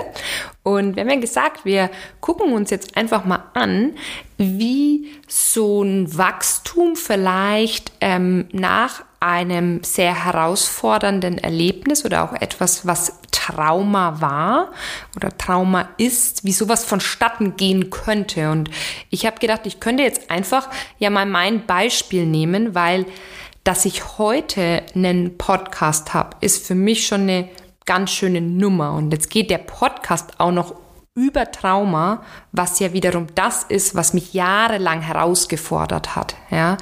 Und 0.63 0.95
wir 0.95 1.03
haben 1.03 1.09
ja 1.11 1.19
gesagt, 1.19 1.65
wir 1.65 1.91
gucken 2.19 2.51
uns 2.51 2.71
jetzt 2.71 2.97
einfach 2.97 3.25
mal 3.25 3.43
an, 3.53 3.93
wie 4.39 5.11
so 5.27 5.83
ein 5.83 6.17
Wachstum 6.17 6.95
vielleicht 6.95 7.91
ähm, 8.01 8.47
nach 8.53 9.03
einem 9.19 9.83
sehr 9.83 10.25
herausfordernden 10.25 11.37
Erlebnis 11.37 12.05
oder 12.05 12.23
auch 12.23 12.33
etwas, 12.33 12.87
was 12.87 13.19
Trauma 13.29 14.21
war 14.21 14.71
oder 15.15 15.37
Trauma 15.37 15.89
ist, 15.97 16.43
wie 16.43 16.53
sowas 16.53 16.85
vonstatten 16.85 17.55
gehen 17.55 17.91
könnte. 17.91 18.49
Und 18.49 18.71
ich 19.11 19.27
habe 19.27 19.37
gedacht, 19.37 19.61
ich 19.65 19.79
könnte 19.79 20.01
jetzt 20.01 20.31
einfach 20.31 20.69
ja 20.97 21.11
mal 21.11 21.27
mein 21.27 21.67
Beispiel 21.67 22.25
nehmen, 22.25 22.73
weil 22.73 23.05
dass 23.65 23.83
ich 23.83 24.17
heute 24.19 24.83
einen 24.93 25.37
Podcast 25.37 26.13
habe, 26.13 26.37
ist 26.39 26.65
für 26.65 26.75
mich 26.75 27.07
schon 27.07 27.21
eine 27.21 27.49
ganz 27.85 28.11
schöne 28.11 28.39
Nummer. 28.39 28.93
Und 28.93 29.11
jetzt 29.11 29.29
geht 29.29 29.49
der 29.49 29.57
Podcast 29.57 30.39
auch 30.39 30.51
noch 30.51 30.75
über 31.15 31.49
Trauma, 31.51 32.21
was 32.51 32.79
ja 32.79 32.93
wiederum 32.93 33.27
das 33.35 33.63
ist, 33.63 33.95
was 33.95 34.13
mich 34.13 34.33
jahrelang 34.33 35.01
herausgefordert 35.01 36.15
hat. 36.15 36.35
Ja? 36.51 36.77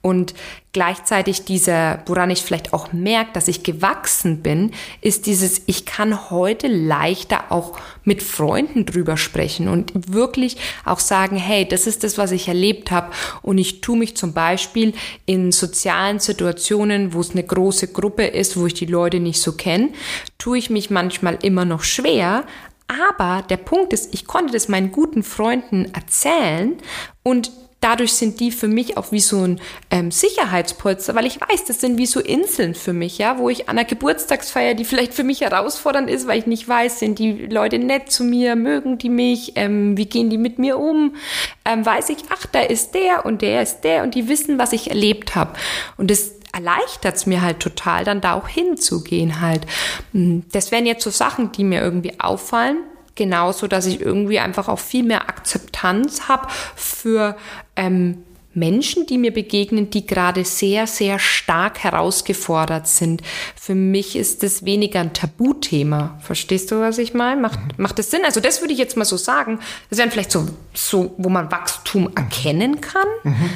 Und 0.00 0.34
gleichzeitig 0.72 1.44
dieser, 1.44 2.02
woran 2.06 2.30
ich 2.30 2.42
vielleicht 2.42 2.72
auch 2.72 2.92
merke, 2.92 3.32
dass 3.34 3.48
ich 3.48 3.62
gewachsen 3.62 4.42
bin, 4.42 4.72
ist 5.02 5.26
dieses, 5.26 5.62
ich 5.66 5.84
kann 5.84 6.30
heute 6.30 6.66
leichter 6.66 7.50
auch 7.50 7.78
mit 8.04 8.22
Freunden 8.22 8.86
drüber 8.86 9.18
sprechen 9.18 9.68
und 9.68 9.92
wirklich 10.12 10.56
auch 10.84 10.98
sagen, 10.98 11.36
hey, 11.36 11.68
das 11.68 11.86
ist 11.86 12.04
das, 12.04 12.16
was 12.16 12.32
ich 12.32 12.48
erlebt 12.48 12.90
habe. 12.90 13.12
Und 13.42 13.58
ich 13.58 13.82
tue 13.82 13.98
mich 13.98 14.16
zum 14.16 14.32
Beispiel 14.32 14.94
in 15.26 15.52
sozialen 15.52 16.20
Situationen, 16.20 17.12
wo 17.12 17.20
es 17.20 17.32
eine 17.32 17.44
große 17.44 17.88
Gruppe 17.88 18.24
ist, 18.24 18.56
wo 18.56 18.66
ich 18.66 18.74
die 18.74 18.86
Leute 18.86 19.20
nicht 19.20 19.42
so 19.42 19.52
kenne, 19.52 19.90
tue 20.38 20.56
ich 20.56 20.70
mich 20.70 20.88
manchmal 20.88 21.38
immer 21.42 21.66
noch 21.66 21.82
schwer, 21.82 22.44
aber 23.10 23.42
der 23.42 23.56
Punkt 23.56 23.92
ist, 23.92 24.12
ich 24.14 24.26
konnte 24.26 24.52
das 24.52 24.68
meinen 24.68 24.92
guten 24.92 25.22
Freunden 25.22 25.94
erzählen 25.94 26.76
und 27.22 27.50
dadurch 27.82 28.14
sind 28.14 28.40
die 28.40 28.50
für 28.50 28.68
mich 28.68 28.96
auch 28.96 29.12
wie 29.12 29.20
so 29.20 29.42
ein 29.42 29.60
ähm, 29.90 30.10
Sicherheitspolster, 30.10 31.14
weil 31.14 31.26
ich 31.26 31.40
weiß, 31.40 31.64
das 31.66 31.80
sind 31.80 31.98
wie 31.98 32.06
so 32.06 32.20
Inseln 32.20 32.74
für 32.74 32.92
mich, 32.92 33.18
ja, 33.18 33.38
wo 33.38 33.50
ich 33.50 33.68
an 33.68 33.76
einer 33.76 33.84
Geburtstagsfeier, 33.84 34.74
die 34.74 34.84
vielleicht 34.84 35.12
für 35.12 35.24
mich 35.24 35.42
herausfordernd 35.42 36.08
ist, 36.08 36.26
weil 36.26 36.38
ich 36.38 36.46
nicht 36.46 36.68
weiß, 36.68 37.00
sind 37.00 37.18
die 37.18 37.46
Leute 37.46 37.78
nett 37.78 38.10
zu 38.10 38.24
mir, 38.24 38.56
mögen 38.56 38.98
die 38.98 39.10
mich, 39.10 39.52
ähm, 39.56 39.96
wie 39.96 40.06
gehen 40.06 40.30
die 40.30 40.38
mit 40.38 40.58
mir 40.58 40.78
um, 40.78 41.16
ähm, 41.64 41.84
weiß 41.84 42.08
ich, 42.10 42.18
ach, 42.30 42.46
da 42.46 42.60
ist 42.60 42.94
der 42.94 43.26
und 43.26 43.42
der 43.42 43.62
ist 43.62 43.80
der 43.82 44.04
und 44.04 44.14
die 44.14 44.28
wissen, 44.28 44.58
was 44.58 44.72
ich 44.72 44.88
erlebt 44.88 45.34
habe. 45.34 45.54
Und 45.96 46.10
das 46.10 46.32
erleichtert 46.52 47.16
es 47.16 47.26
mir 47.26 47.42
halt 47.42 47.60
total, 47.60 48.04
dann 48.04 48.20
da 48.20 48.34
auch 48.34 48.48
hinzugehen 48.48 49.40
halt. 49.40 49.66
Hm, 50.12 50.44
das 50.52 50.70
wären 50.70 50.86
jetzt 50.86 51.02
so 51.02 51.10
Sachen, 51.10 51.50
die 51.52 51.64
mir 51.64 51.80
irgendwie 51.80 52.20
auffallen. 52.20 52.78
Genauso, 53.14 53.66
dass 53.66 53.86
ich 53.86 54.00
irgendwie 54.00 54.38
einfach 54.38 54.68
auch 54.68 54.78
viel 54.78 55.04
mehr 55.04 55.28
Akzeptanz 55.28 56.28
habe 56.28 56.48
für 56.76 57.36
ähm, 57.76 58.24
Menschen, 58.54 59.06
die 59.06 59.18
mir 59.18 59.32
begegnen, 59.32 59.90
die 59.90 60.06
gerade 60.06 60.44
sehr, 60.44 60.86
sehr 60.86 61.18
stark 61.18 61.78
herausgefordert 61.78 62.86
sind. 62.86 63.22
Für 63.58 63.74
mich 63.74 64.14
ist 64.16 64.42
das 64.42 64.64
weniger 64.64 65.00
ein 65.00 65.12
Tabuthema. 65.12 66.18
Verstehst 66.20 66.70
du, 66.70 66.80
was 66.80 66.98
ich 66.98 67.14
meine? 67.14 67.40
Macht, 67.40 67.60
mhm. 67.60 67.82
macht 67.82 67.98
das 67.98 68.10
Sinn? 68.10 68.20
Also 68.24 68.40
das 68.40 68.60
würde 68.60 68.72
ich 68.72 68.78
jetzt 68.78 68.96
mal 68.96 69.04
so 69.04 69.16
sagen. 69.16 69.58
Das 69.88 69.98
wären 69.98 70.10
vielleicht 70.10 70.32
so, 70.32 70.46
so 70.74 71.14
wo 71.16 71.28
man 71.28 71.50
Wachstum 71.50 72.10
erkennen 72.14 72.80
kann. 72.80 73.08
Mhm. 73.22 73.50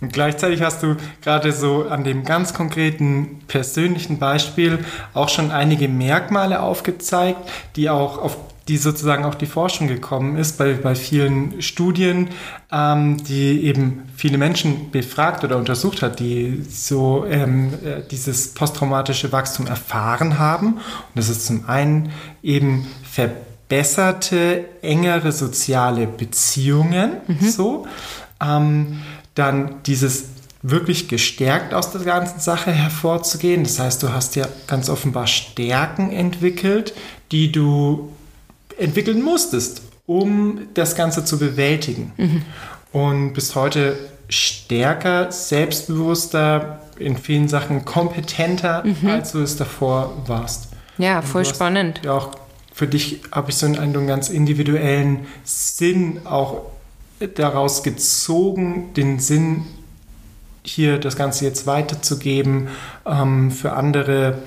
Und 0.00 0.12
gleichzeitig 0.12 0.62
hast 0.62 0.82
du 0.82 0.96
gerade 1.22 1.50
so 1.52 1.86
an 1.88 2.04
dem 2.04 2.24
ganz 2.24 2.54
konkreten 2.54 3.40
persönlichen 3.48 4.18
Beispiel 4.18 4.84
auch 5.12 5.28
schon 5.28 5.50
einige 5.50 5.88
Merkmale 5.88 6.60
aufgezeigt, 6.60 7.38
die 7.74 7.90
auch 7.90 8.18
auf 8.18 8.36
die 8.68 8.76
sozusagen 8.76 9.24
auch 9.24 9.34
die 9.34 9.46
Forschung 9.46 9.88
gekommen 9.88 10.36
ist 10.36 10.58
bei, 10.58 10.74
bei 10.74 10.94
vielen 10.94 11.62
Studien, 11.62 12.28
ähm, 12.70 13.16
die 13.24 13.64
eben 13.64 14.02
viele 14.14 14.36
Menschen 14.36 14.90
befragt 14.90 15.42
oder 15.42 15.56
untersucht 15.56 16.02
hat, 16.02 16.20
die 16.20 16.62
so 16.68 17.24
ähm, 17.28 17.72
äh, 17.82 18.02
dieses 18.10 18.52
posttraumatische 18.52 19.32
Wachstum 19.32 19.66
erfahren 19.66 20.38
haben. 20.38 20.74
Und 20.74 20.82
das 21.14 21.30
ist 21.30 21.46
zum 21.46 21.66
einen 21.66 22.12
eben 22.42 22.86
verbesserte, 23.10 24.66
engere 24.82 25.32
soziale 25.32 26.06
Beziehungen, 26.06 27.12
mhm. 27.26 27.48
so. 27.48 27.86
Ähm, 28.40 29.00
dann 29.34 29.76
dieses 29.86 30.24
wirklich 30.62 31.08
gestärkt 31.08 31.72
aus 31.72 31.92
der 31.92 32.02
ganzen 32.02 32.40
Sache 32.40 32.72
hervorzugehen. 32.72 33.62
Das 33.62 33.78
heißt, 33.78 34.02
du 34.02 34.12
hast 34.12 34.36
ja 34.36 34.46
ganz 34.66 34.90
offenbar 34.90 35.26
Stärken 35.26 36.10
entwickelt, 36.10 36.94
die 37.30 37.52
du 37.52 38.12
entwickeln 38.78 39.22
musstest, 39.22 39.82
um 40.06 40.60
das 40.74 40.94
Ganze 40.94 41.24
zu 41.24 41.38
bewältigen. 41.38 42.12
Mhm. 42.16 42.42
Und 42.92 43.34
bist 43.34 43.54
heute 43.54 43.98
stärker, 44.28 45.30
selbstbewusster, 45.30 46.80
in 46.98 47.16
vielen 47.16 47.48
Sachen 47.48 47.84
kompetenter, 47.84 48.84
mhm. 48.84 49.08
als 49.08 49.32
du 49.32 49.40
es 49.40 49.56
davor 49.56 50.12
warst. 50.26 50.68
Ja, 50.98 51.22
voll 51.22 51.44
spannend. 51.44 52.00
Ja, 52.04 52.14
auch 52.14 52.30
für 52.72 52.86
dich 52.86 53.20
habe 53.32 53.50
ich 53.50 53.56
so 53.56 53.66
einen, 53.66 53.78
einen 53.78 54.06
ganz 54.06 54.28
individuellen 54.28 55.26
Sinn 55.44 56.20
auch 56.24 56.62
daraus 57.34 57.82
gezogen, 57.82 58.92
den 58.94 59.18
Sinn, 59.18 59.64
hier 60.62 60.98
das 60.98 61.16
Ganze 61.16 61.44
jetzt 61.44 61.66
weiterzugeben, 61.66 62.68
ähm, 63.06 63.50
für 63.50 63.72
andere 63.72 64.38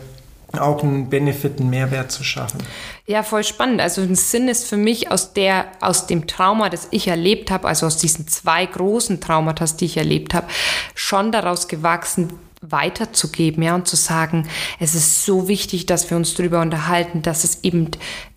auch 0.57 0.83
einen 0.83 1.09
Benefit, 1.09 1.59
einen 1.59 1.69
Mehrwert 1.69 2.11
zu 2.11 2.23
schaffen. 2.23 2.59
Ja, 3.05 3.23
voll 3.23 3.43
spannend. 3.43 3.81
Also 3.81 4.01
ein 4.01 4.15
Sinn 4.15 4.47
ist 4.47 4.67
für 4.67 4.77
mich 4.77 5.11
aus 5.11 5.33
der, 5.33 5.65
aus 5.81 6.07
dem 6.07 6.27
Trauma, 6.27 6.69
das 6.69 6.87
ich 6.91 7.07
erlebt 7.07 7.51
habe, 7.51 7.67
also 7.67 7.85
aus 7.85 7.97
diesen 7.97 8.27
zwei 8.27 8.65
großen 8.65 9.21
Traumata, 9.21 9.65
die 9.65 9.85
ich 9.85 9.97
erlebt 9.97 10.33
habe, 10.33 10.47
schon 10.95 11.31
daraus 11.31 11.67
gewachsen, 11.67 12.33
weiterzugeben, 12.61 13.63
ja, 13.63 13.73
und 13.73 13.87
zu 13.87 13.95
sagen, 13.95 14.47
es 14.79 14.93
ist 14.93 15.25
so 15.25 15.47
wichtig, 15.47 15.87
dass 15.87 16.09
wir 16.09 16.17
uns 16.17 16.35
darüber 16.35 16.61
unterhalten, 16.61 17.23
dass 17.23 17.43
es 17.43 17.63
eben 17.63 17.89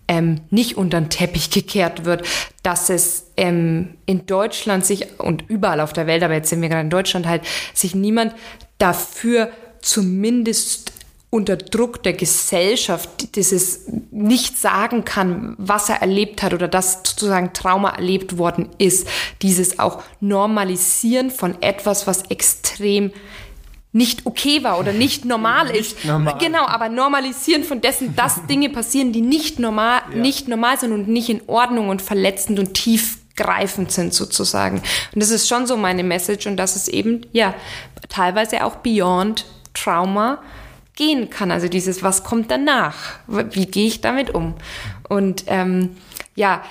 ähm, 0.07 0.41
nicht 0.49 0.77
unter 0.77 0.99
den 0.99 1.09
Teppich 1.09 1.51
gekehrt 1.51 2.05
wird, 2.05 2.27
dass 2.63 2.89
es 2.89 3.27
ähm, 3.37 3.95
in 4.05 4.25
Deutschland 4.25 4.85
sich 4.85 5.19
und 5.19 5.45
überall 5.47 5.79
auf 5.79 5.93
der 5.93 6.07
Welt, 6.07 6.23
aber 6.23 6.33
jetzt 6.33 6.49
sind 6.49 6.61
wir 6.61 6.69
gerade 6.69 6.81
in 6.81 6.89
Deutschland 6.89 7.27
halt, 7.27 7.43
sich 7.73 7.93
niemand 7.95 8.33
dafür 8.77 9.51
zumindest 9.81 10.91
unter 11.35 11.57
Druck 11.57 12.01
der 12.01 12.13
Gesellschaft 12.13 13.35
dieses 13.35 13.87
nicht 14.09 14.57
sagen 14.57 15.03
kann, 15.03 15.53
was 15.57 15.89
er 15.89 15.97
erlebt 15.97 16.41
hat 16.41 16.53
oder 16.53 16.69
dass 16.69 17.01
sozusagen 17.03 17.51
Trauma 17.51 17.89
erlebt 17.89 18.37
worden 18.37 18.69
ist. 18.77 19.05
Dieses 19.41 19.77
auch 19.77 20.01
Normalisieren 20.21 21.31
von 21.31 21.61
etwas, 21.61 22.07
was 22.07 22.23
extrem 22.29 23.11
nicht 23.91 24.25
okay 24.25 24.63
war 24.63 24.79
oder 24.79 24.93
nicht 24.93 25.25
normal 25.25 25.67
nicht 25.67 25.81
ist. 25.81 26.05
Normal. 26.05 26.37
Genau, 26.39 26.65
aber 26.65 26.87
normalisieren 26.87 27.65
von 27.65 27.81
dessen, 27.81 28.15
dass 28.15 28.45
Dinge 28.49 28.69
passieren, 28.69 29.11
die 29.11 29.21
nicht 29.21 29.59
normal, 29.59 30.03
ja. 30.11 30.17
nicht 30.17 30.47
normal 30.47 30.79
sind 30.79 30.93
und 30.93 31.09
nicht 31.09 31.27
in 31.29 31.41
Ordnung 31.47 31.89
und 31.89 32.01
verletzend 32.01 32.59
und 32.59 32.73
tiefgreifend 32.75 33.91
sind 33.91 34.13
sozusagen. 34.13 34.77
Und 35.13 35.21
das 35.21 35.31
ist 35.31 35.49
schon 35.49 35.67
so 35.67 35.75
meine 35.75 36.03
Message 36.03 36.47
und 36.47 36.55
dass 36.55 36.77
es 36.77 36.87
eben, 36.87 37.25
ja, 37.33 37.53
teilweise 38.07 38.63
auch 38.63 38.77
beyond 38.77 39.45
Trauma 39.73 40.39
gehen 40.95 41.29
kann. 41.29 41.51
Also 41.51 41.67
dieses, 41.67 42.03
was 42.03 42.23
kommt 42.23 42.51
danach? 42.51 43.19
Wie 43.27 43.65
gehe 43.65 43.87
ich 43.87 44.01
damit 44.01 44.29
um? 44.33 44.55
Und 45.07 45.45
ähm, 45.47 45.97
ja, 46.35 46.63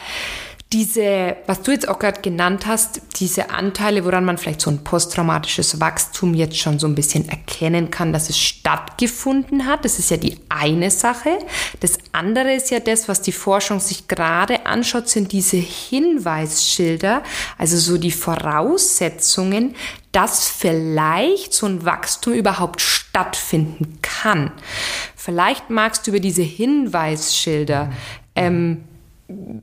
diese, 0.75 1.37
was 1.47 1.62
du 1.62 1.70
jetzt 1.70 1.89
auch 1.89 2.01
gerade 2.01 2.20
genannt 2.20 2.66
hast, 2.66 3.01
diese 3.20 3.51
Anteile, 3.51 4.05
woran 4.05 4.25
man 4.25 4.39
vielleicht 4.39 4.61
so 4.61 4.70
ein 4.70 4.83
posttraumatisches 4.83 5.79
Wachstum 5.79 6.35
jetzt 6.35 6.59
schon 6.59 6.81
so 6.81 6.89
ein 6.89 6.97
bisschen 6.97 7.29
erkennen 7.29 7.91
kann, 7.91 8.12
dass 8.12 8.29
es 8.29 8.37
stattgefunden 8.37 9.66
hat, 9.66 9.85
das 9.85 10.01
ist 10.01 10.11
ja 10.11 10.16
die 10.16 10.41
eine 10.49 10.91
Sache. 10.91 11.39
Das 11.79 11.99
andere 12.11 12.55
ist 12.55 12.72
ja 12.72 12.81
das, 12.81 13.09
was 13.09 13.22
die 13.22 13.31
Forschung 13.31 13.79
sich 13.79 14.09
gerade 14.09 14.66
anschaut, 14.66 15.09
sind 15.09 15.31
diese 15.31 15.59
Hinweisschilder, 15.59 17.22
also 17.57 17.77
so 17.77 17.97
die 17.97 18.11
Voraussetzungen, 18.11 19.77
dass 20.11 20.49
vielleicht 20.49 21.55
so 21.55 21.66
ein 21.66 21.85
Wachstum 21.85 22.33
überhaupt 22.33 22.81
stattfinden 22.81 24.01
kann. 24.03 24.51
Vielleicht 25.14 25.70
magst 25.70 26.05
du 26.05 26.11
über 26.11 26.20
diese 26.20 26.43
Hinweisschilder 26.43 27.93
ähm, 28.35 28.83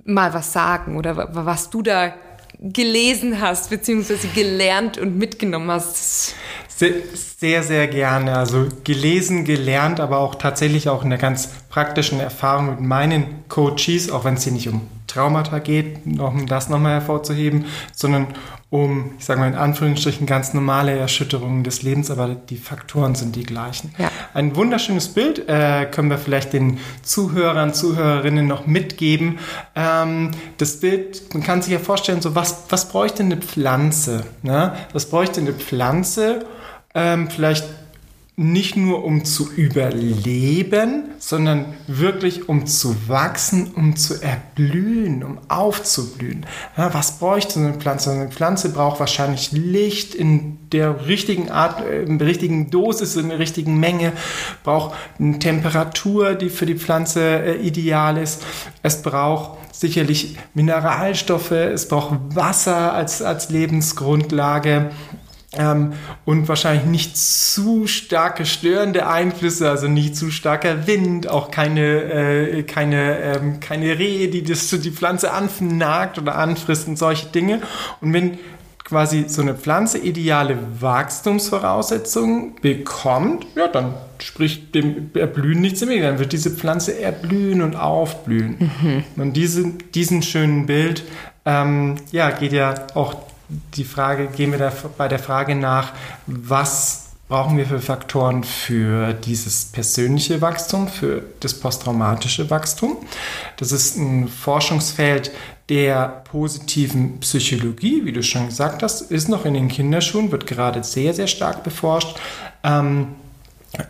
mal 0.05 0.33
was 0.33 0.53
sagen 0.53 0.97
oder 0.97 1.29
was 1.33 1.69
du 1.69 1.81
da 1.81 2.13
gelesen 2.61 3.41
hast, 3.41 3.69
beziehungsweise 3.69 4.27
gelernt 4.27 4.97
und 4.97 5.17
mitgenommen 5.17 5.71
hast. 5.71 6.35
Sehr, 6.67 6.93
sehr, 7.13 7.63
sehr 7.63 7.87
gerne. 7.87 8.37
Also 8.37 8.67
gelesen, 8.83 9.45
gelernt, 9.45 9.99
aber 9.99 10.19
auch 10.19 10.35
tatsächlich 10.35 10.87
auch 10.89 11.03
in 11.03 11.09
der 11.09 11.19
ganz 11.19 11.47
praktischen 11.69 12.19
Erfahrung 12.19 12.69
mit 12.69 12.81
meinen 12.81 13.47
Coaches, 13.49 14.11
auch 14.11 14.25
wenn 14.25 14.35
es 14.35 14.43
hier 14.43 14.53
nicht 14.53 14.67
um 14.67 14.81
Traumata 15.07 15.59
geht, 15.59 16.05
um 16.05 16.45
das 16.47 16.69
nochmal 16.69 16.93
hervorzuheben, 16.93 17.65
sondern 17.93 18.27
um, 18.71 19.11
ich 19.19 19.25
sage 19.25 19.41
mal 19.41 19.49
in 19.49 19.55
Anführungsstrichen, 19.55 20.25
ganz 20.25 20.53
normale 20.53 20.97
Erschütterungen 20.97 21.65
des 21.65 21.83
Lebens, 21.83 22.09
aber 22.09 22.29
die 22.29 22.55
Faktoren 22.55 23.15
sind 23.15 23.35
die 23.35 23.43
gleichen. 23.43 23.93
Ja. 23.97 24.09
Ein 24.33 24.55
wunderschönes 24.55 25.09
Bild 25.09 25.49
äh, 25.49 25.85
können 25.91 26.09
wir 26.09 26.17
vielleicht 26.17 26.53
den 26.53 26.79
Zuhörern, 27.03 27.73
Zuhörerinnen 27.73 28.47
noch 28.47 28.67
mitgeben. 28.67 29.39
Ähm, 29.75 30.31
das 30.57 30.79
Bild, 30.79 31.33
man 31.33 31.43
kann 31.43 31.61
sich 31.61 31.73
ja 31.73 31.79
vorstellen, 31.79 32.21
so 32.21 32.33
was, 32.33 32.63
was 32.69 32.87
bräuchte 32.87 33.23
eine 33.23 33.35
Pflanze? 33.35 34.23
Ne? 34.41 34.73
Was 34.93 35.09
bräuchte 35.09 35.41
eine 35.41 35.51
Pflanze? 35.51 36.45
Ähm, 36.95 37.29
vielleicht 37.29 37.65
nicht 38.41 38.75
nur 38.75 39.03
um 39.03 39.23
zu 39.23 39.51
überleben, 39.51 41.11
sondern 41.19 41.65
wirklich 41.87 42.49
um 42.49 42.65
zu 42.65 42.95
wachsen, 43.07 43.71
um 43.75 43.95
zu 43.95 44.21
erblühen, 44.21 45.23
um 45.23 45.39
aufzublühen. 45.47 46.45
Ja, 46.77 46.93
was 46.93 47.19
bräuchte 47.19 47.59
eine 47.59 47.73
Pflanze? 47.73 48.11
Eine 48.11 48.29
Pflanze 48.29 48.69
braucht 48.69 48.99
wahrscheinlich 48.99 49.51
Licht 49.51 50.15
in 50.15 50.57
der 50.71 51.07
richtigen 51.07 51.51
Art, 51.51 51.85
äh, 51.85 52.03
in 52.03 52.17
der 52.17 52.27
richtigen 52.27 52.69
Dosis, 52.69 53.15
in 53.15 53.29
der 53.29 53.39
richtigen 53.39 53.79
Menge, 53.79 54.13
braucht 54.63 54.95
eine 55.19 55.39
Temperatur, 55.39 56.33
die 56.33 56.49
für 56.49 56.65
die 56.65 56.75
Pflanze 56.75 57.21
äh, 57.21 57.55
ideal 57.61 58.17
ist. 58.17 58.43
Es 58.81 59.01
braucht 59.01 59.59
sicherlich 59.71 60.37
Mineralstoffe, 60.53 61.51
es 61.51 61.87
braucht 61.87 62.19
Wasser 62.35 62.93
als, 62.93 63.21
als 63.21 63.49
Lebensgrundlage. 63.49 64.91
Ähm, 65.53 65.93
und 66.23 66.47
wahrscheinlich 66.47 66.85
nicht 66.85 67.17
zu 67.17 67.85
starke 67.85 68.45
störende 68.45 69.07
Einflüsse, 69.07 69.69
also 69.69 69.89
nicht 69.89 70.15
zu 70.15 70.31
starker 70.31 70.87
Wind, 70.87 71.27
auch 71.27 71.51
keine, 71.51 71.81
äh, 71.81 72.63
keine, 72.63 73.19
ähm, 73.19 73.59
keine 73.59 73.99
Rehe, 73.99 74.29
die 74.29 74.43
das, 74.43 74.69
die 74.69 74.91
Pflanze 74.91 75.31
annagt 75.33 76.17
oder 76.17 76.37
anfrisst 76.37 76.87
und 76.87 76.97
solche 76.97 77.27
Dinge. 77.27 77.61
Und 77.99 78.13
wenn 78.13 78.39
quasi 78.91 79.25
so 79.27 79.41
eine 79.41 79.55
Pflanze 79.55 79.97
ideale 79.97 80.57
Wachstumsvoraussetzungen 80.79 82.55
bekommt, 82.61 83.45
ja, 83.55 83.67
dann 83.67 83.93
spricht 84.19 84.75
dem 84.75 85.11
Erblühen 85.13 85.61
nichts 85.61 85.85
mehr. 85.85 86.01
Dann 86.01 86.19
wird 86.19 86.33
diese 86.33 86.51
Pflanze 86.51 86.99
erblühen 86.99 87.61
und 87.61 87.75
aufblühen. 87.75 88.69
Mhm. 88.81 89.03
Und 89.21 89.33
diese, 89.33 89.65
diesen 89.95 90.23
schönen 90.23 90.65
Bild, 90.65 91.03
ähm, 91.45 91.95
ja, 92.11 92.31
geht 92.31 92.53
ja 92.53 92.73
auch 92.93 93.15
die 93.75 93.83
Frage, 93.83 94.27
gehen 94.27 94.51
wir 94.51 94.59
da 94.59 94.71
bei 94.97 95.07
der 95.07 95.19
Frage 95.19 95.55
nach, 95.55 95.93
was 96.27 97.11
brauchen 97.27 97.57
wir 97.57 97.65
für 97.65 97.79
Faktoren 97.79 98.43
für 98.43 99.13
dieses 99.13 99.65
persönliche 99.65 100.41
Wachstum, 100.41 100.89
für 100.89 101.23
das 101.39 101.53
posttraumatische 101.53 102.49
Wachstum. 102.49 102.97
Das 103.55 103.71
ist 103.71 103.95
ein 103.95 104.27
Forschungsfeld 104.27 105.31
der 105.69 106.23
positiven 106.29 107.21
Psychologie, 107.21 108.03
wie 108.03 108.11
du 108.11 108.21
schon 108.21 108.47
gesagt 108.47 108.83
hast, 108.83 109.09
ist 109.09 109.29
noch 109.29 109.45
in 109.45 109.53
den 109.53 109.69
Kinderschuhen, 109.69 110.29
wird 110.29 110.45
gerade 110.45 110.83
sehr, 110.83 111.13
sehr 111.13 111.27
stark 111.27 111.63
beforscht. 111.63 112.17
Ähm, 112.63 113.15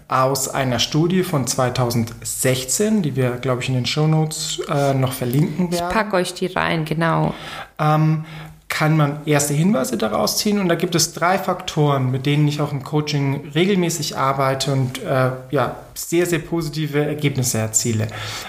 aus 0.07 0.47
einer 0.47 0.77
Studie 0.77 1.23
von 1.23 1.47
2016, 1.47 3.01
die 3.01 3.15
wir, 3.15 3.31
glaube 3.31 3.63
ich, 3.63 3.69
in 3.69 3.73
den 3.73 3.87
Shownotes 3.87 4.61
äh, 4.69 4.93
noch 4.93 5.13
verlinken 5.13 5.71
werden. 5.71 5.87
Ich 5.87 5.93
packe 5.93 6.17
euch 6.17 6.35
die 6.35 6.45
rein, 6.45 6.85
genau. 6.85 7.33
Ähm, 7.79 8.25
kann 8.71 8.95
man 8.95 9.19
erste 9.25 9.53
Hinweise 9.53 9.97
daraus 9.97 10.37
ziehen. 10.37 10.57
Und 10.57 10.69
da 10.69 10.75
gibt 10.75 10.95
es 10.95 11.13
drei 11.13 11.37
Faktoren, 11.37 12.09
mit 12.09 12.25
denen 12.25 12.47
ich 12.47 12.61
auch 12.61 12.71
im 12.71 12.83
Coaching 12.83 13.51
regelmäßig 13.53 14.17
arbeite 14.17 14.71
und 14.71 15.03
äh, 15.03 15.31
ja, 15.51 15.75
sehr, 15.93 16.25
sehr 16.25 16.39
positive 16.39 17.05
Ergebnisse 17.05 17.59
erziele. 17.59 18.07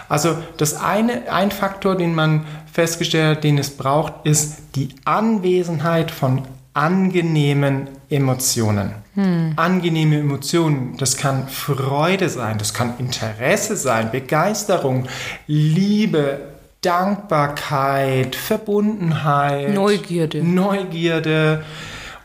Also 0.08 0.38
das 0.56 0.80
eine, 0.80 1.30
ein 1.30 1.50
Faktor, 1.50 1.96
den 1.96 2.14
man 2.14 2.46
festgestellt 2.72 3.38
hat, 3.38 3.44
den 3.44 3.58
es 3.58 3.70
braucht, 3.70 4.14
ist 4.24 4.58
die 4.76 4.90
Anwesenheit 5.04 6.10
von 6.12 6.42
angenehmen 6.72 7.88
Emotionen. 8.08 8.92
Hm. 9.14 9.52
Angenehme 9.56 10.20
Emotionen, 10.20 10.96
das 10.98 11.16
kann 11.16 11.48
Freude 11.48 12.28
sein, 12.30 12.56
das 12.58 12.72
kann 12.72 12.94
Interesse 12.98 13.76
sein, 13.76 14.10
Begeisterung, 14.10 15.06
Liebe, 15.46 16.51
Dankbarkeit, 16.82 18.34
Verbundenheit, 18.34 19.72
Neugierde. 19.72 20.42
Neugierde 20.42 21.64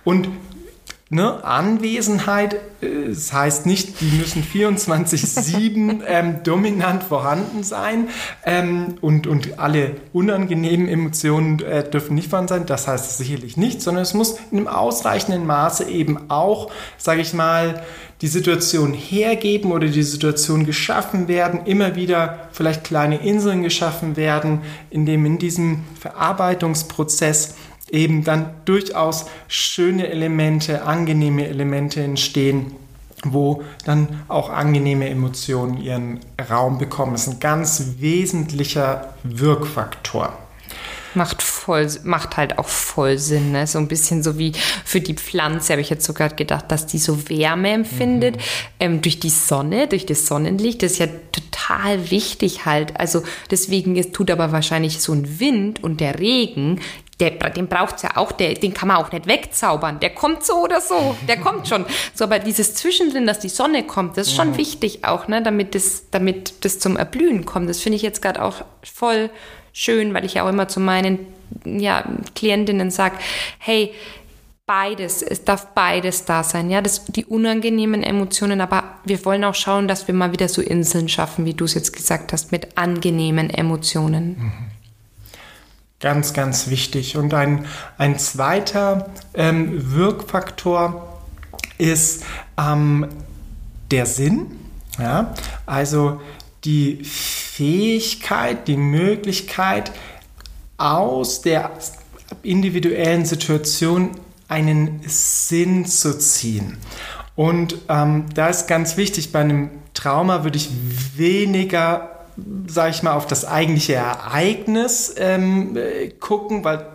und 0.03 0.29
ne, 1.09 1.43
Anwesenheit. 1.43 2.55
Äh, 2.81 3.09
das 3.09 3.31
heißt 3.31 3.67
nicht, 3.67 4.01
die 4.01 4.17
müssen 4.17 4.43
24-7 4.43 6.01
ähm, 6.07 6.43
dominant 6.43 7.03
vorhanden 7.03 7.63
sein 7.63 8.09
ähm, 8.45 8.95
und, 9.01 9.27
und 9.27 9.59
alle 9.59 9.97
unangenehmen 10.11 10.87
Emotionen 10.87 11.59
äh, 11.59 11.87
dürfen 11.87 12.15
nicht 12.15 12.29
vorhanden 12.29 12.49
sein. 12.49 12.65
Das 12.65 12.87
heißt 12.87 13.15
sicherlich 13.17 13.57
nicht, 13.57 13.81
sondern 13.81 14.01
es 14.01 14.15
muss 14.15 14.39
in 14.51 14.57
einem 14.57 14.67
ausreichenden 14.67 15.45
Maße 15.45 15.83
eben 15.85 16.31
auch, 16.31 16.71
sage 16.97 17.21
ich 17.21 17.33
mal, 17.33 17.83
die 18.21 18.27
Situation 18.27 18.93
hergeben 18.93 19.71
oder 19.71 19.87
die 19.87 20.03
Situation 20.03 20.65
geschaffen 20.65 21.27
werden, 21.27 21.65
immer 21.65 21.95
wieder 21.95 22.49
vielleicht 22.51 22.83
kleine 22.83 23.17
Inseln 23.17 23.63
geschaffen 23.63 24.15
werden, 24.15 24.61
in 24.89 25.05
dem 25.05 25.25
in 25.25 25.37
diesem 25.37 25.83
Verarbeitungsprozess 25.99 27.55
eben 27.89 28.23
dann 28.23 28.49
durchaus 28.65 29.25
schöne 29.47 30.07
Elemente, 30.07 30.83
angenehme 30.83 31.47
Elemente 31.47 32.01
entstehen, 32.01 32.73
wo 33.23 33.63
dann 33.85 34.23
auch 34.27 34.49
angenehme 34.49 35.09
Emotionen 35.09 35.77
ihren 35.77 36.19
Raum 36.49 36.79
bekommen. 36.79 37.13
Das 37.13 37.27
ist 37.27 37.33
ein 37.33 37.39
ganz 37.39 37.83
wesentlicher 37.99 39.13
Wirkfaktor. 39.23 40.37
Macht 41.17 41.41
voll, 41.41 41.87
macht 42.03 42.37
halt 42.37 42.59
auch 42.59 42.67
voll 42.67 43.17
Sinn. 43.17 43.51
Ne? 43.51 43.67
So 43.67 43.79
ein 43.79 43.87
bisschen 43.87 44.23
so 44.23 44.37
wie 44.37 44.53
für 44.85 45.01
die 45.01 45.15
Pflanze 45.15 45.73
habe 45.73 45.81
ich 45.81 45.89
jetzt 45.89 46.05
sogar 46.05 46.29
gedacht, 46.29 46.65
dass 46.69 46.85
die 46.85 46.99
so 46.99 47.29
Wärme 47.29 47.71
empfindet 47.71 48.37
mhm. 48.37 48.41
ähm, 48.79 49.01
durch 49.01 49.19
die 49.19 49.29
Sonne, 49.29 49.87
durch 49.87 50.05
das 50.05 50.27
Sonnenlicht. 50.27 50.83
Das 50.83 50.93
ist 50.93 50.99
ja 50.99 51.07
total 51.07 52.11
wichtig 52.11 52.65
halt. 52.65 52.99
Also 52.99 53.23
deswegen 53.51 53.95
ist, 53.95 54.13
tut 54.13 54.31
aber 54.31 54.51
wahrscheinlich 54.51 55.01
so 55.01 55.13
ein 55.13 55.39
Wind 55.39 55.83
und 55.83 55.99
der 55.99 56.19
Regen 56.19 56.79
der, 57.19 57.31
den 57.31 57.67
braucht's 57.67 58.03
ja 58.03 58.11
auch, 58.15 58.31
der, 58.31 58.53
den 58.53 58.73
kann 58.73 58.89
man 58.89 58.97
auch 58.97 59.11
nicht 59.11 59.25
wegzaubern. 59.27 59.99
Der 59.99 60.11
kommt 60.11 60.45
so 60.45 60.61
oder 60.63 60.81
so, 60.81 61.17
der 61.27 61.37
kommt 61.37 61.67
schon. 61.67 61.85
So, 62.13 62.25
aber 62.25 62.37
dieses 62.39 62.75
Zwischendrin, 62.75 63.25
dass 63.25 63.39
die 63.39 63.49
Sonne 63.49 63.83
kommt, 63.83 64.17
das 64.17 64.27
ist 64.27 64.35
schon 64.35 64.51
mhm. 64.51 64.57
wichtig 64.57 65.03
auch, 65.03 65.27
ne, 65.27 65.41
damit 65.41 65.73
das, 65.73 66.09
damit 66.11 66.63
das 66.63 66.79
zum 66.79 66.95
Erblühen 66.95 67.45
kommt. 67.45 67.69
Das 67.69 67.79
finde 67.79 67.95
ich 67.95 68.03
jetzt 68.03 68.21
gerade 68.21 68.43
auch 68.43 68.63
voll 68.83 69.31
schön, 69.77 70.13
weil 70.15 70.25
ich 70.25 70.41
auch 70.41 70.49
immer 70.49 70.67
zu 70.67 70.79
meinen 70.79 71.19
ja, 71.63 72.03
Klientinnen 72.33 72.89
sage, 72.89 73.17
hey, 73.59 73.93
beides, 74.65 75.21
es 75.21 75.45
darf 75.45 75.67
beides 75.75 76.25
da 76.25 76.43
sein, 76.43 76.71
ja, 76.71 76.81
das, 76.81 77.05
die 77.05 77.25
unangenehmen 77.25 78.01
Emotionen, 78.01 78.59
aber 78.59 78.83
wir 79.05 79.23
wollen 79.23 79.43
auch 79.43 79.53
schauen, 79.53 79.87
dass 79.87 80.07
wir 80.07 80.15
mal 80.15 80.31
wieder 80.31 80.49
so 80.49 80.63
Inseln 80.63 81.07
schaffen, 81.09 81.45
wie 81.45 81.53
du 81.53 81.65
es 81.65 81.75
jetzt 81.75 81.93
gesagt 81.93 82.33
hast, 82.33 82.51
mit 82.51 82.75
angenehmen 82.77 83.51
Emotionen. 83.51 84.37
Mhm. 84.39 84.51
Ganz, 85.99 86.33
ganz 86.33 86.69
wichtig. 86.69 87.15
Und 87.15 87.33
ein, 87.33 87.65
ein 87.97 88.19
zweiter 88.19 89.09
ähm, 89.33 89.93
Wirkfaktor 89.93 91.21
ist 91.77 92.23
ähm, 92.59 93.07
der 93.89 94.05
Sinn. 94.05 94.47
Ja? 94.99 95.33
Also 95.65 96.21
die 96.63 97.03
Fähigkeit, 97.03 98.67
die 98.67 98.77
Möglichkeit, 98.77 99.91
aus 100.77 101.41
der 101.41 101.71
individuellen 102.43 103.25
Situation 103.25 104.11
einen 104.47 105.01
Sinn 105.05 105.85
zu 105.85 106.17
ziehen. 106.19 106.77
Und 107.35 107.77
ähm, 107.89 108.25
da 108.33 108.47
ist 108.47 108.67
ganz 108.67 108.97
wichtig, 108.97 109.31
bei 109.31 109.41
einem 109.41 109.69
Trauma 109.93 110.43
würde 110.43 110.57
ich 110.57 110.69
weniger 111.15 112.17
sage 112.67 112.91
ich 112.91 113.03
mal, 113.03 113.13
auf 113.13 113.25
das 113.25 113.45
eigentliche 113.45 113.95
Ereignis 113.95 115.13
ähm, 115.17 115.75
äh, 115.75 116.09
gucken, 116.09 116.63
weil 116.63 116.85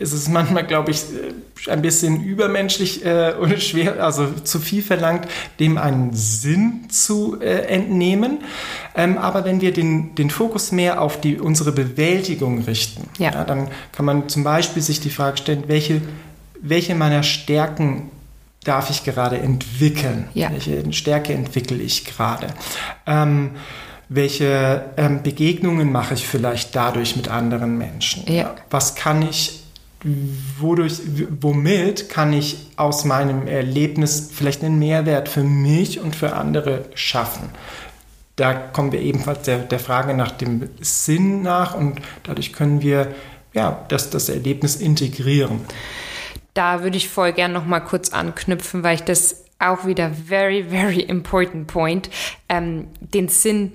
ist 0.00 0.14
es 0.14 0.28
manchmal, 0.28 0.66
glaube 0.66 0.90
ich, 0.90 1.04
ein 1.68 1.82
bisschen 1.82 2.24
übermenschlich 2.24 3.04
äh, 3.04 3.34
und 3.38 3.62
schwer, 3.62 4.02
also 4.02 4.26
zu 4.44 4.58
viel 4.58 4.82
verlangt, 4.82 5.28
dem 5.60 5.76
einen 5.76 6.14
Sinn 6.14 6.88
zu 6.88 7.38
äh, 7.40 7.66
entnehmen. 7.66 8.38
Ähm, 8.96 9.18
aber 9.18 9.44
wenn 9.44 9.60
wir 9.60 9.72
den, 9.72 10.14
den 10.14 10.30
Fokus 10.30 10.72
mehr 10.72 11.02
auf 11.02 11.20
die, 11.20 11.38
unsere 11.38 11.72
Bewältigung 11.72 12.62
richten, 12.62 13.08
ja. 13.18 13.30
ja 13.30 13.44
dann 13.44 13.68
kann 13.92 14.06
man 14.06 14.28
zum 14.30 14.42
Beispiel 14.42 14.82
sich 14.82 15.00
die 15.00 15.10
Frage 15.10 15.36
stellen, 15.36 15.64
welche, 15.66 16.00
welche 16.62 16.94
meiner 16.94 17.22
Stärken 17.22 18.10
darf 18.64 18.88
ich 18.88 19.04
gerade 19.04 19.38
entwickeln? 19.38 20.28
Ja. 20.32 20.50
Welche 20.50 20.90
Stärke 20.94 21.34
entwickle 21.34 21.76
ich 21.76 22.06
gerade? 22.06 22.48
Ähm, 23.06 23.50
welche 24.08 24.86
ähm, 24.96 25.22
Begegnungen 25.22 25.92
mache 25.92 26.14
ich 26.14 26.26
vielleicht 26.26 26.74
dadurch 26.74 27.16
mit 27.16 27.28
anderen 27.28 27.78
Menschen? 27.78 28.24
Was 28.68 28.96
kann 28.96 29.22
ich, 29.22 29.59
wodurch, 30.58 31.00
womit 31.40 32.08
kann 32.08 32.32
ich 32.32 32.68
aus 32.76 33.04
meinem 33.04 33.46
Erlebnis 33.46 34.30
vielleicht 34.32 34.64
einen 34.64 34.78
Mehrwert 34.78 35.28
für 35.28 35.42
mich 35.42 36.00
und 36.00 36.16
für 36.16 36.34
andere 36.34 36.86
schaffen? 36.94 37.50
Da 38.36 38.54
kommen 38.54 38.92
wir 38.92 39.00
ebenfalls 39.00 39.42
der, 39.42 39.58
der 39.58 39.78
Frage 39.78 40.14
nach 40.14 40.30
dem 40.30 40.70
Sinn 40.80 41.42
nach 41.42 41.74
und 41.74 42.00
dadurch 42.22 42.52
können 42.52 42.80
wir 42.80 43.14
ja, 43.52 43.84
das, 43.88 44.10
das 44.10 44.28
Erlebnis 44.28 44.76
integrieren 44.76 45.60
da 46.54 46.82
würde 46.82 46.96
ich 46.96 47.08
voll 47.08 47.32
gern 47.32 47.52
noch 47.52 47.64
mal 47.64 47.80
kurz 47.80 48.10
anknüpfen, 48.10 48.82
weil 48.82 48.96
ich 48.96 49.02
das 49.02 49.44
auch 49.58 49.86
wieder 49.86 50.10
very, 50.10 50.64
very 50.64 51.00
important 51.00 51.66
point, 51.66 52.10
ähm, 52.48 52.88
den 53.00 53.28
Sinn 53.28 53.72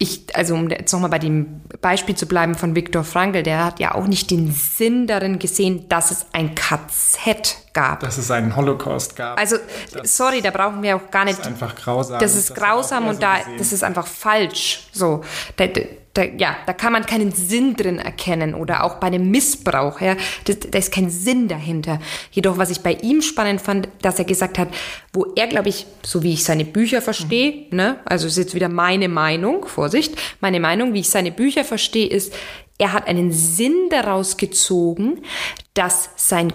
ich, 0.00 0.34
also 0.36 0.54
um 0.54 0.70
jetzt 0.70 0.92
nochmal 0.92 1.10
bei 1.10 1.18
dem 1.18 1.60
Beispiel 1.80 2.14
zu 2.14 2.26
bleiben 2.26 2.54
von 2.54 2.76
Viktor 2.76 3.02
Frankl, 3.02 3.42
der 3.42 3.64
hat 3.64 3.80
ja 3.80 3.96
auch 3.96 4.06
nicht 4.06 4.30
den 4.30 4.52
Sinn 4.52 5.08
darin 5.08 5.40
gesehen, 5.40 5.88
dass 5.88 6.12
es 6.12 6.26
ein 6.32 6.54
KZ 6.54 7.72
gab. 7.72 8.00
Dass 8.00 8.16
es 8.16 8.30
einen 8.30 8.54
Holocaust 8.54 9.16
gab. 9.16 9.38
Also, 9.38 9.56
das 9.92 10.16
sorry, 10.16 10.40
da 10.40 10.52
brauchen 10.52 10.82
wir 10.82 10.96
auch 10.96 11.10
gar 11.10 11.24
nicht. 11.24 11.40
Das 11.40 11.46
ist 11.46 11.52
einfach 11.52 11.74
grausam. 11.74 12.20
Das 12.20 12.36
ist 12.36 12.54
grausam 12.54 13.08
und 13.08 13.16
so 13.16 13.20
da, 13.20 13.38
das 13.58 13.72
ist 13.72 13.82
einfach 13.82 14.06
falsch. 14.06 14.88
So, 14.92 15.22
da, 16.18 16.24
ja, 16.24 16.56
da 16.66 16.72
kann 16.72 16.92
man 16.92 17.06
keinen 17.06 17.30
Sinn 17.30 17.76
drin 17.76 18.00
erkennen 18.00 18.54
oder 18.54 18.82
auch 18.82 18.96
bei 18.96 19.06
einem 19.06 19.30
Missbrauch, 19.30 20.00
ja, 20.00 20.16
da 20.44 20.78
ist 20.78 20.90
kein 20.90 21.10
Sinn 21.10 21.46
dahinter. 21.46 22.00
Jedoch, 22.32 22.58
was 22.58 22.70
ich 22.70 22.80
bei 22.80 22.94
ihm 22.94 23.22
spannend 23.22 23.60
fand, 23.60 23.88
dass 24.02 24.18
er 24.18 24.24
gesagt 24.24 24.58
hat, 24.58 24.68
wo 25.12 25.26
er, 25.36 25.46
glaube 25.46 25.68
ich, 25.68 25.86
so 26.02 26.24
wie 26.24 26.32
ich 26.32 26.42
seine 26.42 26.64
Bücher 26.64 27.02
verstehe, 27.02 27.66
mhm. 27.70 27.76
ne, 27.76 28.00
also 28.04 28.26
ist 28.26 28.36
jetzt 28.36 28.56
wieder 28.56 28.68
meine 28.68 29.08
Meinung, 29.08 29.64
Vorsicht, 29.66 30.16
meine 30.40 30.58
Meinung, 30.58 30.92
wie 30.92 31.00
ich 31.00 31.08
seine 31.08 31.30
Bücher 31.30 31.62
verstehe, 31.62 32.08
ist, 32.08 32.34
er 32.78 32.92
hat 32.92 33.06
einen 33.06 33.30
Sinn 33.30 33.88
daraus 33.90 34.36
gezogen, 34.36 35.22
dass 35.74 36.10
sein 36.16 36.52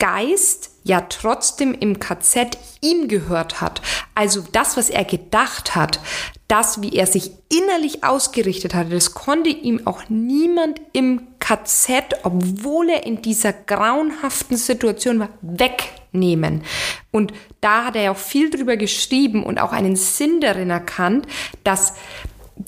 Geist 0.00 0.70
ja 0.82 1.02
trotzdem 1.02 1.74
im 1.74 2.00
KZ 2.00 2.58
ihm 2.80 3.06
gehört 3.06 3.60
hat. 3.60 3.80
Also 4.16 4.42
das, 4.50 4.76
was 4.76 4.90
er 4.90 5.04
gedacht 5.04 5.76
hat, 5.76 6.00
das, 6.48 6.82
wie 6.82 6.96
er 6.96 7.06
sich 7.06 7.30
innerlich 7.48 8.02
ausgerichtet 8.02 8.74
hatte, 8.74 8.90
das 8.90 9.14
konnte 9.14 9.50
ihm 9.50 9.86
auch 9.86 10.08
niemand 10.08 10.80
im 10.92 11.28
KZ, 11.38 12.16
obwohl 12.24 12.88
er 12.88 13.06
in 13.06 13.22
dieser 13.22 13.52
grauenhaften 13.52 14.56
Situation 14.56 15.20
war, 15.20 15.28
wegnehmen. 15.42 16.64
Und 17.12 17.32
da 17.60 17.84
hat 17.84 17.94
er 17.94 18.02
ja 18.02 18.10
auch 18.10 18.16
viel 18.16 18.50
drüber 18.50 18.76
geschrieben 18.76 19.44
und 19.44 19.60
auch 19.60 19.72
einen 19.72 19.96
Sinn 19.96 20.40
darin 20.40 20.70
erkannt, 20.70 21.26
dass 21.62 21.94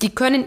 die 0.00 0.10
können 0.10 0.46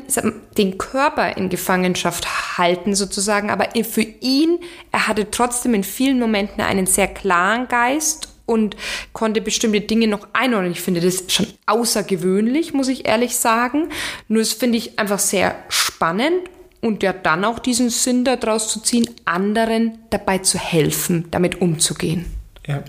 den 0.58 0.78
Körper 0.78 1.38
in 1.38 1.50
Gefangenschaft 1.50 2.58
halten 2.58 2.96
sozusagen, 2.96 3.52
aber 3.52 3.70
für 3.84 4.02
ihn, 4.02 4.60
er 4.92 5.08
hatte 5.08 5.30
trotzdem 5.30 5.76
in 5.76 5.84
vielen 5.84 6.20
Momenten 6.20 6.62
einen 6.62 6.88
sehr 6.88 7.08
klaren 7.08 7.68
Geist 7.68 8.30
und 8.48 8.76
konnte 9.14 9.42
bestimmte 9.42 9.82
Dinge 9.82 10.08
noch 10.08 10.28
einordnen. 10.34 10.72
Ich 10.72 10.82
finde 10.82 11.02
das 11.02 11.24
schon 11.28 11.48
außergewöhnlich, 11.68 12.74
muss 12.74 12.88
ich 12.88 13.08
ehrlich 13.08 13.36
sagen. 13.36 13.90
Nur 14.28 14.42
das 14.42 14.54
finde 14.54 14.78
ich 14.78 14.98
einfach 14.98 15.20
sehr 15.20 15.56
spannend 15.70 16.50
und 16.82 17.04
ja 17.04 17.14
dann 17.14 17.46
auch 17.46 17.60
diesen 17.60 17.90
Sinn 17.90 18.24
daraus 18.26 18.70
zu 18.70 18.80
ziehen, 18.82 19.08
anderen 19.26 20.00
dabei 20.10 20.40
zu 20.40 20.58
helfen, 20.58 21.26
damit 21.30 21.62
umzugehen. 21.62 22.26
Ja, 22.68 22.84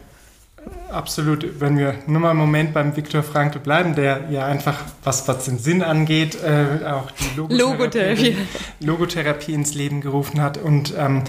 absolut. 0.90 1.60
Wenn 1.60 1.78
wir 1.78 1.94
nur 2.06 2.20
mal 2.20 2.30
einen 2.30 2.38
Moment 2.38 2.74
beim 2.74 2.96
Viktor 2.96 3.22
Frankl 3.22 3.58
bleiben, 3.58 3.94
der 3.94 4.28
ja 4.30 4.46
einfach, 4.46 4.84
was, 5.04 5.26
was 5.28 5.44
den 5.44 5.58
Sinn 5.58 5.82
angeht, 5.82 6.36
äh, 6.42 6.84
auch 6.86 7.10
die 7.10 7.36
Logotherapie, 7.36 7.56
Logotherapie. 7.56 8.36
Logotherapie 8.80 9.54
ins 9.54 9.74
Leben 9.74 10.00
gerufen 10.00 10.40
hat 10.40 10.58
und 10.58 10.94
ähm, 10.96 11.22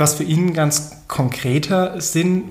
was 0.00 0.14
für 0.14 0.24
ihn 0.24 0.54
ganz 0.54 1.04
konkreter 1.06 2.00
Sinn 2.00 2.44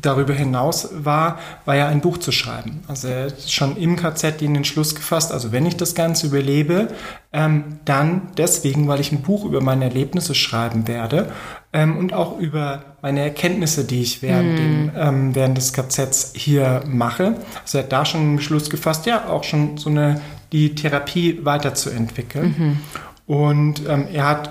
darüber 0.00 0.34
hinaus 0.34 0.88
war, 0.92 1.38
war 1.64 1.76
ja 1.76 1.88
ein 1.88 2.00
Buch 2.00 2.18
zu 2.18 2.32
schreiben. 2.32 2.80
Also 2.88 3.08
er 3.08 3.26
hat 3.26 3.50
schon 3.50 3.76
im 3.76 3.96
KZ 3.96 4.40
den 4.40 4.56
Entschluss 4.56 4.94
gefasst, 4.94 5.32
also 5.32 5.52
wenn 5.52 5.66
ich 5.66 5.76
das 5.76 5.94
Ganze 5.94 6.26
überlebe, 6.26 6.88
ähm, 7.32 7.80
dann 7.84 8.28
deswegen, 8.36 8.88
weil 8.88 9.00
ich 9.00 9.12
ein 9.12 9.22
Buch 9.22 9.44
über 9.44 9.60
meine 9.60 9.84
Erlebnisse 9.84 10.34
schreiben 10.34 10.88
werde 10.88 11.30
ähm, 11.72 11.96
und 11.96 12.12
auch 12.12 12.38
über 12.38 12.82
meine 13.02 13.20
Erkenntnisse, 13.20 13.84
die 13.84 14.02
ich 14.02 14.22
während, 14.22 14.54
mm. 14.54 14.56
dem, 14.56 14.90
ähm, 14.96 15.34
während 15.34 15.56
des 15.56 15.72
KZs 15.72 16.32
hier 16.34 16.82
mache. 16.86 17.36
Also 17.62 17.78
er 17.78 17.84
hat 17.84 17.92
da 17.92 18.04
schon 18.04 18.20
einen 18.20 18.36
Beschluss 18.36 18.70
gefasst, 18.70 19.06
ja, 19.06 19.28
auch 19.28 19.44
schon 19.44 19.76
so 19.76 19.90
eine, 19.90 20.20
die 20.52 20.74
Therapie 20.74 21.40
weiterzuentwickeln. 21.44 22.54
Mhm. 22.56 22.78
Und 23.26 23.88
ähm, 23.88 24.08
er 24.12 24.26
hat 24.26 24.50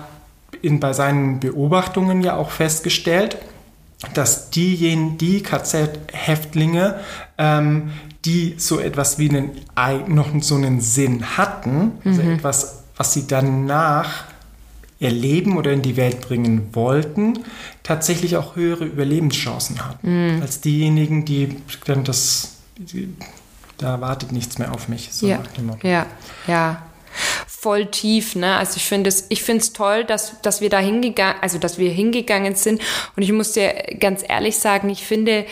in, 0.62 0.80
bei 0.80 0.92
seinen 0.92 1.40
Beobachtungen 1.40 2.22
ja 2.22 2.36
auch 2.36 2.50
festgestellt, 2.50 3.38
dass 4.14 4.50
diejenigen, 4.50 5.18
die 5.18 5.42
KZ-Häftlinge, 5.42 7.00
ähm, 7.38 7.90
die 8.24 8.54
so 8.58 8.80
etwas 8.80 9.18
wie 9.18 9.30
einen, 9.30 10.14
noch 10.14 10.28
so 10.40 10.56
einen 10.56 10.80
Sinn 10.80 11.36
hatten, 11.36 11.92
also 12.04 12.22
mhm. 12.22 12.32
etwas, 12.32 12.82
was 12.96 13.12
sie 13.12 13.26
danach 13.26 14.24
erleben 14.98 15.56
oder 15.56 15.72
in 15.72 15.80
die 15.80 15.96
Welt 15.96 16.20
bringen 16.20 16.74
wollten, 16.74 17.40
tatsächlich 17.82 18.36
auch 18.36 18.56
höhere 18.56 18.84
Überlebenschancen 18.84 19.86
hatten 19.86 20.36
mhm. 20.36 20.42
als 20.42 20.60
diejenigen, 20.60 21.24
die 21.24 21.56
dann 21.86 22.04
das, 22.04 22.56
die, 22.76 23.14
da 23.78 24.00
wartet 24.00 24.32
nichts 24.32 24.58
mehr 24.58 24.72
auf 24.72 24.88
mich. 24.88 25.08
So 25.12 25.26
ja, 25.26 25.40
ja, 25.82 26.06
ja 26.46 26.82
voll 27.60 27.86
tief. 27.86 28.36
Ne? 28.36 28.56
Also 28.56 28.76
ich 28.76 28.86
finde 28.86 29.08
es, 29.08 29.26
ich 29.28 29.42
finde 29.42 29.60
es 29.60 29.74
toll, 29.74 30.04
dass, 30.04 30.40
dass 30.40 30.62
wir 30.62 30.70
da 30.70 30.78
hingegangen, 30.78 31.42
also 31.42 31.58
dass 31.58 31.78
wir 31.78 31.90
hingegangen 31.90 32.54
sind. 32.54 32.80
Und 33.16 33.22
ich 33.22 33.32
muss 33.32 33.52
dir 33.52 33.74
ganz 33.98 34.24
ehrlich 34.26 34.56
sagen, 34.56 34.88
ich 34.88 35.04
finde, 35.04 35.44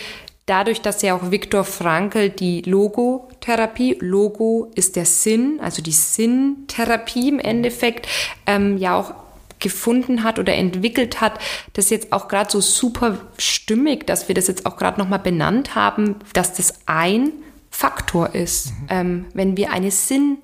dadurch, 0.47 0.81
dass 0.81 1.03
ja 1.03 1.15
auch 1.15 1.31
Viktor 1.31 1.65
Frankl 1.65 2.31
die 2.31 2.63
Logotherapie, 2.63 3.99
Logo 4.01 4.71
ist 4.75 4.97
der 4.97 5.05
Sinn, 5.05 5.61
also 5.63 5.83
die 5.83 5.93
Sinntherapie 5.93 7.29
im 7.29 7.41
Endeffekt, 7.41 8.09
ähm, 8.47 8.79
ja 8.79 8.97
auch 8.97 9.13
gefunden 9.59 10.23
hat 10.23 10.39
oder 10.39 10.55
entwickelt 10.55 11.21
hat, 11.21 11.39
das 11.75 11.91
jetzt 11.91 12.13
auch 12.13 12.29
gerade 12.29 12.51
so 12.51 12.63
super 12.63 13.19
stimmig, 13.37 14.07
dass 14.07 14.29
wir 14.29 14.35
das 14.35 14.47
jetzt 14.47 14.65
auch 14.65 14.79
gerade 14.79 14.99
nochmal 14.99 15.19
benannt 15.19 15.75
haben, 15.75 16.17
dass 16.33 16.55
das 16.55 16.75
ein 16.87 17.33
Faktor 17.71 18.35
ist, 18.35 18.71
mhm. 18.71 18.87
ähm, 18.89 19.25
wenn 19.35 19.57
wir 19.59 19.73
eine 19.73 19.91
Sinn 19.91 20.39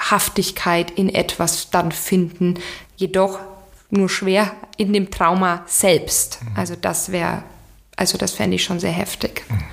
Haftigkeit 0.00 0.90
in 0.90 1.14
etwas 1.14 1.70
dann 1.70 1.92
finden, 1.92 2.58
jedoch 2.96 3.38
nur 3.90 4.08
schwer 4.08 4.52
in 4.76 4.92
dem 4.92 5.10
Trauma 5.10 5.62
selbst. 5.66 6.42
Mhm. 6.42 6.56
Also 6.56 6.74
das 6.80 7.12
wäre, 7.12 7.42
also 7.96 8.16
das 8.16 8.32
fände 8.32 8.56
ich 8.56 8.64
schon 8.64 8.80
sehr 8.80 8.92
heftig. 8.92 9.44
Mhm. 9.48 9.64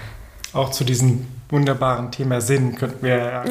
Auch 0.54 0.72
zu 0.72 0.84
diesem 0.84 1.28
wunderbaren 1.50 2.12
Thema 2.12 2.42
Sinn 2.42 2.76
könnten 2.76 3.06
wir 3.06 3.18
ja, 3.18 3.44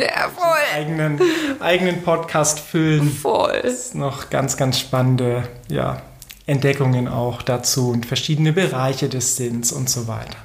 eigenen, 0.74 1.20
eigenen 1.60 2.02
Podcast 2.02 2.60
füllen. 2.60 3.10
Voll. 3.10 3.60
Das 3.62 3.94
noch 3.94 4.28
ganz, 4.28 4.56
ganz 4.56 4.78
spannende 4.78 5.48
ja, 5.68 6.02
Entdeckungen 6.46 7.08
auch 7.08 7.42
dazu 7.42 7.90
und 7.90 8.06
verschiedene 8.06 8.52
Bereiche 8.52 9.08
des 9.08 9.36
Sinns 9.36 9.72
und 9.72 9.88
so 9.88 10.08
weiter. 10.08 10.36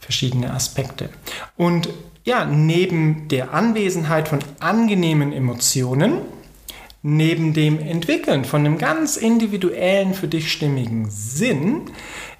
Verschiedene 0.00 0.52
Aspekte. 0.52 1.10
Und 1.56 1.88
ja, 2.24 2.44
neben 2.44 3.28
der 3.28 3.52
Anwesenheit 3.52 4.28
von 4.28 4.38
angenehmen 4.60 5.32
Emotionen, 5.32 6.18
neben 7.02 7.52
dem 7.52 7.78
Entwickeln 7.80 8.44
von 8.44 8.64
einem 8.64 8.78
ganz 8.78 9.16
individuellen, 9.16 10.14
für 10.14 10.28
dich 10.28 10.52
stimmigen 10.52 11.10
Sinn, 11.10 11.90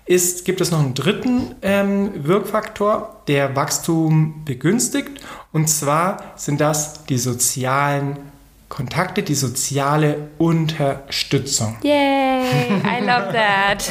ist, 0.04 0.44
gibt 0.44 0.60
es 0.60 0.70
noch 0.70 0.80
einen 0.80 0.94
dritten 0.94 1.54
ähm, 1.62 2.10
Wirkfaktor, 2.26 3.22
der 3.28 3.54
Wachstum 3.56 4.44
begünstigt. 4.44 5.20
Und 5.52 5.68
zwar 5.68 6.32
sind 6.36 6.60
das 6.60 7.04
die 7.04 7.18
sozialen 7.18 8.31
Kontakte, 8.72 9.22
die 9.22 9.34
soziale 9.34 10.30
Unterstützung. 10.38 11.76
Yay! 11.82 12.40
I 12.82 13.04
love 13.04 13.30
that. 13.34 13.84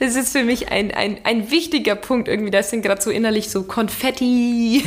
Das 0.00 0.16
ist 0.16 0.32
für 0.32 0.44
mich 0.44 0.72
ein, 0.72 0.92
ein, 0.92 1.18
ein 1.24 1.50
wichtiger 1.50 1.94
Punkt 1.94 2.26
irgendwie. 2.26 2.50
Das 2.50 2.70
sind 2.70 2.80
gerade 2.80 3.02
so 3.02 3.10
innerlich 3.10 3.50
so 3.50 3.64
Konfetti. 3.64 4.82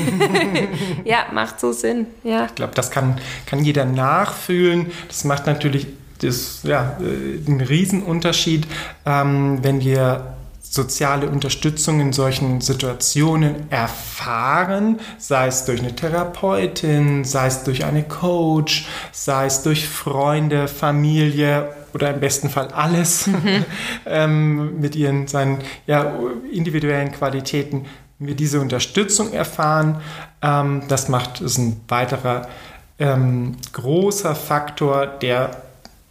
ja, 1.06 1.28
macht 1.32 1.60
so 1.60 1.72
Sinn. 1.72 2.08
Ja. 2.24 2.48
Ich 2.48 2.56
glaube, 2.56 2.74
das 2.74 2.90
kann, 2.90 3.20
kann 3.46 3.64
jeder 3.64 3.86
nachfühlen. 3.86 4.88
Das 5.08 5.24
macht 5.24 5.46
natürlich 5.46 5.86
das, 6.24 6.62
ja, 6.64 6.98
äh, 7.00 7.48
einen 7.48 7.62
Riesenunterschied, 7.62 8.66
ähm, 9.06 9.60
wenn 9.62 9.82
wir 9.82 10.36
soziale 10.76 11.30
Unterstützung 11.30 12.02
in 12.02 12.12
solchen 12.12 12.60
Situationen 12.60 13.72
erfahren, 13.72 15.00
sei 15.18 15.48
es 15.48 15.64
durch 15.64 15.80
eine 15.80 15.96
Therapeutin, 15.96 17.24
sei 17.24 17.48
es 17.48 17.64
durch 17.64 17.86
eine 17.86 18.04
Coach, 18.04 18.86
sei 19.14 19.46
es 19.46 19.64
durch 19.64 19.88
Freunde, 19.88 20.68
Familie 20.68 21.74
oder 21.94 22.14
im 22.14 22.20
besten 22.20 22.50
Fall 22.50 22.68
alles 22.68 23.28
mhm. 23.28 23.66
ähm, 24.06 24.80
mit 24.82 24.98
ihren 24.98 25.28
seinen 25.28 25.60
ja, 25.88 26.14
individuellen 26.52 27.14
Qualitäten. 27.14 27.86
Wenn 28.20 28.28
wir 28.28 28.36
diese 28.36 28.60
Unterstützung 28.60 29.32
erfahren, 29.32 30.02
ähm, 30.42 30.84
das 30.90 31.08
macht 31.08 31.40
es 31.40 31.58
ein 31.58 31.80
weiterer 31.88 32.50
ähm, 33.00 33.56
großer 33.72 34.36
Faktor, 34.36 35.08
der 35.08 35.52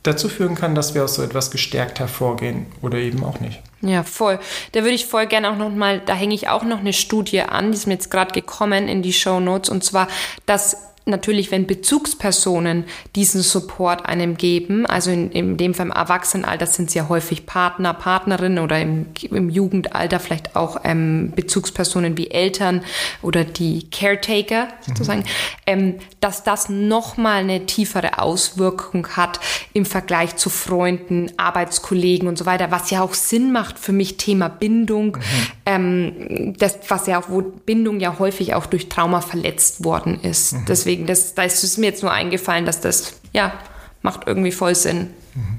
dazu 0.03 0.31
führen 0.31 0.55
kann, 0.55 0.75
dass 0.75 0.95
wir 0.95 1.05
aus 1.05 1.17
so 1.17 1.23
etwas 1.23 1.51
gestärkt 1.51 1.99
hervorgehen 1.99 2.67
oder 2.81 2.99
eben 2.99 3.23
auch 3.25 3.41
nicht. 3.41 3.63
Ja, 3.85 4.03
voll. 4.03 4.39
Da 4.73 4.81
würde 4.81 4.95
ich 4.95 5.07
voll 5.07 5.27
gerne 5.27 5.51
auch 5.51 5.57
noch 5.57 5.71
mal, 5.71 6.01
da 6.01 6.15
hänge 6.15 6.35
ich 6.35 6.49
auch 6.49 6.63
noch 6.65 6.79
eine 6.79 6.93
Studie 6.93 7.43
an, 7.43 7.71
die 7.71 7.77
ist 7.77 7.87
mir 7.87 7.95
jetzt 7.95 8.11
gerade 8.11 8.33
gekommen 8.33 8.89
in 8.89 9.03
die 9.03 9.13
Show 9.13 9.41
Notes 9.41 9.69
und 9.69 9.85
zwar, 9.85 10.09
dass 10.47 10.94
natürlich, 11.07 11.51
wenn 11.51 11.67
Bezugspersonen 11.67 12.85
diesen 13.15 13.43
Support 13.43 14.07
einem 14.07 14.37
geben, 14.37 14.87
also 14.87 15.11
in, 15.11 15.31
in 15.33 15.57
dem 15.57 15.75
Fall 15.75 15.87
im 15.87 15.93
Erwachsenenalter 15.93 16.67
sind 16.67 16.89
es 16.89 16.95
ja 16.95 17.09
häufig 17.09 17.47
Partner, 17.47 17.93
Partnerinnen 17.93 18.59
oder 18.59 18.81
im, 18.81 19.07
im 19.31 19.51
Jugendalter 19.51 20.19
vielleicht 20.19 20.57
auch 20.57 20.79
ähm, 20.85 21.33
Bezugspersonen 21.37 22.17
wie 22.17 22.31
Eltern 22.31 22.83
oder 23.23 23.45
die 23.45 23.89
Caretaker 23.91 24.69
sozusagen, 24.81 25.21
mhm. 25.21 25.27
ähm, 25.67 25.95
dass 26.21 26.43
das 26.43 26.69
nochmal 26.69 27.41
eine 27.41 27.67
tiefere 27.67 28.19
Auswirkung 28.19 29.09
hat 29.09 29.41
im 29.73 29.85
Vergleich 29.85 30.37
zu 30.37 30.49
Freunden, 30.49 31.31
Arbeitskollegen 31.37 32.29
und 32.29 32.39
so 32.39 32.47
weiter, 32.47 32.71
was 32.71 32.91
ja 32.91 33.03
auch 33.03 33.15
Sinn 33.15 33.53
macht 33.53 33.79
für 33.79 33.93
mich 33.93 34.17
Thema 34.17 34.49
Bindung, 34.49 35.17
mhm. 35.17 35.21
ähm, 35.67 36.55
das, 36.59 36.79
was 36.89 37.07
ja 37.07 37.21
auch, 37.21 37.29
wo 37.29 37.43
Bindung 37.43 38.01
ja 38.01 38.19
häufig 38.19 38.55
auch 38.55 38.67
durch 38.67 38.89
Trauma 38.89 39.21
verletzt 39.21 39.85
worden 39.85 40.21
ist. 40.23 40.55
Mhm. 40.55 40.65
Deswegen 40.67 40.94
deswegen, 40.95 41.07
das, 41.07 41.35
da 41.35 41.43
ist 41.43 41.65
es 41.65 41.77
mir 41.77 41.87
jetzt 41.87 42.03
nur 42.03 42.13
eingefallen, 42.13 42.67
dass 42.67 42.81
das, 42.81 43.15
ja, 43.33 43.59
macht 44.03 44.27
irgendwie 44.27 44.53
voll 44.53 44.75
Sinn. 44.75 45.11
Mhm. 45.35 45.59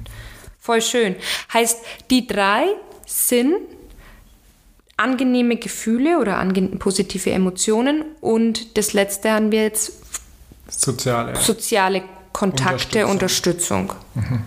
Voll 0.58 0.82
schön. 0.82 1.16
Heißt, 1.52 1.78
die 2.10 2.26
drei 2.26 2.66
sind 3.06 3.56
angenehme 4.96 5.56
Gefühle 5.56 6.18
oder 6.18 6.38
ange 6.38 6.62
positive 6.78 7.30
Emotionen 7.30 8.04
und 8.20 8.78
das 8.78 8.94
letzte 8.94 9.30
haben 9.30 9.52
wir 9.52 9.62
jetzt 9.62 9.92
soziale, 10.68 11.36
soziale 11.36 12.02
Kontakte, 12.32 13.06
Unterstützung. 13.06 13.90
Unterstützung. 13.90 13.92
Mhm. 14.14 14.42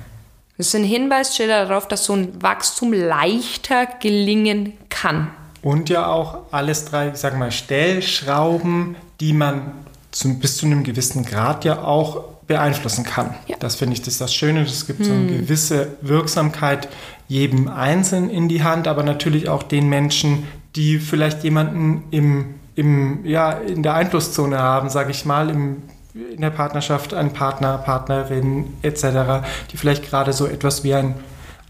Das 0.57 0.71
sind 0.71 0.83
Hinweisschilder 0.83 1.67
darauf, 1.67 1.87
dass 1.87 2.05
so 2.05 2.13
ein 2.13 2.41
Wachstum 2.41 2.91
leichter 2.91 3.85
gelingen 3.85 4.73
kann. 4.89 5.29
Und 5.61 5.89
ja 5.89 6.07
auch 6.07 6.51
alles 6.51 6.85
drei, 6.85 7.09
ich 7.09 7.17
sag 7.17 7.37
mal, 7.37 7.51
Stellschrauben, 7.51 8.95
die 9.19 9.33
man 9.33 9.71
zum, 10.11 10.39
bis 10.39 10.57
zu 10.57 10.65
einem 10.65 10.83
gewissen 10.83 11.25
Grad 11.25 11.65
ja 11.65 11.83
auch 11.83 12.23
beeinflussen 12.47 13.03
kann. 13.03 13.35
Ja. 13.47 13.55
Das 13.59 13.75
finde 13.75 13.93
ich 13.93 14.01
das, 14.01 14.15
ist 14.15 14.21
das 14.21 14.33
Schöne. 14.33 14.63
Es 14.63 14.87
gibt 14.87 14.99
hm. 14.99 15.05
so 15.05 15.11
eine 15.13 15.29
hm. 15.29 15.37
gewisse 15.39 15.97
Wirksamkeit 16.01 16.89
jedem 17.27 17.67
Einzelnen 17.67 18.29
in 18.29 18.49
die 18.49 18.63
Hand, 18.63 18.87
aber 18.87 19.03
natürlich 19.03 19.47
auch 19.49 19.63
den 19.63 19.87
Menschen, 19.87 20.47
die 20.75 20.97
vielleicht 20.97 21.43
jemanden 21.43 22.03
im, 22.09 22.55
im, 22.75 23.23
ja, 23.23 23.51
in 23.51 23.83
der 23.83 23.93
Einflusszone 23.93 24.57
haben, 24.57 24.89
sage 24.89 25.11
ich 25.11 25.25
mal, 25.25 25.49
im, 25.49 25.83
in 26.13 26.41
der 26.41 26.49
Partnerschaft, 26.49 27.13
einen 27.13 27.31
Partner, 27.31 27.77
Partnerin 27.77 28.65
etc., 28.81 29.47
die 29.71 29.77
vielleicht 29.77 30.09
gerade 30.09 30.33
so 30.33 30.47
etwas 30.47 30.83
wie 30.83 30.95
ein, 30.95 31.13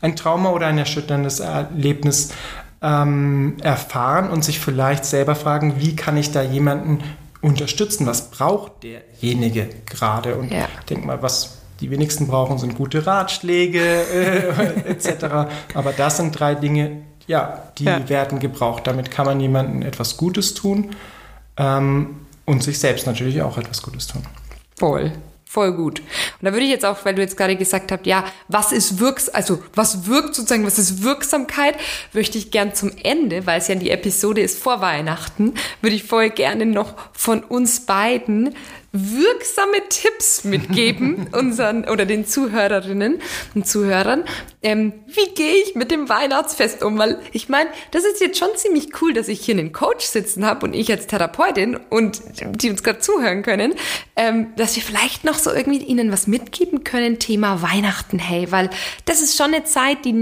ein 0.01 0.15
Trauma 0.15 0.51
oder 0.51 0.67
ein 0.67 0.77
erschütterndes 0.77 1.41
Erlebnis 1.41 2.31
ähm, 2.81 3.57
erfahren 3.61 4.29
und 4.29 4.45
sich 4.45 4.59
vielleicht 4.59 5.03
selber 5.03 5.35
fragen, 5.35 5.75
wie 5.79 5.95
kann 5.95 6.15
ich 6.15 6.31
da 6.31 6.41
jemanden 6.41 6.99
unterstützen. 7.41 8.05
Was 8.05 8.31
braucht 8.31 8.83
derjenige 8.83 9.69
gerade? 9.85 10.35
Und 10.35 10.51
ja. 10.51 10.67
ich 10.79 10.85
denke 10.85 11.07
mal, 11.07 11.21
was 11.21 11.59
die 11.79 11.89
wenigsten 11.91 12.27
brauchen, 12.27 12.57
sind 12.57 12.75
gute 12.75 13.05
Ratschläge 13.05 13.79
äh, 13.79 14.89
etc. 14.89 15.25
Aber 15.73 15.93
das 15.95 16.17
sind 16.17 16.37
drei 16.37 16.55
Dinge, 16.55 17.03
ja, 17.27 17.63
die 17.77 17.85
ja. 17.85 18.07
werden 18.09 18.39
gebraucht. 18.39 18.85
Damit 18.87 19.11
kann 19.11 19.25
man 19.25 19.39
jemandem 19.39 19.81
etwas 19.81 20.17
Gutes 20.17 20.53
tun 20.53 20.95
ähm, 21.57 22.25
und 22.45 22.63
sich 22.63 22.79
selbst 22.79 23.07
natürlich 23.07 23.41
auch 23.41 23.57
etwas 23.57 23.81
Gutes 23.81 24.07
tun. 24.07 24.23
Voll. 24.77 25.11
Voll 25.51 25.73
gut. 25.73 26.01
Und 26.01 26.05
da 26.43 26.53
würde 26.53 26.63
ich 26.63 26.69
jetzt 26.69 26.85
auch, 26.85 27.03
weil 27.05 27.15
du 27.15 27.23
jetzt 27.23 27.35
gerade 27.35 27.55
gesagt 27.55 27.91
hast, 27.91 28.05
ja, 28.05 28.23
was 28.49 28.71
ist 28.71 28.99
wirks, 28.99 29.29
also 29.29 29.63
was 29.73 30.05
wirkt 30.05 30.35
sozusagen, 30.35 30.63
was 30.63 30.77
ist 30.77 31.01
Wirksamkeit, 31.01 31.73
möchte 32.13 32.37
ich 32.37 32.51
gern 32.51 32.75
zum 32.75 32.91
Ende, 33.01 33.47
weil 33.47 33.57
es 33.57 33.67
ja 33.67 33.73
die 33.73 33.89
Episode 33.89 34.41
ist 34.41 34.59
vor 34.59 34.79
Weihnachten, 34.81 35.55
würde 35.81 35.95
ich 35.95 36.03
voll 36.03 36.29
gerne 36.29 36.67
noch 36.67 36.93
von 37.13 37.43
uns 37.43 37.87
beiden 37.87 38.53
wirksame 38.91 39.87
Tipps 39.89 40.43
mitgeben 40.43 41.27
unseren 41.31 41.87
oder 41.87 42.05
den 42.05 42.25
Zuhörerinnen 42.25 43.21
und 43.55 43.67
Zuhörern. 43.67 44.23
Ähm, 44.61 44.93
wie 45.07 45.33
gehe 45.35 45.55
ich 45.63 45.75
mit 45.75 45.91
dem 45.91 46.09
Weihnachtsfest 46.09 46.83
um? 46.83 46.97
Weil 46.97 47.19
ich 47.31 47.49
meine, 47.49 47.69
das 47.91 48.03
ist 48.03 48.19
jetzt 48.19 48.39
schon 48.39 48.49
ziemlich 48.55 49.01
cool, 49.01 49.13
dass 49.13 49.27
ich 49.27 49.41
hier 49.41 49.55
einen 49.55 49.71
Coach 49.71 50.05
sitzen 50.05 50.45
habe 50.45 50.65
und 50.65 50.73
ich 50.73 50.91
als 50.91 51.07
Therapeutin 51.07 51.77
und 51.89 52.21
die 52.61 52.69
uns 52.69 52.83
gerade 52.83 52.99
zuhören 52.99 53.43
können, 53.43 53.75
ähm, 54.15 54.47
dass 54.55 54.75
wir 54.75 54.83
vielleicht 54.83 55.23
noch 55.23 55.35
so 55.35 55.51
irgendwie 55.51 55.83
ihnen 55.83 56.11
was 56.11 56.27
mitgeben 56.27 56.83
können, 56.83 57.19
Thema 57.19 57.61
Weihnachten, 57.61 58.19
hey, 58.19 58.51
weil 58.51 58.69
das 59.05 59.21
ist 59.21 59.37
schon 59.37 59.53
eine 59.53 59.63
Zeit, 59.63 60.05
die 60.05 60.13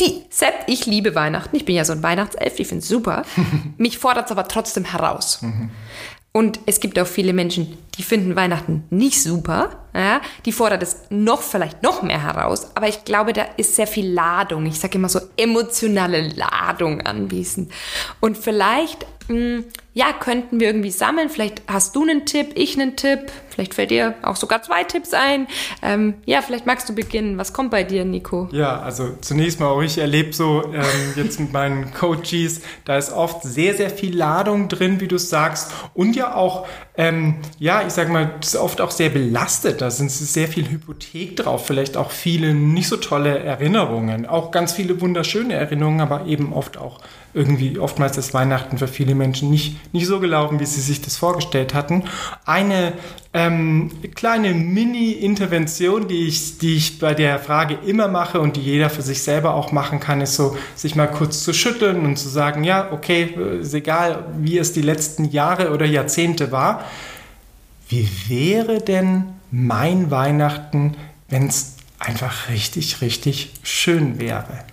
die, 0.00 0.24
selbst 0.28 0.64
ich 0.66 0.86
liebe 0.86 1.14
Weihnachten, 1.14 1.56
ich 1.56 1.64
bin 1.64 1.74
ja 1.74 1.84
so 1.84 1.92
ein 1.92 2.02
Weihnachtself, 2.02 2.58
ich 2.58 2.68
finde 2.68 2.82
es 2.82 2.88
super. 2.88 3.24
Mich 3.78 3.98
fordert 3.98 4.26
es 4.26 4.32
aber 4.32 4.46
trotzdem 4.46 4.84
heraus. 4.84 5.40
Mhm. 5.42 5.70
Und 6.32 6.60
es 6.66 6.80
gibt 6.80 6.98
auch 6.98 7.06
viele 7.06 7.32
Menschen, 7.32 7.78
die 7.98 8.02
finden 8.02 8.36
Weihnachten 8.36 8.84
nicht 8.90 9.22
super. 9.22 9.86
Ja, 9.94 10.20
die 10.44 10.52
fordert 10.52 10.82
es 10.82 10.98
noch, 11.08 11.40
vielleicht 11.40 11.82
noch 11.82 12.02
mehr 12.02 12.22
heraus. 12.22 12.70
Aber 12.74 12.86
ich 12.86 13.04
glaube, 13.04 13.32
da 13.32 13.46
ist 13.56 13.76
sehr 13.76 13.86
viel 13.86 14.10
Ladung. 14.10 14.66
Ich 14.66 14.78
sage 14.78 14.98
immer 14.98 15.08
so 15.08 15.20
emotionale 15.38 16.28
Ladung 16.28 17.00
anwesend. 17.00 17.72
Und 18.20 18.36
vielleicht 18.36 19.06
hm, 19.28 19.64
ja, 19.92 20.12
könnten 20.12 20.60
wir 20.60 20.68
irgendwie 20.68 20.90
sammeln. 20.90 21.30
Vielleicht 21.30 21.62
hast 21.66 21.96
du 21.96 22.02
einen 22.02 22.26
Tipp, 22.26 22.50
ich 22.54 22.78
einen 22.78 22.96
Tipp. 22.96 23.32
Vielleicht 23.48 23.74
fällt 23.74 23.90
dir 23.90 24.14
auch 24.22 24.36
sogar 24.36 24.62
zwei 24.62 24.84
Tipps 24.84 25.14
ein. 25.14 25.48
Ähm, 25.82 26.14
ja, 26.26 26.42
vielleicht 26.42 26.66
magst 26.66 26.88
du 26.88 26.94
beginnen. 26.94 27.38
Was 27.38 27.52
kommt 27.52 27.70
bei 27.70 27.82
dir, 27.82 28.04
Nico? 28.04 28.48
Ja, 28.52 28.78
also 28.78 29.16
zunächst 29.22 29.58
mal 29.58 29.68
auch 29.68 29.80
ich 29.80 29.98
erlebe 29.98 30.32
so 30.32 30.70
ähm, 30.72 30.82
jetzt 31.16 31.40
mit 31.40 31.52
meinen 31.52 31.92
Coaches, 31.94 32.60
da 32.84 32.98
ist 32.98 33.10
oft 33.10 33.42
sehr, 33.42 33.74
sehr 33.74 33.90
viel 33.90 34.14
Ladung 34.14 34.68
drin, 34.68 35.00
wie 35.00 35.08
du 35.08 35.18
sagst. 35.18 35.72
Und 35.94 36.14
ja 36.14 36.34
auch, 36.34 36.66
ähm, 36.96 37.36
ja, 37.58 37.80
ich 37.86 37.92
sag 37.92 38.08
mal, 38.08 38.34
das 38.40 38.54
ist 38.54 38.60
oft 38.60 38.80
auch 38.80 38.90
sehr 38.90 39.10
belastet. 39.10 39.80
Da 39.80 39.90
sind 39.90 40.10
sehr 40.10 40.48
viel 40.48 40.68
Hypothek 40.68 41.36
drauf. 41.36 41.66
Vielleicht 41.66 41.96
auch 41.96 42.10
viele 42.10 42.54
nicht 42.54 42.88
so 42.88 42.96
tolle 42.96 43.38
Erinnerungen. 43.38 44.26
Auch 44.26 44.50
ganz 44.50 44.72
viele 44.72 45.00
wunderschöne 45.00 45.54
Erinnerungen, 45.54 46.00
aber 46.00 46.26
eben 46.26 46.52
oft 46.52 46.78
auch 46.78 47.00
irgendwie 47.36 47.78
oftmals 47.78 48.16
ist 48.16 48.32
Weihnachten 48.32 48.78
für 48.78 48.88
viele 48.88 49.14
Menschen 49.14 49.50
nicht, 49.50 49.92
nicht 49.92 50.06
so 50.06 50.20
gelaufen, 50.20 50.58
wie 50.58 50.64
sie 50.64 50.80
sich 50.80 51.02
das 51.02 51.18
vorgestellt 51.18 51.74
hatten. 51.74 52.04
Eine 52.46 52.94
ähm, 53.34 53.90
kleine 54.14 54.54
Mini-Intervention, 54.54 56.08
die 56.08 56.26
ich, 56.28 56.56
die 56.56 56.76
ich 56.76 56.98
bei 56.98 57.12
der 57.12 57.38
Frage 57.38 57.78
immer 57.86 58.08
mache 58.08 58.40
und 58.40 58.56
die 58.56 58.62
jeder 58.62 58.88
für 58.88 59.02
sich 59.02 59.22
selber 59.22 59.52
auch 59.52 59.70
machen 59.70 60.00
kann, 60.00 60.22
ist 60.22 60.34
so, 60.34 60.56
sich 60.74 60.96
mal 60.96 61.08
kurz 61.08 61.44
zu 61.44 61.52
schütteln 61.52 62.06
und 62.06 62.16
zu 62.16 62.30
sagen, 62.30 62.64
ja, 62.64 62.90
okay, 62.90 63.34
ist 63.60 63.74
egal, 63.74 64.24
wie 64.38 64.56
es 64.56 64.72
die 64.72 64.80
letzten 64.80 65.26
Jahre 65.26 65.72
oder 65.72 65.84
Jahrzehnte 65.84 66.52
war. 66.52 66.86
Wie 67.88 68.08
wäre 68.28 68.80
denn 68.80 69.24
mein 69.50 70.10
Weihnachten, 70.10 70.96
wenn 71.28 71.48
es 71.48 71.76
einfach 71.98 72.48
richtig, 72.48 73.00
richtig 73.00 73.52
schön 73.62 74.18
wäre? 74.18 74.64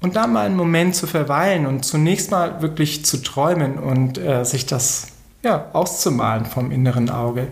Und 0.00 0.16
da 0.16 0.26
mal 0.26 0.46
einen 0.46 0.56
Moment 0.56 0.94
zu 0.94 1.06
verweilen 1.06 1.66
und 1.66 1.84
zunächst 1.84 2.30
mal 2.30 2.60
wirklich 2.60 3.04
zu 3.04 3.22
träumen 3.22 3.78
und 3.78 4.18
äh, 4.18 4.44
sich 4.44 4.66
das 4.66 5.08
ja, 5.42 5.70
auszumalen 5.72 6.46
vom 6.46 6.70
inneren 6.70 7.10
Auge. 7.10 7.48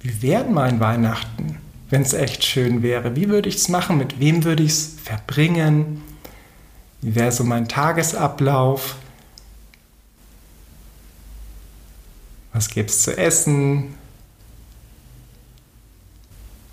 Wie 0.00 0.22
wäre 0.22 0.44
mein 0.44 0.80
Weihnachten, 0.80 1.58
wenn 1.90 2.02
es 2.02 2.12
echt 2.12 2.44
schön 2.44 2.82
wäre? 2.82 3.16
Wie 3.16 3.28
würde 3.28 3.48
ich 3.48 3.56
es 3.56 3.68
machen? 3.68 3.96
Mit 3.96 4.20
wem 4.20 4.44
würde 4.44 4.62
ich 4.62 4.72
es 4.72 4.96
verbringen? 5.02 6.02
Wie 7.00 7.14
wäre 7.14 7.32
so 7.32 7.44
mein 7.44 7.68
Tagesablauf? 7.68 8.96
Was 12.54 12.68
gäbe 12.68 12.88
es 12.88 13.02
zu 13.02 13.18
essen? 13.18 13.94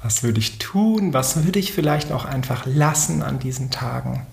Was 0.03 0.21
würde 0.21 0.39
ich 0.39 0.59
tun? 0.59 1.11
Was 1.11 1.43
würde 1.43 1.57
ich 1.57 1.73
vielleicht 1.73 2.11
auch 2.11 2.23
einfach 2.23 2.67
lassen 2.67 3.23
an 3.23 3.39
diesen 3.39 3.71
Tagen? 3.71 4.27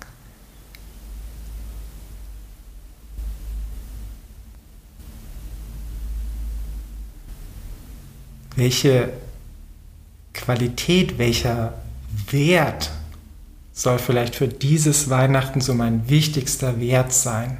Welche 8.54 9.12
Qualität, 10.34 11.16
welcher 11.16 11.74
Wert 12.30 12.90
soll 13.72 13.98
vielleicht 13.98 14.34
für 14.34 14.48
dieses 14.48 15.08
Weihnachten 15.08 15.62
so 15.62 15.72
mein 15.72 16.10
wichtigster 16.10 16.78
Wert 16.78 17.14
sein? 17.14 17.58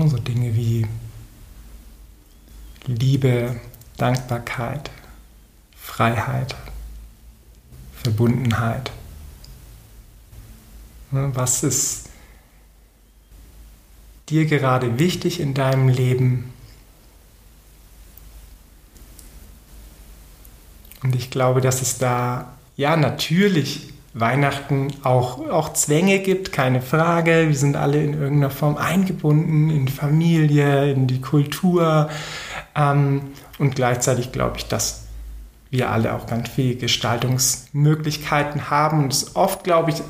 So 0.00 0.18
Dinge 0.18 0.56
wie 0.56 0.86
Liebe, 2.86 3.60
Dankbarkeit, 3.96 4.90
Freiheit, 5.76 6.56
Verbundenheit. 7.94 8.90
Was 11.12 11.62
ist 11.62 12.08
dir 14.28 14.46
gerade 14.46 14.98
wichtig 14.98 15.38
in 15.38 15.54
deinem 15.54 15.88
Leben? 15.88 16.52
Und 21.04 21.14
ich 21.14 21.30
glaube, 21.30 21.60
dass 21.60 21.82
es 21.82 21.98
da 21.98 22.58
ja 22.76 22.96
natürlich 22.96 23.93
Weihnachten 24.14 24.88
auch, 25.02 25.50
auch 25.50 25.72
Zwänge 25.72 26.20
gibt, 26.20 26.52
keine 26.52 26.80
Frage. 26.80 27.48
Wir 27.48 27.56
sind 27.56 27.76
alle 27.76 28.02
in 28.02 28.14
irgendeiner 28.14 28.50
Form 28.50 28.76
eingebunden 28.76 29.70
in 29.70 29.88
Familie, 29.88 30.92
in 30.92 31.08
die 31.08 31.20
Kultur. 31.20 32.08
Ähm, 32.76 33.22
und 33.58 33.74
gleichzeitig 33.74 34.30
glaube 34.30 34.58
ich, 34.58 34.68
dass 34.68 35.04
wir 35.70 35.90
alle 35.90 36.14
auch 36.14 36.26
ganz 36.26 36.48
viele 36.48 36.76
Gestaltungsmöglichkeiten 36.76 38.70
haben. 38.70 39.02
Und 39.02 39.12
es 39.12 39.34
oft, 39.34 39.64
glaube 39.64 39.90
ich, 39.90 40.00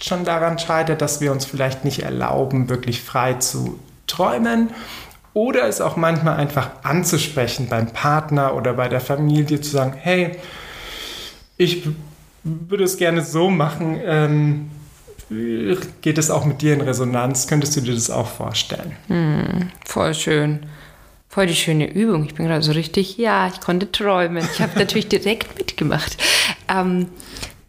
schon 0.00 0.24
daran 0.24 0.58
scheitert, 0.58 1.02
dass 1.02 1.20
wir 1.20 1.30
uns 1.30 1.44
vielleicht 1.44 1.84
nicht 1.84 2.02
erlauben, 2.02 2.70
wirklich 2.70 3.02
frei 3.02 3.34
zu 3.34 3.78
träumen. 4.06 4.70
Oder 5.34 5.68
es 5.68 5.82
auch 5.82 5.96
manchmal 5.96 6.36
einfach 6.36 6.70
anzusprechen 6.82 7.68
beim 7.68 7.88
Partner 7.88 8.54
oder 8.54 8.72
bei 8.72 8.88
der 8.88 9.00
Familie, 9.00 9.60
zu 9.60 9.70
sagen, 9.70 9.94
hey, 9.98 10.38
ich 11.58 11.86
würde 12.44 12.84
es 12.84 12.96
gerne 12.96 13.22
so 13.22 13.50
machen. 13.50 14.00
Ähm, 14.04 14.70
geht 16.00 16.18
es 16.18 16.30
auch 16.30 16.44
mit 16.44 16.62
dir 16.62 16.74
in 16.74 16.80
Resonanz? 16.80 17.46
Könntest 17.46 17.76
du 17.76 17.80
dir 17.80 17.94
das 17.94 18.10
auch 18.10 18.26
vorstellen? 18.26 18.96
Hm, 19.08 19.70
voll 19.84 20.14
schön. 20.14 20.66
Voll 21.28 21.46
die 21.46 21.54
schöne 21.54 21.90
Übung. 21.90 22.24
Ich 22.24 22.34
bin 22.34 22.46
gerade 22.46 22.62
so 22.62 22.72
richtig, 22.72 23.16
ja, 23.16 23.48
ich 23.48 23.60
konnte 23.60 23.90
träumen. 23.90 24.46
Ich 24.52 24.60
habe 24.60 24.78
natürlich 24.78 25.08
direkt 25.08 25.56
mitgemacht. 25.58 26.18
Ähm, 26.68 27.06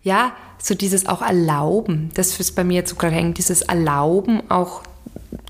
ja, 0.04 0.34
so 0.58 0.76
dieses 0.76 1.08
auch 1.08 1.22
Erlauben, 1.22 2.10
das 2.14 2.40
ist 2.40 2.56
bei 2.56 2.64
mir 2.64 2.76
jetzt 2.76 2.90
so 2.90 2.96
gerade 2.96 3.16
hängen, 3.16 3.34
dieses 3.34 3.62
Erlauben 3.62 4.42
auch 4.50 4.84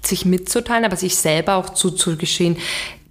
sich 0.03 0.25
mitzuteilen, 0.25 0.85
aber 0.85 0.95
sich 0.95 1.15
selber 1.15 1.55
auch 1.55 1.69
zuzugestehen, 1.69 2.57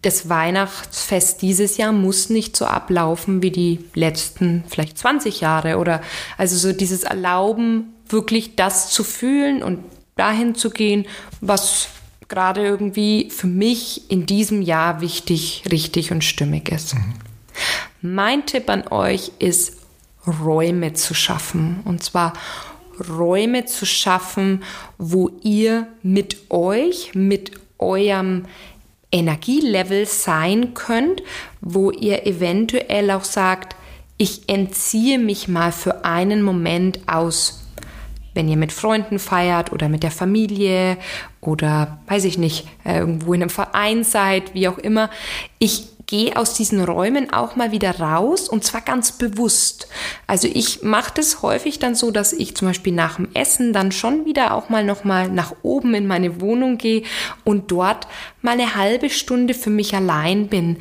das 0.03 0.29
Weihnachtsfest 0.29 1.43
dieses 1.43 1.77
Jahr 1.77 1.93
muss 1.93 2.29
nicht 2.29 2.57
so 2.57 2.67
ablaufen 2.67 3.43
wie 3.43 3.53
die 3.53 3.85
letzten 3.95 4.65
vielleicht 4.69 4.99
20 4.99 5.41
Jahre 5.41 5.79
oder 5.79 6.03
also 6.37 6.57
so 6.57 6.73
dieses 6.73 7.05
Erlauben, 7.05 7.95
wirklich 8.09 8.57
das 8.57 8.91
zu 8.91 9.05
fühlen 9.05 9.63
und 9.63 9.79
dahin 10.17 10.55
zu 10.55 10.71
gehen, 10.71 11.07
was 11.41 11.89
gerade 12.29 12.63
irgendwie 12.63 13.31
für 13.31 13.47
mich 13.47 14.11
in 14.11 14.27
diesem 14.27 14.63
Jahr 14.63 15.01
wichtig, 15.01 15.65
richtig 15.71 16.13
und 16.13 16.25
stimmig 16.25 16.71
ist. 16.71 16.95
Mhm. 16.95 17.15
Mein 18.01 18.47
Tipp 18.47 18.69
an 18.71 18.89
euch 18.89 19.33
ist, 19.39 19.77
Räume 20.27 20.93
zu 20.95 21.15
schaffen. 21.15 21.81
Und 21.85 22.03
zwar 22.03 22.33
Räume 23.09 23.65
zu 23.65 23.87
schaffen, 23.87 24.63
wo 24.99 25.31
ihr 25.43 25.89
mit 26.03 26.51
euch, 26.51 27.15
mit 27.15 27.53
eurem 27.79 28.45
Energielevel 29.13 30.07
sein 30.07 30.75
könnt, 30.75 31.23
wo 31.61 31.91
ihr 31.91 32.27
eventuell 32.27 33.11
auch 33.11 33.25
sagt, 33.25 33.77
ich 34.17 34.49
entziehe 34.49 35.19
mich 35.19 35.49
mal 35.49 35.73
für 35.73 36.05
einen 36.05 36.43
Moment 36.43 37.01
aus, 37.07 37.63
wenn 38.35 38.49
ihr 38.49 38.57
mit 38.57 38.73
Freunden 38.73 39.19
feiert 39.19 39.73
oder 39.73 39.89
mit 39.89 40.03
der 40.03 40.11
Familie 40.11 40.97
oder 41.41 41.99
weiß 42.07 42.25
ich 42.25 42.39
nicht, 42.39 42.67
äh, 42.85 42.99
irgendwo 42.99 43.35
in 43.35 43.43
einem 43.43 43.51
Verein 43.51 44.05
seid, 44.05 44.55
wie 44.55 44.69
auch 44.69 44.79
immer. 44.79 45.11
Ich 45.59 45.92
gehe 46.13 46.37
aus 46.37 46.53
diesen 46.53 46.85
Räumen 46.85 47.33
auch 47.33 47.57
mal 47.57 47.73
wieder 47.73 47.99
raus 47.99 48.47
und 48.47 48.65
zwar 48.65 48.83
ganz 48.83 49.13
bewusst. 49.13 49.89
Also 50.27 50.47
ich 50.47 50.83
mache 50.83 51.11
das 51.17 51.41
häufig 51.41 51.79
dann 51.79 51.95
so, 51.95 52.11
dass 52.11 52.35
ich 52.35 52.55
zum 52.55 52.69
Beispiel 52.69 52.93
nach 52.93 53.17
dem 53.17 53.31
Essen 53.33 53.73
dann 53.73 53.93
schon 53.93 54.27
wieder 54.27 54.53
auch 54.53 54.69
mal 54.69 54.85
noch 54.85 55.05
mal 55.05 55.31
nach 55.31 55.55
oben 55.63 55.95
in 55.95 56.07
meine 56.07 56.43
Wohnung 56.43 56.77
gehe 56.77 57.05
und 57.45 57.71
dort 57.73 58.07
mal 58.43 58.51
eine 58.51 58.75
halbe 58.75 59.09
Stunde 59.09 59.55
für 59.55 59.71
mich 59.71 59.95
allein 59.95 60.49
bin 60.49 60.77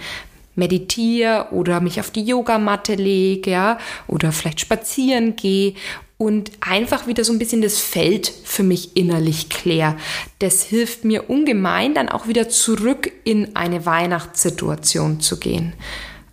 meditiere 0.56 1.48
oder 1.52 1.80
mich 1.80 2.02
auf 2.02 2.12
die 2.12 2.26
Yogamatte 2.26 2.96
lege, 2.96 3.52
ja, 3.52 3.78
oder 4.08 4.34
vielleicht 4.34 4.60
spazieren 4.60 5.38
gehe 5.38 5.76
und 6.22 6.52
einfach 6.62 7.08
wieder 7.08 7.24
so 7.24 7.34
ein 7.34 7.40
bisschen 7.40 7.64
das 7.64 7.80
Feld 7.80 8.32
für 8.44 8.62
mich 8.62 8.96
innerlich 8.96 9.50
klär. 9.50 9.98
Das 10.38 10.62
hilft 10.62 11.04
mir 11.04 11.32
ungemein, 11.32 11.96
dann 11.96 12.10
auch 12.10 12.28
wieder 12.28 12.48
zurück 12.48 13.12
in 13.24 13.56
eine 13.56 13.88
Weihnachtssituation 13.88 15.20
zu 15.20 15.40
gehen. 15.40 15.74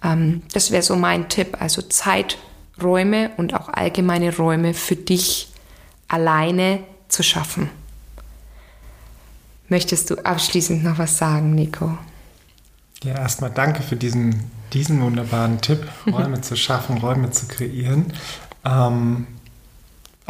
Ähm, 0.04 0.42
das 0.52 0.72
wäre 0.72 0.82
so 0.82 0.94
mein 0.94 1.30
Tipp. 1.30 1.56
Also 1.58 1.80
Zeiträume 1.80 3.30
und 3.38 3.54
auch 3.54 3.70
allgemeine 3.70 4.36
Räume 4.36 4.74
für 4.74 4.94
dich 4.94 5.48
alleine 6.06 6.80
zu 7.08 7.22
schaffen. 7.22 7.70
Möchtest 9.70 10.10
du 10.10 10.16
abschließend 10.16 10.84
noch 10.84 10.98
was 10.98 11.16
sagen, 11.16 11.54
Nico? 11.54 11.96
Ja, 13.04 13.14
erstmal 13.14 13.52
danke 13.52 13.82
für 13.82 13.96
diesen, 13.96 14.50
diesen 14.74 15.00
wunderbaren 15.00 15.62
Tipp, 15.62 15.88
Räume 16.06 16.40
zu 16.42 16.56
schaffen, 16.56 16.98
Räume 16.98 17.30
zu 17.30 17.46
kreieren. 17.46 18.12
Ähm, 18.66 19.26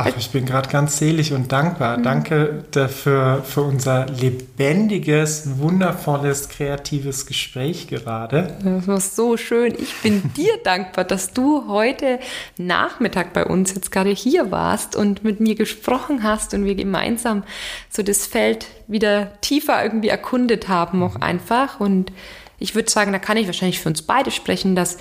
Ach, 0.00 0.16
ich 0.16 0.30
bin 0.30 0.46
gerade 0.46 0.68
ganz 0.68 0.96
selig 0.98 1.32
und 1.32 1.50
dankbar. 1.50 1.98
Mhm. 1.98 2.02
Danke 2.04 2.64
dafür 2.70 3.42
für 3.44 3.62
unser 3.62 4.06
lebendiges, 4.06 5.58
wundervolles, 5.58 6.48
kreatives 6.48 7.26
Gespräch 7.26 7.88
gerade. 7.88 8.56
Das 8.62 8.86
war 8.86 9.00
so 9.00 9.36
schön. 9.36 9.74
Ich 9.76 9.92
bin 9.96 10.32
dir 10.36 10.56
dankbar, 10.62 11.02
dass 11.02 11.32
du 11.32 11.66
heute 11.66 12.20
Nachmittag 12.56 13.32
bei 13.32 13.44
uns 13.44 13.74
jetzt 13.74 13.90
gerade 13.90 14.10
hier 14.10 14.52
warst 14.52 14.94
und 14.94 15.24
mit 15.24 15.40
mir 15.40 15.56
gesprochen 15.56 16.22
hast 16.22 16.54
und 16.54 16.64
wir 16.64 16.76
gemeinsam 16.76 17.42
so 17.90 18.04
das 18.04 18.24
Feld 18.24 18.66
wieder 18.86 19.32
tiefer 19.40 19.82
irgendwie 19.82 20.10
erkundet 20.10 20.68
haben, 20.68 21.02
auch 21.02 21.16
mhm. 21.16 21.24
einfach. 21.24 21.80
Und 21.80 22.12
ich 22.60 22.76
würde 22.76 22.88
sagen, 22.88 23.10
da 23.10 23.18
kann 23.18 23.36
ich 23.36 23.46
wahrscheinlich 23.46 23.80
für 23.80 23.88
uns 23.88 24.02
beide 24.02 24.30
sprechen, 24.30 24.76
dass 24.76 24.98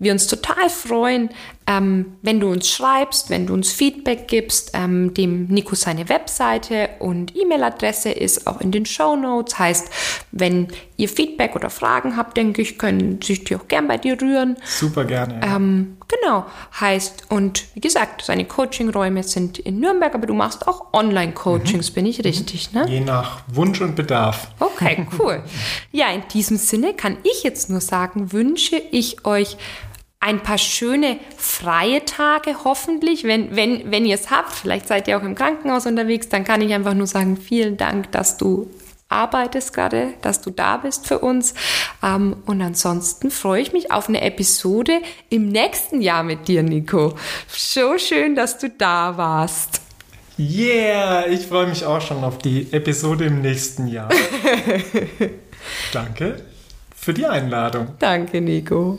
wir 0.00 0.12
uns 0.12 0.26
total 0.26 0.68
freuen, 0.70 1.28
ähm, 1.66 2.16
wenn 2.22 2.40
du 2.40 2.50
uns 2.50 2.68
schreibst, 2.68 3.30
wenn 3.30 3.46
du 3.46 3.54
uns 3.54 3.70
Feedback 3.70 4.26
gibst. 4.26 4.72
Ähm, 4.74 5.14
dem 5.14 5.44
Nico 5.46 5.74
seine 5.76 6.08
Webseite 6.08 6.88
und 6.98 7.36
E-Mail-Adresse 7.36 8.10
ist 8.10 8.46
auch 8.46 8.60
in 8.60 8.72
den 8.72 8.86
Show 8.86 9.14
Notes. 9.14 9.58
Heißt, 9.58 9.88
wenn 10.32 10.68
ihr 10.96 11.08
Feedback 11.08 11.54
oder 11.54 11.70
Fragen 11.70 12.16
habt, 12.16 12.36
denke 12.36 12.62
ich, 12.62 12.78
können 12.78 13.20
sich 13.22 13.44
die 13.44 13.54
auch 13.54 13.68
gern 13.68 13.86
bei 13.86 13.98
dir 13.98 14.20
rühren. 14.20 14.56
Super 14.64 15.04
gerne. 15.04 15.38
Ja. 15.42 15.56
Ähm, 15.56 15.98
genau. 16.08 16.46
Heißt, 16.80 17.24
und 17.28 17.66
wie 17.74 17.80
gesagt, 17.80 18.22
seine 18.24 18.46
Coaching-Räume 18.46 19.22
sind 19.22 19.58
in 19.58 19.80
Nürnberg, 19.80 20.14
aber 20.14 20.26
du 20.26 20.34
machst 20.34 20.66
auch 20.66 20.92
Online-Coachings, 20.94 21.90
mhm. 21.90 21.94
bin 21.94 22.06
ich 22.06 22.24
richtig, 22.24 22.72
ne? 22.72 22.86
Je 22.88 23.00
nach 23.00 23.42
Wunsch 23.48 23.80
und 23.82 23.96
Bedarf. 23.96 24.48
Okay, 24.58 25.06
cool. 25.18 25.42
ja, 25.92 26.10
in 26.10 26.22
diesem 26.32 26.56
Sinne 26.56 26.94
kann 26.94 27.18
ich 27.22 27.42
jetzt 27.42 27.68
nur 27.68 27.82
sagen, 27.82 28.32
wünsche 28.32 28.76
ich 28.76 29.26
euch 29.26 29.58
ein 30.20 30.42
paar 30.42 30.58
schöne 30.58 31.18
freie 31.36 32.04
Tage 32.04 32.64
hoffentlich, 32.64 33.24
wenn, 33.24 33.56
wenn, 33.56 33.90
wenn 33.90 34.04
ihr 34.04 34.14
es 34.14 34.30
habt. 34.30 34.52
Vielleicht 34.52 34.86
seid 34.86 35.08
ihr 35.08 35.18
auch 35.18 35.22
im 35.22 35.34
Krankenhaus 35.34 35.86
unterwegs, 35.86 36.28
dann 36.28 36.44
kann 36.44 36.60
ich 36.60 36.72
einfach 36.74 36.94
nur 36.94 37.06
sagen, 37.06 37.38
vielen 37.38 37.78
Dank, 37.78 38.12
dass 38.12 38.36
du 38.36 38.70
arbeitest 39.08 39.72
gerade, 39.72 40.14
dass 40.22 40.40
du 40.40 40.50
da 40.50 40.76
bist 40.76 41.06
für 41.06 41.18
uns. 41.18 41.54
Ähm, 42.02 42.36
und 42.46 42.62
ansonsten 42.62 43.30
freue 43.30 43.60
ich 43.60 43.72
mich 43.72 43.90
auf 43.90 44.08
eine 44.08 44.20
Episode 44.22 45.00
im 45.30 45.48
nächsten 45.48 46.00
Jahr 46.00 46.22
mit 46.22 46.48
dir, 46.48 46.62
Nico. 46.62 47.14
So 47.48 47.98
schön, 47.98 48.34
dass 48.34 48.58
du 48.58 48.70
da 48.70 49.16
warst. 49.16 49.80
Yeah, 50.38 51.26
ich 51.26 51.46
freue 51.46 51.66
mich 51.66 51.84
auch 51.84 52.00
schon 52.00 52.24
auf 52.24 52.38
die 52.38 52.72
Episode 52.72 53.26
im 53.26 53.42
nächsten 53.42 53.88
Jahr. 53.88 54.08
Danke 55.92 56.42
für 56.94 57.12
die 57.12 57.26
Einladung. 57.26 57.88
Danke, 57.98 58.40
Nico. 58.40 58.96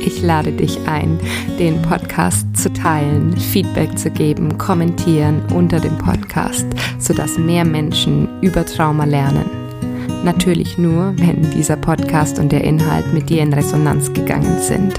Ich 0.00 0.22
lade 0.22 0.52
dich 0.52 0.78
ein, 0.86 1.18
den 1.58 1.82
Podcast 1.82 2.46
zu 2.56 2.72
teilen, 2.72 3.36
Feedback 3.36 3.98
zu 3.98 4.10
geben, 4.10 4.56
kommentieren 4.56 5.42
unter 5.54 5.78
dem 5.78 5.96
Podcast, 5.98 6.66
sodass 6.98 7.38
mehr 7.38 7.66
Menschen 7.66 8.28
über 8.40 8.64
Trauma 8.64 9.04
lernen. 9.04 9.44
Natürlich 10.24 10.78
nur, 10.78 11.12
wenn 11.18 11.50
dieser 11.50 11.76
Podcast 11.76 12.38
und 12.38 12.50
der 12.50 12.64
Inhalt 12.64 13.12
mit 13.12 13.28
dir 13.28 13.42
in 13.42 13.52
Resonanz 13.52 14.12
gegangen 14.12 14.58
sind. 14.60 14.98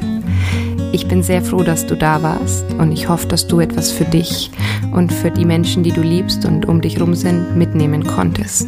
Ich 0.91 1.07
bin 1.07 1.23
sehr 1.23 1.41
froh, 1.41 1.63
dass 1.63 1.87
du 1.87 1.95
da 1.95 2.21
warst 2.21 2.65
und 2.73 2.91
ich 2.91 3.09
hoffe, 3.09 3.27
dass 3.27 3.47
du 3.47 3.59
etwas 3.59 3.91
für 3.91 4.05
dich 4.05 4.51
und 4.91 5.11
für 5.11 5.31
die 5.31 5.45
Menschen, 5.45 5.83
die 5.83 5.91
du 5.91 6.01
liebst 6.01 6.45
und 6.45 6.67
um 6.67 6.81
dich 6.81 7.01
rum 7.01 7.15
sind, 7.15 7.57
mitnehmen 7.57 8.05
konntest. 8.05 8.67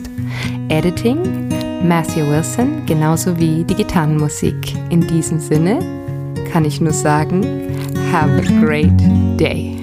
Editing 0.70 1.20
Matthew 1.84 2.28
Wilson, 2.28 2.86
genauso 2.86 3.38
wie 3.38 3.64
die 3.66 3.76
Gitarrenmusik. 3.76 4.56
In 4.90 5.02
diesem 5.02 5.40
Sinne 5.40 6.03
kann 6.54 6.66
ich 6.66 6.80
nur 6.80 6.94
sagen, 6.94 7.44
have 8.12 8.30
a 8.30 8.62
great 8.62 8.94
day. 9.40 9.83